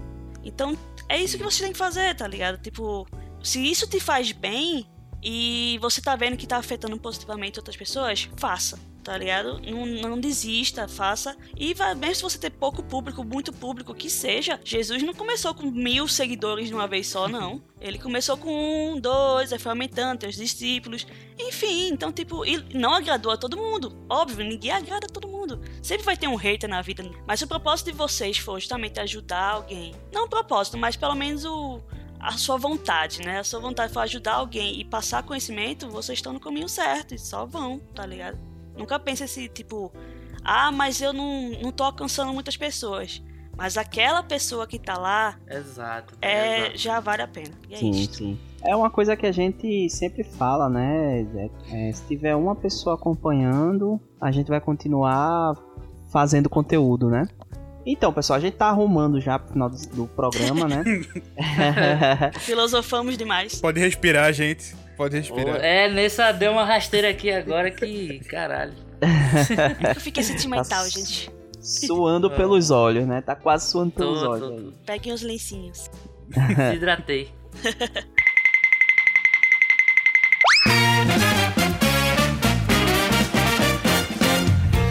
[0.42, 0.76] Então,
[1.08, 2.60] é isso que você tem que fazer, tá ligado?
[2.60, 3.06] Tipo,
[3.40, 4.90] se isso te faz bem
[5.22, 9.60] e você tá vendo que tá afetando positivamente outras pessoas, faça, tá ligado?
[9.60, 11.36] Não, não desista, faça.
[11.56, 15.54] E vai, mesmo se você ter pouco público, muito público, que seja, Jesus não começou
[15.54, 17.62] com mil seguidores de uma vez só, não.
[17.80, 21.06] Ele começou com um, dois, aí foi aumentando, tem os discípulos.
[21.38, 23.96] Enfim, então, tipo, e não agradou a todo mundo.
[24.08, 25.60] Óbvio, ninguém agrada a todo mundo.
[25.82, 27.02] Sempre vai ter um hater na vida.
[27.26, 29.94] Mas o propósito de vocês foi justamente ajudar alguém.
[30.12, 31.80] Não o propósito, mas pelo menos o,
[32.20, 33.38] a sua vontade, né?
[33.38, 37.14] A sua vontade for ajudar alguém e passar conhecimento, vocês estão no caminho certo.
[37.14, 38.38] E só vão, tá ligado?
[38.76, 39.92] Nunca pense esse tipo,
[40.44, 43.22] ah, mas eu não, não tô alcançando muitas pessoas.
[43.56, 46.14] Mas aquela pessoa que tá lá Exato.
[46.22, 46.78] é, exato.
[46.78, 47.52] já vale a pena.
[47.68, 48.14] E é Sim, isso.
[48.14, 48.38] sim.
[48.62, 51.26] É uma coisa que a gente sempre fala, né?
[51.70, 55.56] É, é, se tiver uma pessoa acompanhando, a gente vai continuar
[56.10, 57.26] fazendo conteúdo, né?
[57.84, 60.84] Então, pessoal, a gente tá arrumando já pro final do, do programa, né?
[62.40, 63.60] Filosofamos demais.
[63.60, 64.74] Pode respirar, gente.
[64.96, 65.56] Pode respirar.
[65.64, 68.20] É, nessa deu uma rasteira aqui agora que.
[68.28, 68.74] Caralho.
[69.94, 71.30] Eu fiquei sentimental, Tá gente.
[71.58, 73.20] Suando pelos olhos, né?
[73.22, 74.48] Tá quase suando pelos Tô, olhos.
[74.48, 74.72] tô, aí.
[74.86, 75.90] Peguem os lencinhos.
[76.56, 77.30] Desidratei.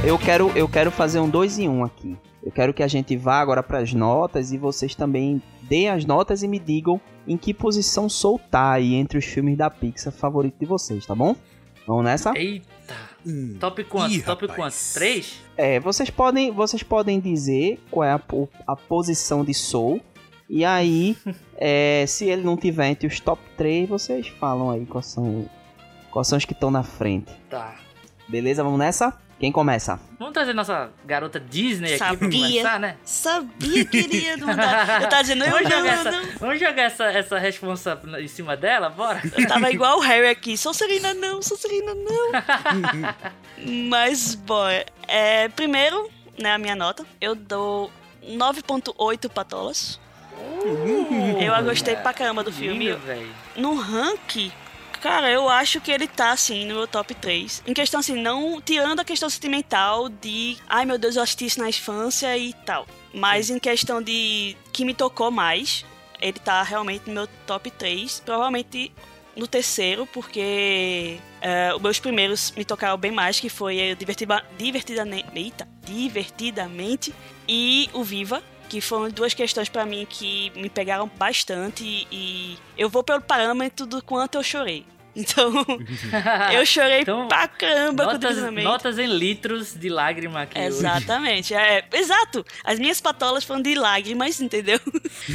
[0.03, 2.17] Eu quero, eu quero fazer um dois em um aqui.
[2.43, 6.05] Eu quero que a gente vá agora para as notas e vocês também deem as
[6.05, 10.57] notas e me digam em que posição soltar aí entre os filmes da Pixar favorito
[10.59, 11.35] de vocês, tá bom?
[11.85, 12.37] Vamos nessa?
[12.37, 12.95] Eita.
[13.59, 14.13] Top quanto?
[14.13, 14.57] Ih, Top rapaz.
[14.57, 14.93] quanto?
[14.93, 15.39] Três?
[15.57, 18.21] É, vocês podem, vocês podem dizer qual é a,
[18.67, 19.99] a posição de Soul.
[20.49, 21.17] E aí,
[21.57, 25.49] é, se ele não tiver entre os top 3, vocês falam aí quais são,
[26.11, 27.31] quais são os que estão na frente.
[27.49, 27.75] Tá.
[28.27, 28.63] Beleza?
[28.63, 29.17] Vamos nessa?
[29.39, 29.97] Quem começa?
[30.19, 32.49] Vamos trazer nossa garota Disney aqui pra Sabia.
[32.49, 32.97] começar, né?
[33.05, 35.01] Sabia que iria mandar.
[35.03, 36.25] Eu tava dizendo, eu vamos não, jogar, eu essa, não.
[36.39, 38.89] vamos jogar essa, essa responsa em cima dela?
[38.89, 39.21] Bora?
[39.37, 40.57] Eu tava igual o Harry aqui.
[40.57, 42.31] Sou Serena não, sou Serena não.
[43.89, 47.05] Mas, boy, é, primeiro, né, a minha nota.
[47.21, 47.89] Eu dou
[48.21, 50.01] 9.8 patolas.
[51.39, 52.87] eu gostei pra caramba do filme.
[52.89, 53.29] Lindo, velho.
[53.55, 54.51] No ranking,
[54.99, 57.63] cara, eu acho que ele tá, assim, no meu top 3.
[57.65, 60.57] Em questão, assim, não tirando a questão sentimental de...
[60.67, 62.87] Ai, meu Deus, eu assisti isso na infância e tal.
[63.13, 64.55] Mas em questão de...
[64.71, 65.85] Que me tocou mais,
[66.21, 68.21] ele tá realmente no meu top 3.
[68.25, 68.91] Provavelmente
[69.35, 74.45] no terceiro, porque é, os meus primeiros me tocaram bem mais, que foi o Divertida,
[74.57, 75.27] Divertidamente...
[75.33, 77.13] Eita, Divertidamente
[77.47, 82.87] e o Viva, que foram duas questões pra mim que me pegaram bastante e eu
[82.87, 84.85] vou pelo parâmetro do quanto eu chorei.
[85.15, 85.51] Então,
[86.53, 90.57] eu chorei Então, pra caramba com o Notas, notas em litros de lágrima aqui.
[90.57, 92.45] Exatamente, é, exato.
[92.63, 94.79] As minhas patolas foram de lágrimas, entendeu?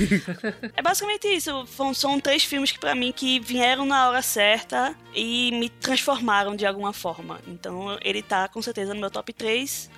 [0.77, 1.66] é basicamente isso.
[1.66, 6.55] Foram, são três filmes que para mim que vieram na hora certa e me transformaram
[6.55, 7.40] de alguma forma.
[7.47, 9.90] Então ele tá com certeza no meu top 3.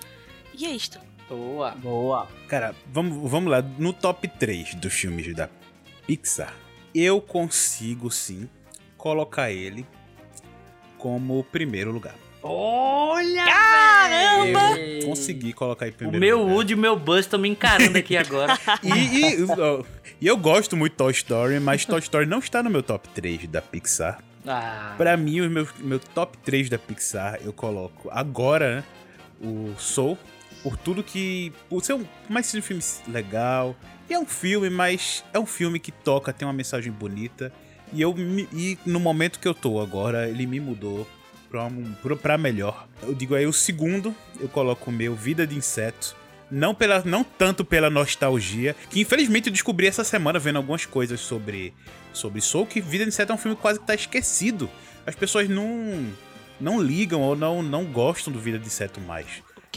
[0.55, 0.99] E é isto.
[1.29, 1.71] Boa.
[1.71, 2.27] Boa.
[2.47, 3.61] Cara, vamos, vamos lá.
[3.61, 5.49] No top 3 dos filmes da
[6.05, 6.53] Pixar,
[6.95, 8.49] eu consigo sim
[8.97, 9.85] colocar ele
[10.97, 12.15] como primeiro lugar.
[12.41, 13.45] Olha!
[13.45, 14.75] Caramba!
[14.75, 15.05] velho!
[15.07, 16.53] Consegui colocar em O primeiro meu lugar.
[16.55, 18.57] Woody e o meu Buzz estão me encarando aqui agora.
[18.83, 19.83] E, e, ó,
[20.21, 23.09] e eu gosto muito de Toy Story, mas Toy Story não está no meu top
[23.09, 24.23] 3 da Pixar.
[24.45, 28.83] Ah, Pra mim, o meu, meu top 3 da Pixar, eu coloco agora, né,
[29.41, 30.17] o Soul,
[30.63, 31.51] por tudo que...
[31.69, 33.75] Por ser um, mais um filme legal,
[34.09, 37.51] e é um filme, mas é um filme que toca, tem uma mensagem bonita,
[37.93, 38.15] e, eu,
[38.53, 41.07] e no momento que eu tô agora, ele me mudou
[41.49, 41.69] pra,
[42.21, 42.87] pra- melhor.
[43.01, 46.15] Eu digo aí, o segundo, eu coloco o meu Vida de Inseto,
[46.49, 51.19] não, pela, não tanto pela nostalgia, que infelizmente eu descobri essa semana vendo algumas coisas
[51.19, 51.73] sobre,
[52.13, 54.69] sobre Soul, que Vida de Inseto é um filme quase que tá esquecido.
[55.05, 56.05] As pessoas não,
[56.59, 59.27] não ligam ou não, não gostam do Vida de Inseto mais.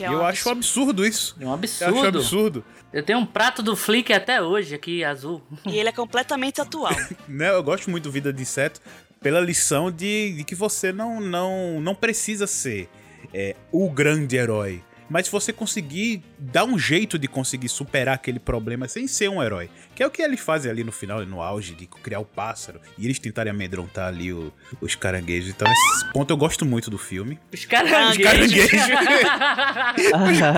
[0.00, 1.36] Que é um eu acho um absurdo isso.
[1.38, 1.98] é um Eu absurdo.
[1.98, 2.64] acho absurdo.
[2.90, 5.42] Eu tenho um prato do Flick até hoje aqui, azul.
[5.66, 6.90] E ele é completamente atual.
[7.28, 7.50] Né?
[7.50, 8.80] Eu gosto muito do Vida de Inseto
[9.20, 12.88] pela lição de, de que você não, não, não precisa ser
[13.34, 14.82] é, o grande herói.
[15.10, 19.42] Mas se você conseguir dar um jeito de conseguir superar aquele problema sem ser um
[19.42, 22.24] herói, que é o que eles fazem ali no final, no auge, de criar o
[22.24, 25.50] pássaro, e eles tentarem amedrontar ali o- os caranguejos.
[25.50, 27.38] Então, esse ponto eu gosto muito do filme.
[27.52, 28.52] Os caranguejos.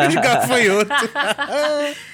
[0.06, 1.10] Os gafanhotos.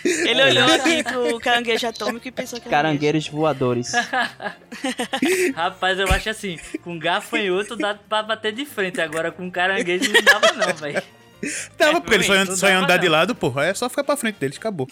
[0.05, 3.91] Ele olhou aqui pro caranguejo atômico e pensou que era Carangueiros voadores.
[5.55, 10.23] Rapaz, eu acho assim, com gafanhoto dá pra bater de frente, agora com caranguejo não
[10.23, 11.03] dava não, velho.
[11.79, 13.67] Dava, porque eles só, iam dava, andar de lado, porra.
[13.67, 14.87] É só ficar pra frente deles, acabou.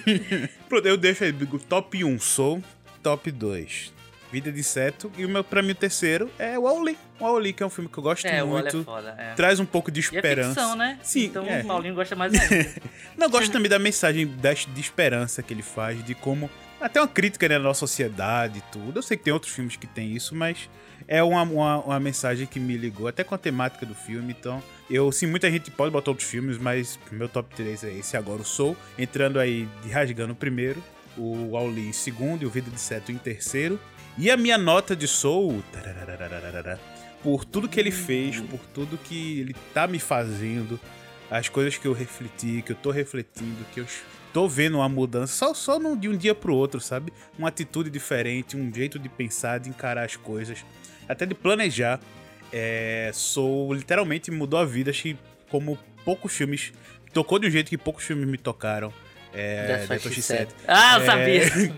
[0.68, 2.62] Pronto, eu deixo aí, digo, top 1, Soul,
[3.02, 3.92] top 2.
[4.30, 5.10] Vida de Inseto.
[5.16, 6.98] E o meu, pra mim, o terceiro é o Wall-E.
[7.18, 8.84] O Wall-E, que é um filme que eu gosto É, o é muito.
[8.84, 9.32] foda, é.
[9.34, 10.48] Traz um pouco de E é esperança.
[10.50, 10.98] ficção, né?
[11.02, 11.60] Sim, Então é.
[11.62, 12.70] o Paulinho gosta mais ainda.
[13.16, 16.50] Não, eu gosto também da mensagem da- de esperança que ele faz, de como.
[16.80, 18.98] Até uma crítica né, na nossa sociedade e tudo.
[18.98, 20.70] Eu sei que tem outros filmes que tem isso, mas
[21.08, 24.34] é uma, uma, uma mensagem que me ligou, até com a temática do filme.
[24.38, 28.16] Então, eu, sim, muita gente pode botar outros filmes, mas meu top 3 é esse
[28.16, 28.76] agora, o Soul.
[28.96, 30.82] Entrando aí de rasgando o primeiro,
[31.16, 33.78] o Wall-E em segundo e o Vida de Seto em terceiro.
[34.16, 35.62] E a minha nota de Soul.
[37.22, 40.78] Por tudo que ele fez, por tudo que ele tá me fazendo,
[41.28, 43.86] as coisas que eu refleti, que eu tô refletindo, que eu
[44.32, 47.12] tô vendo uma mudança, só, só num- de um dia pro outro, sabe?
[47.38, 50.64] Uma atitude diferente, um jeito de pensar, de encarar as coisas,
[51.08, 52.00] até de planejar.
[52.52, 55.16] É, sou literalmente mudou a vida, acho que
[55.50, 56.72] como poucos filmes,
[57.12, 58.92] tocou de um jeito que poucos filmes me tocaram.
[59.34, 60.50] É, Death Death Wish Wish 7.
[60.52, 60.54] 7.
[60.66, 61.74] Ah, eu É, sabia.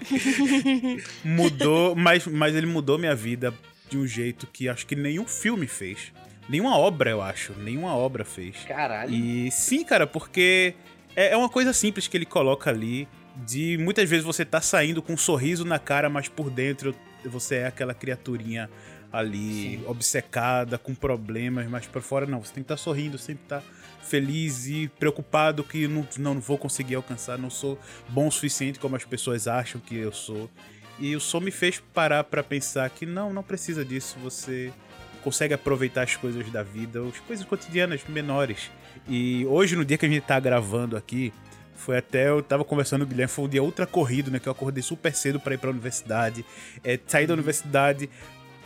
[1.24, 3.52] mudou, mas, mas ele mudou minha vida
[3.88, 6.12] de um jeito que acho que nenhum filme fez.
[6.48, 7.52] Nenhuma obra, eu acho.
[7.54, 8.56] Nenhuma obra fez.
[8.66, 9.12] Caralho.
[9.12, 10.74] E sim, cara, porque
[11.14, 13.08] é, é uma coisa simples que ele coloca ali.
[13.36, 17.56] De muitas vezes você tá saindo com um sorriso na cara, mas por dentro você
[17.56, 18.68] é aquela criaturinha
[19.12, 22.42] ali obcecada, com problemas, mas por fora não.
[22.42, 23.62] Você tem que estar sorrindo, sempre estar
[24.02, 27.78] feliz e preocupado que não, não vou conseguir alcançar, não sou
[28.08, 30.50] bom o suficiente como as pessoas acham que eu sou.
[30.98, 34.18] E o som me fez parar pra pensar que não, não precisa disso.
[34.22, 34.72] Você
[35.20, 38.70] consegue aproveitar as coisas da vida, as coisas cotidianas menores.
[39.08, 41.32] E hoje, no dia que a gente tá gravando aqui,
[41.74, 44.38] foi até eu tava conversando com o Guilherme, foi um dia ultra corrido, né?
[44.38, 46.44] Que eu acordei super cedo pra ir pra universidade.
[46.84, 48.08] É, saí da universidade.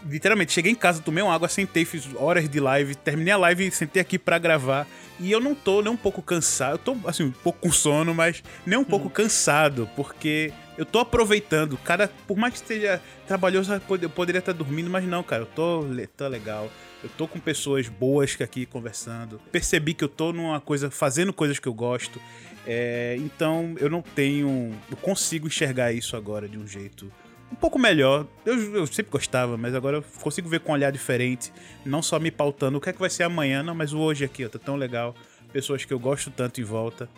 [0.06, 3.66] Literalmente, cheguei em casa, tomei uma água, sentei, fiz horas de live, terminei a live
[3.66, 4.86] e sentei aqui pra gravar.
[5.18, 8.14] E eu não tô nem um pouco cansado, eu tô assim, um pouco com sono,
[8.14, 11.76] mas nem um pouco cansado, porque eu tô aproveitando.
[11.78, 15.42] Cada, por mais que esteja trabalhoso, eu pod- eu poderia estar dormindo, mas não, cara,
[15.42, 15.84] eu tô,
[16.16, 16.70] tô legal.
[17.02, 19.38] Eu tô com pessoas boas aqui conversando.
[19.52, 22.18] Percebi que eu tô numa coisa, fazendo coisas que eu gosto.
[22.66, 24.72] É, então eu não tenho.
[24.90, 27.12] Eu consigo enxergar isso agora de um jeito
[27.52, 28.26] um pouco melhor.
[28.44, 31.52] Eu, eu sempre gostava, mas agora eu consigo ver com um olhar diferente.
[31.84, 34.24] Não só me pautando o que é que vai ser amanhã, não, mas o hoje
[34.24, 35.14] aqui, ó, tá tão legal.
[35.52, 37.08] Pessoas que eu gosto tanto em volta.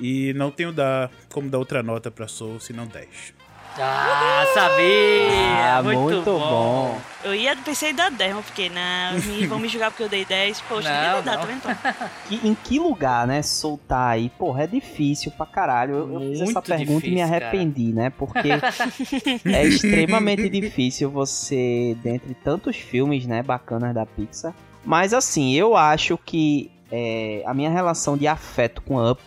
[0.00, 3.34] E não tenho dar como dar outra nota pra Soul, senão 10.
[3.76, 5.78] Ah, sabia!
[5.78, 6.38] Ah, muito, muito bom.
[6.38, 7.00] bom.
[7.24, 10.08] Eu ia pensei em dar 10, mas porque não, me, vão me julgar porque eu
[10.08, 10.60] dei 10.
[10.60, 11.40] Poxa, Não, nem vai dar, não.
[11.40, 12.08] tá vendo?
[12.28, 14.30] Que- em que lugar, né, soltar aí?
[14.38, 15.94] Porra, é difícil pra caralho.
[15.96, 17.46] Eu, eu fiz essa pergunta e me difícil, cara.
[17.46, 18.10] arrependi, né?
[18.10, 18.48] Porque
[19.44, 24.54] é extremamente difícil você, dentre tantos filmes, né, bacanas da Pixar.
[24.84, 29.20] Mas assim, eu acho que é, a minha relação de afeto com Up,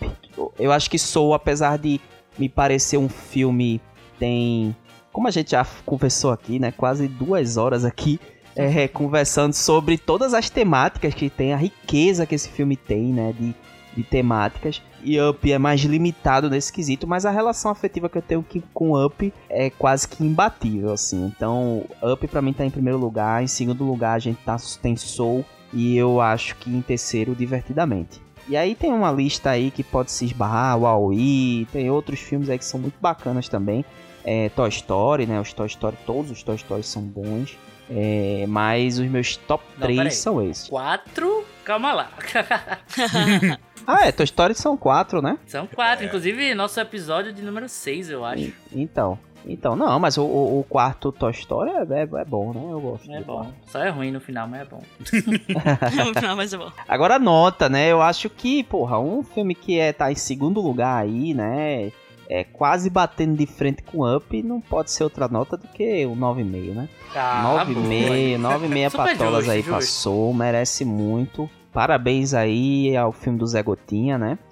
[0.58, 2.00] eu acho que Soul, apesar de
[2.40, 3.82] me parecer um filme
[4.18, 4.74] tem,
[5.12, 8.22] como a gente já conversou aqui, né, quase duas horas aqui
[8.56, 13.34] é, conversando sobre todas as temáticas que tem, a riqueza que esse filme tem, né,
[13.38, 13.54] de,
[13.98, 14.82] de temáticas.
[15.04, 19.06] E Up é mais limitado nesse quesito, mas a relação afetiva que eu tenho com
[19.06, 21.26] Up é quase que imbatível, assim.
[21.26, 24.96] Então, Up pra mim tá em primeiro lugar, em segundo lugar a gente tá, tem
[24.96, 28.22] Soul, E eu acho que em terceiro, Divertidamente.
[28.50, 32.50] E aí tem uma lista aí que pode se esbarrar, o Aoi, tem outros filmes
[32.50, 33.84] aí que são muito bacanas também.
[34.24, 35.40] É, Toy Story, né?
[35.40, 37.58] Os Toy Story, todos os Toy Story são bons.
[37.90, 39.98] É, mas os meus top Não, peraí.
[39.98, 40.68] 3 são esses.
[40.70, 42.10] Quatro, calma lá.
[43.90, 45.38] Ah, é, Toy Story são quatro, né?
[45.46, 48.52] São quatro, inclusive nosso episódio de número 6, eu acho.
[48.74, 49.18] Então.
[49.50, 52.62] Então, não, mas o, o- o quarto Toy Story é, é, é bom, né?
[52.70, 53.10] Eu gosto.
[53.12, 53.36] É bom.
[53.36, 53.54] quarto.
[53.68, 54.82] Só é ruim no final, mas é bom.
[56.22, 56.72] Não, mas é bom.
[56.88, 57.92] Agora nota, né?
[57.92, 61.92] Eu acho que, porra, um filme que é tá em segundo lugar aí, né?
[62.30, 66.14] É quase batendo de frente com Up, não pode ser outra nota do que o
[66.14, 66.90] 9,5, né?
[67.16, 69.72] Ah, 9,5, 9,5 Super patolas justo, aí justo.
[69.72, 71.50] passou, merece muito.
[71.78, 74.40] Parabéns aí ao filme do Zé Gotinha, né?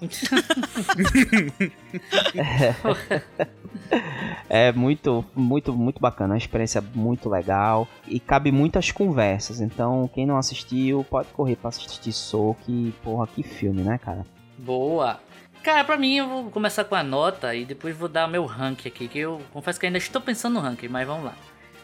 [4.48, 9.60] É muito, muito, muito bacana, uma experiência muito legal e cabe muitas conversas.
[9.60, 14.24] Então, quem não assistiu, pode correr pra assistir Soul, que porra, que filme, né, cara?
[14.56, 15.20] Boa.
[15.64, 18.88] Cara, pra mim eu vou começar com a nota e depois vou dar meu ranking
[18.88, 21.34] aqui, que eu confesso que ainda estou pensando no ranking, mas vamos lá.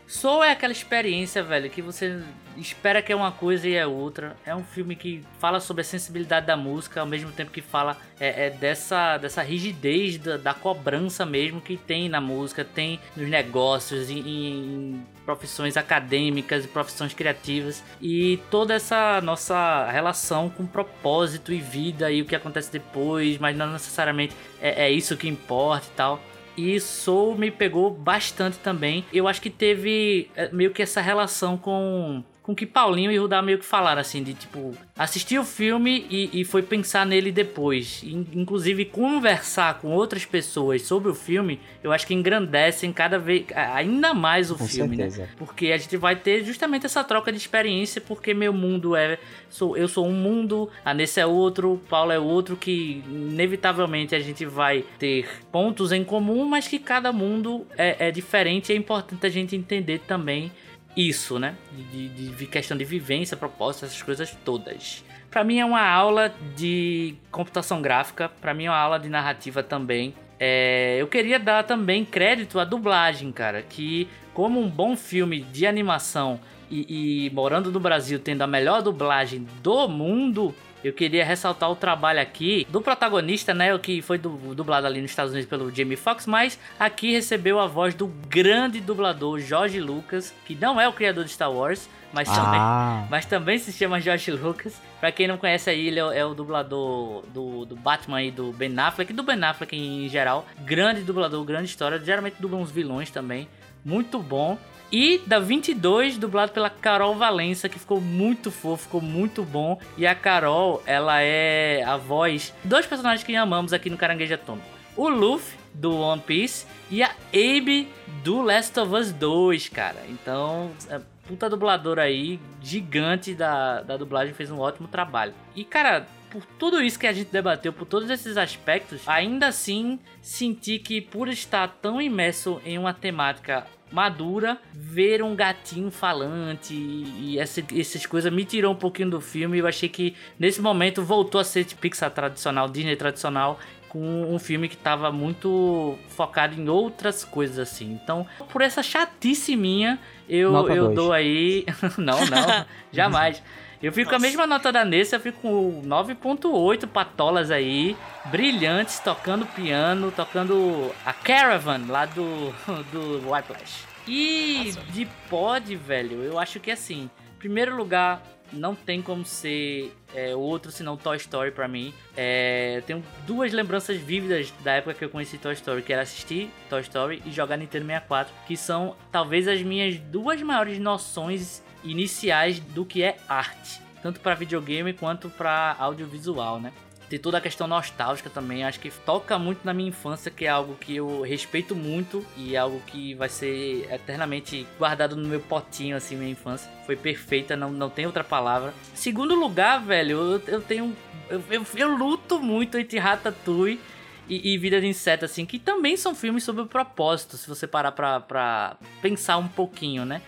[0.06, 2.22] Soul é aquela experiência, velho, que você
[2.56, 4.36] espera que é uma coisa e é outra.
[4.44, 7.96] É um filme que fala sobre a sensibilidade da música, ao mesmo tempo que fala
[8.20, 13.28] é, é dessa, dessa rigidez da, da cobrança mesmo que tem na música, tem nos
[13.28, 17.82] negócios, em, em profissões acadêmicas e profissões criativas.
[18.00, 23.56] E toda essa nossa relação com propósito e vida e o que acontece depois, mas
[23.56, 26.20] não necessariamente é, é isso que importa e tal.
[26.56, 29.04] E Soul me pegou bastante também.
[29.12, 33.40] Eu acho que teve é, meio que essa relação com com que Paulinho e Rudá
[33.40, 38.02] meio que falaram assim de tipo assistir o filme e, e foi pensar nele depois,
[38.02, 43.44] In- inclusive conversar com outras pessoas sobre o filme, eu acho que engrandecem cada vez
[43.54, 45.08] ainda mais o Com filme, né?
[45.10, 45.28] certeza.
[45.36, 49.18] Porque a gente vai ter justamente essa troca de experiência, porque meu mundo é.
[49.48, 54.20] Sou, eu sou um mundo, a Nessa é outro, Paulo é outro, que inevitavelmente a
[54.20, 58.78] gente vai ter pontos em comum, mas que cada mundo é, é diferente e é
[58.78, 60.50] importante a gente entender também
[60.96, 61.54] isso, né?
[61.72, 65.04] De, de- de questão de vivência, propósito, essas coisas todas.
[65.30, 69.62] Pra mim é uma aula de computação gráfica, pra mim é uma aula de narrativa
[69.62, 70.14] também.
[70.38, 75.66] É, eu queria dar também crédito à dublagem, cara, que como um bom filme de
[75.66, 76.40] animação
[76.70, 81.76] e, e morando no Brasil tendo a melhor dublagem do mundo, eu queria ressaltar o
[81.76, 85.74] trabalho aqui do protagonista, né, o que foi du- dublado ali nos Estados Unidos pelo
[85.74, 90.88] Jamie Foxx, mas aqui recebeu a voz do grande dublador George Lucas, que não é
[90.88, 94.74] o criador de Star Wars, mas também Ah, mas também se chama George Lucas.
[95.00, 98.52] Pra quem não conhece aí, ele é, o- é dublador do, do Batman e do
[98.52, 100.46] Ben Affleck, e do Ben Affleck em geral.
[100.60, 101.98] Grande dublador, grande história.
[101.98, 103.48] Geralmente dubla uns vilões também.
[103.84, 104.58] Muito bom.
[104.92, 109.80] E da 22, dublado pela Carol Valença, que ficou muito fofo, ficou muito bom.
[109.96, 114.34] E a Carol, ela é a voz de dois personagens que amamos aqui no Caranguejo
[114.34, 114.66] Atômico.
[114.94, 117.88] O Luffy, do One Piece, e a Abe,
[118.22, 119.96] do Last of Us 2, cara.
[120.10, 125.32] Então, é puta dubladora aí, gigante da, da dublagem, fez um ótimo trabalho.
[125.56, 129.98] E, cara, por tudo isso que a gente debateu, por todos esses aspectos, ainda assim
[130.22, 137.38] senti que por estar tão imerso em uma temática madura, ver um gatinho falante e,
[137.38, 139.58] essa- essas coisas me tirou um pouquinho do filme.
[139.58, 143.60] Eu achei que nesse momento voltou a ser tipo, Pixar tradicional, Disney tradicional,
[143.90, 147.92] com um filme que tava muito focado em outras coisas assim.
[148.02, 150.96] Então, por essa chatice minha, eu, Nota eu dois.
[150.96, 151.66] dou aí.
[151.98, 153.42] não, não, jamais.
[153.82, 157.96] Eu fico com a mesma nota da Nessa, eu fico com 9.8 patolas aí,
[158.26, 162.52] brilhantes, tocando piano, tocando a Caravan lá do,
[162.92, 163.84] do Whiplash.
[164.06, 168.22] E de pod, velho, eu acho que assim, em primeiro lugar,
[168.52, 171.92] não tem como ser é, outro senão Toy Story pra mim.
[172.16, 176.02] É, eu tenho duas lembranças vívidas da época que eu conheci Toy Story, que era
[176.02, 181.62] assistir Toy Story e jogar Nintendo 64, que são talvez as minhas duas maiores noções
[181.84, 186.72] iniciais do que é arte, tanto para videogame quanto para audiovisual, né?
[187.12, 190.48] Tem toda a questão nostálgica também, acho que toca muito na minha infância, que é
[190.48, 195.40] algo que eu respeito muito e é algo que vai ser eternamente guardado no meu
[195.40, 196.70] potinho, assim, minha infância.
[196.86, 198.72] Foi perfeita, não, não tem outra palavra.
[198.94, 200.96] Segundo lugar, velho, eu, eu tenho.
[201.28, 203.78] Eu, eu, eu luto muito entre Ratatouille
[204.26, 207.66] e, e Vida de Inseto, assim, que também são filmes sobre o propósito, se você
[207.66, 210.22] parar pra, pra pensar um pouquinho, né?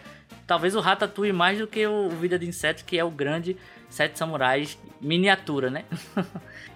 [0.46, 3.56] Talvez o Ratatouille mais do que o Vida de Inseto, que é o grande
[3.88, 5.84] Sete Samurais miniatura, né?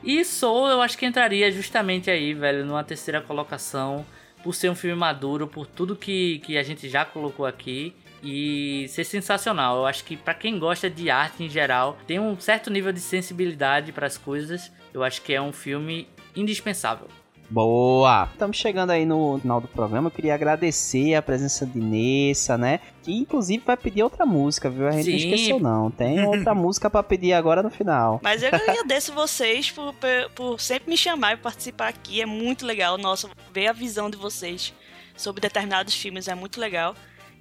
[0.03, 4.07] e Soul eu acho que entraria justamente aí, velho, numa terceira colocação,
[4.43, 7.95] por ser um filme maduro, por tudo que, que a gente já colocou aqui.
[8.23, 9.79] e ser sensacional.
[9.79, 13.01] Eu acho que pra quem gosta de arte em geral, tem um certo nível de
[13.01, 14.73] sensibilidade para as coisas.
[14.93, 17.09] Eu acho que é um filme indispensável.
[17.51, 18.29] Boa!
[18.31, 20.09] Estamos chegando aí no final do programa.
[20.09, 22.81] Eu queria agradecer a presença de Nessa, né?
[23.03, 24.87] Que inclusive vai pedir outra música, viu?
[24.87, 25.25] A gente não Sim.
[25.25, 25.91] esqueceu, não.
[25.91, 28.21] Tem outra música pra pedir agora no final.
[28.23, 32.21] Mas eu agradeço vocês por, por, por sempre me chamar e participar aqui.
[32.21, 32.99] É muito legal.
[32.99, 34.75] Nossa, ver a visão de vocês
[35.17, 36.95] sobre determinados filmes é muito legal.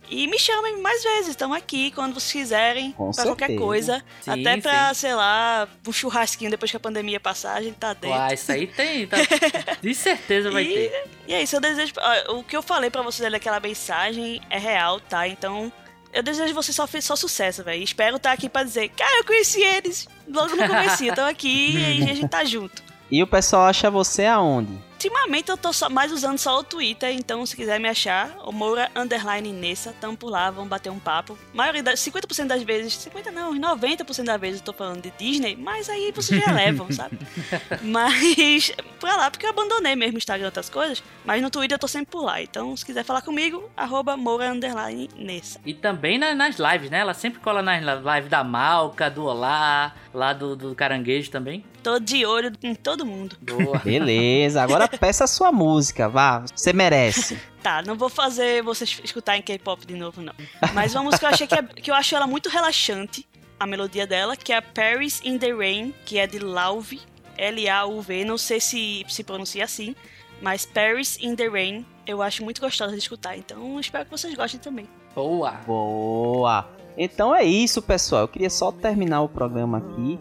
[0.10, 4.02] E me chamem mais vezes, estamos aqui quando vocês quiserem, Com pra qualquer coisa.
[4.22, 5.02] Sim, Até pra, sim.
[5.02, 8.18] sei lá, um churrasquinho depois que a pandemia passar, a gente tá dentro.
[8.18, 9.06] Uai, isso aí tem.
[9.06, 9.18] Tá...
[9.82, 11.04] De certeza vai E- ter.
[11.28, 11.94] E é isso, eu desejo.
[12.30, 15.28] O que eu falei pra vocês ali, aquela mensagem, é real, tá?
[15.28, 15.72] Então,
[16.14, 17.84] eu desejo vocês só, só sucesso, velho.
[17.84, 22.04] Espero estar aqui pra dizer, cara, eu conheci eles logo no começo, então aqui e
[22.10, 22.82] a gente tá junto.
[23.12, 24.72] E o pessoal acha você aonde?
[24.98, 28.52] Ultimamente eu tô só- mais usando só o Twitter, então se quiser me achar, o
[28.52, 31.38] Moura Underline Nessa, tamo por lá, vamos bater um papo.
[31.54, 35.56] Maioria das, 50% das vezes, 50 não, 90% das vezes eu tô falando de Disney,
[35.56, 37.16] mas aí vocês já levam, sabe?
[37.84, 41.76] Mas, pra lá, porque eu abandonei mesmo o Instagram e outras coisas, mas no Twitter
[41.76, 45.60] eu tô sempre por lá, então se quiser falar comigo, arroba Moura Underline Nessa.
[45.64, 47.00] E também na- nas lives, né?
[47.00, 51.64] Ela sempre cola nas lives da Malca, do Olá, lá do, do Caranguejo também.
[51.84, 53.38] Tô de olho em todo mundo.
[53.42, 53.78] Boa.
[53.80, 56.44] Beleza, agora peça a sua música, vá.
[56.54, 57.40] Você merece.
[57.64, 60.34] Tá, não vou fazer vocês escutarem K-pop de novo, não.
[60.74, 63.28] Mas uma música que eu achei que, é- que eu acho ela muito relaxante,
[63.60, 67.02] a melodia dela, que é Paris in the Rain, que é de Lauve,
[67.38, 69.96] L-A-U-V, não sei se se pronuncia assim,
[70.42, 74.34] mas Paris in the Rain eu acho muito gostosa de escutar, então espero que vocês
[74.34, 74.88] gostem também.
[75.16, 75.52] Boa.
[75.66, 76.68] Boa!
[76.98, 78.24] Então é isso, pessoal.
[78.24, 80.20] Eu queria só terminar o programa aqui,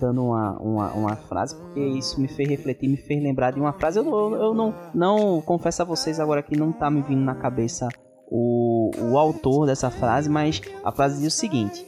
[0.00, 3.72] dando uma, uma, uma frase, porque isso me fez refletir, me fez lembrar de uma
[3.72, 3.98] frase.
[4.00, 7.34] Eu, não- eu não, não confesso a vocês agora que não tá me vindo na
[7.36, 7.86] cabeça
[8.28, 11.86] o, o autor dessa frase, mas a frase diz o seguinte: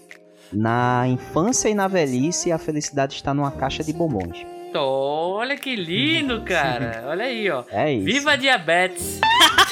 [0.52, 4.46] Na infância e na velhice, a felicidade está numa caixa de bombons.
[4.76, 7.02] Olha que lindo, cara.
[7.08, 7.64] Olha aí, ó.
[7.72, 8.04] É isso.
[8.04, 9.18] Viva diabetes!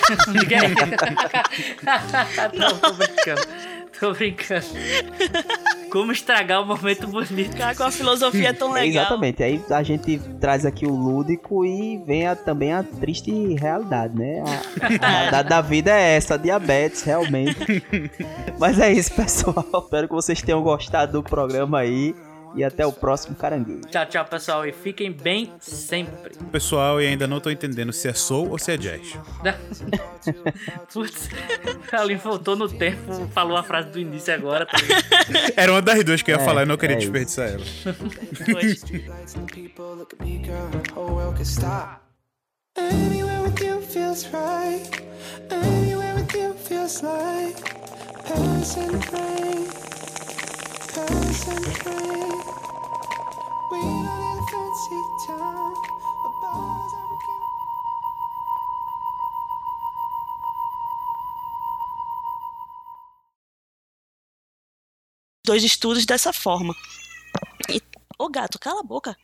[2.58, 3.40] Não, tô brincando.
[4.00, 4.66] Tô brincando.
[5.90, 7.56] Como estragar o momento bonito.
[7.56, 9.04] Cara, com a filosofia tão legal.
[9.04, 9.42] Exatamente.
[9.42, 14.42] Aí a gente traz aqui o lúdico e vem a- também a triste realidade, né?
[14.80, 17.56] A, a realidade da vida é essa, diabetes, realmente.
[18.58, 19.64] Mas é isso, pessoal.
[19.84, 22.14] Espero que vocês tenham gostado do programa aí.
[22.56, 23.82] E até o próximo caranguejo.
[23.90, 24.66] Tchau, tchau, pessoal.
[24.66, 26.34] E fiquem bem sempre.
[26.50, 29.14] Pessoal, e ainda não tô entendendo se é soul ou se é jazz.
[30.92, 31.28] Putz,
[31.92, 34.64] ali voltou no tempo, falou a frase do início agora.
[34.64, 34.78] Tá?
[35.54, 37.64] Era uma das duas que eu ia É, falar e não queria é desperdiçar ela.
[42.78, 44.82] Anywhere with you feels right.
[45.50, 47.56] Anywhere with you feels like
[48.24, 49.95] Paris and rain.
[65.44, 66.74] Dois estudos dessa forma.
[67.68, 67.82] E...
[68.18, 69.14] Ô gato, cala a boca.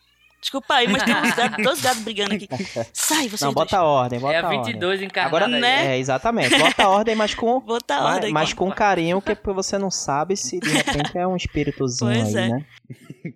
[0.43, 2.49] Desculpa aí, mas tem uns gatos, dois gatos brigando aqui.
[2.93, 3.55] Sai, vocês Não, dois.
[3.55, 4.63] bota a ordem, bota É a a ordem.
[4.65, 5.49] 22 encarnada Agora.
[5.61, 5.95] Né?
[5.95, 6.59] É, exatamente.
[6.59, 9.79] Bota a ordem, mas com, Bota a mas, ordem, mas com- com carinho, que você
[9.79, 12.49] não sabe se de repente é um espíritozinho Pois aí, é.
[12.49, 12.67] né?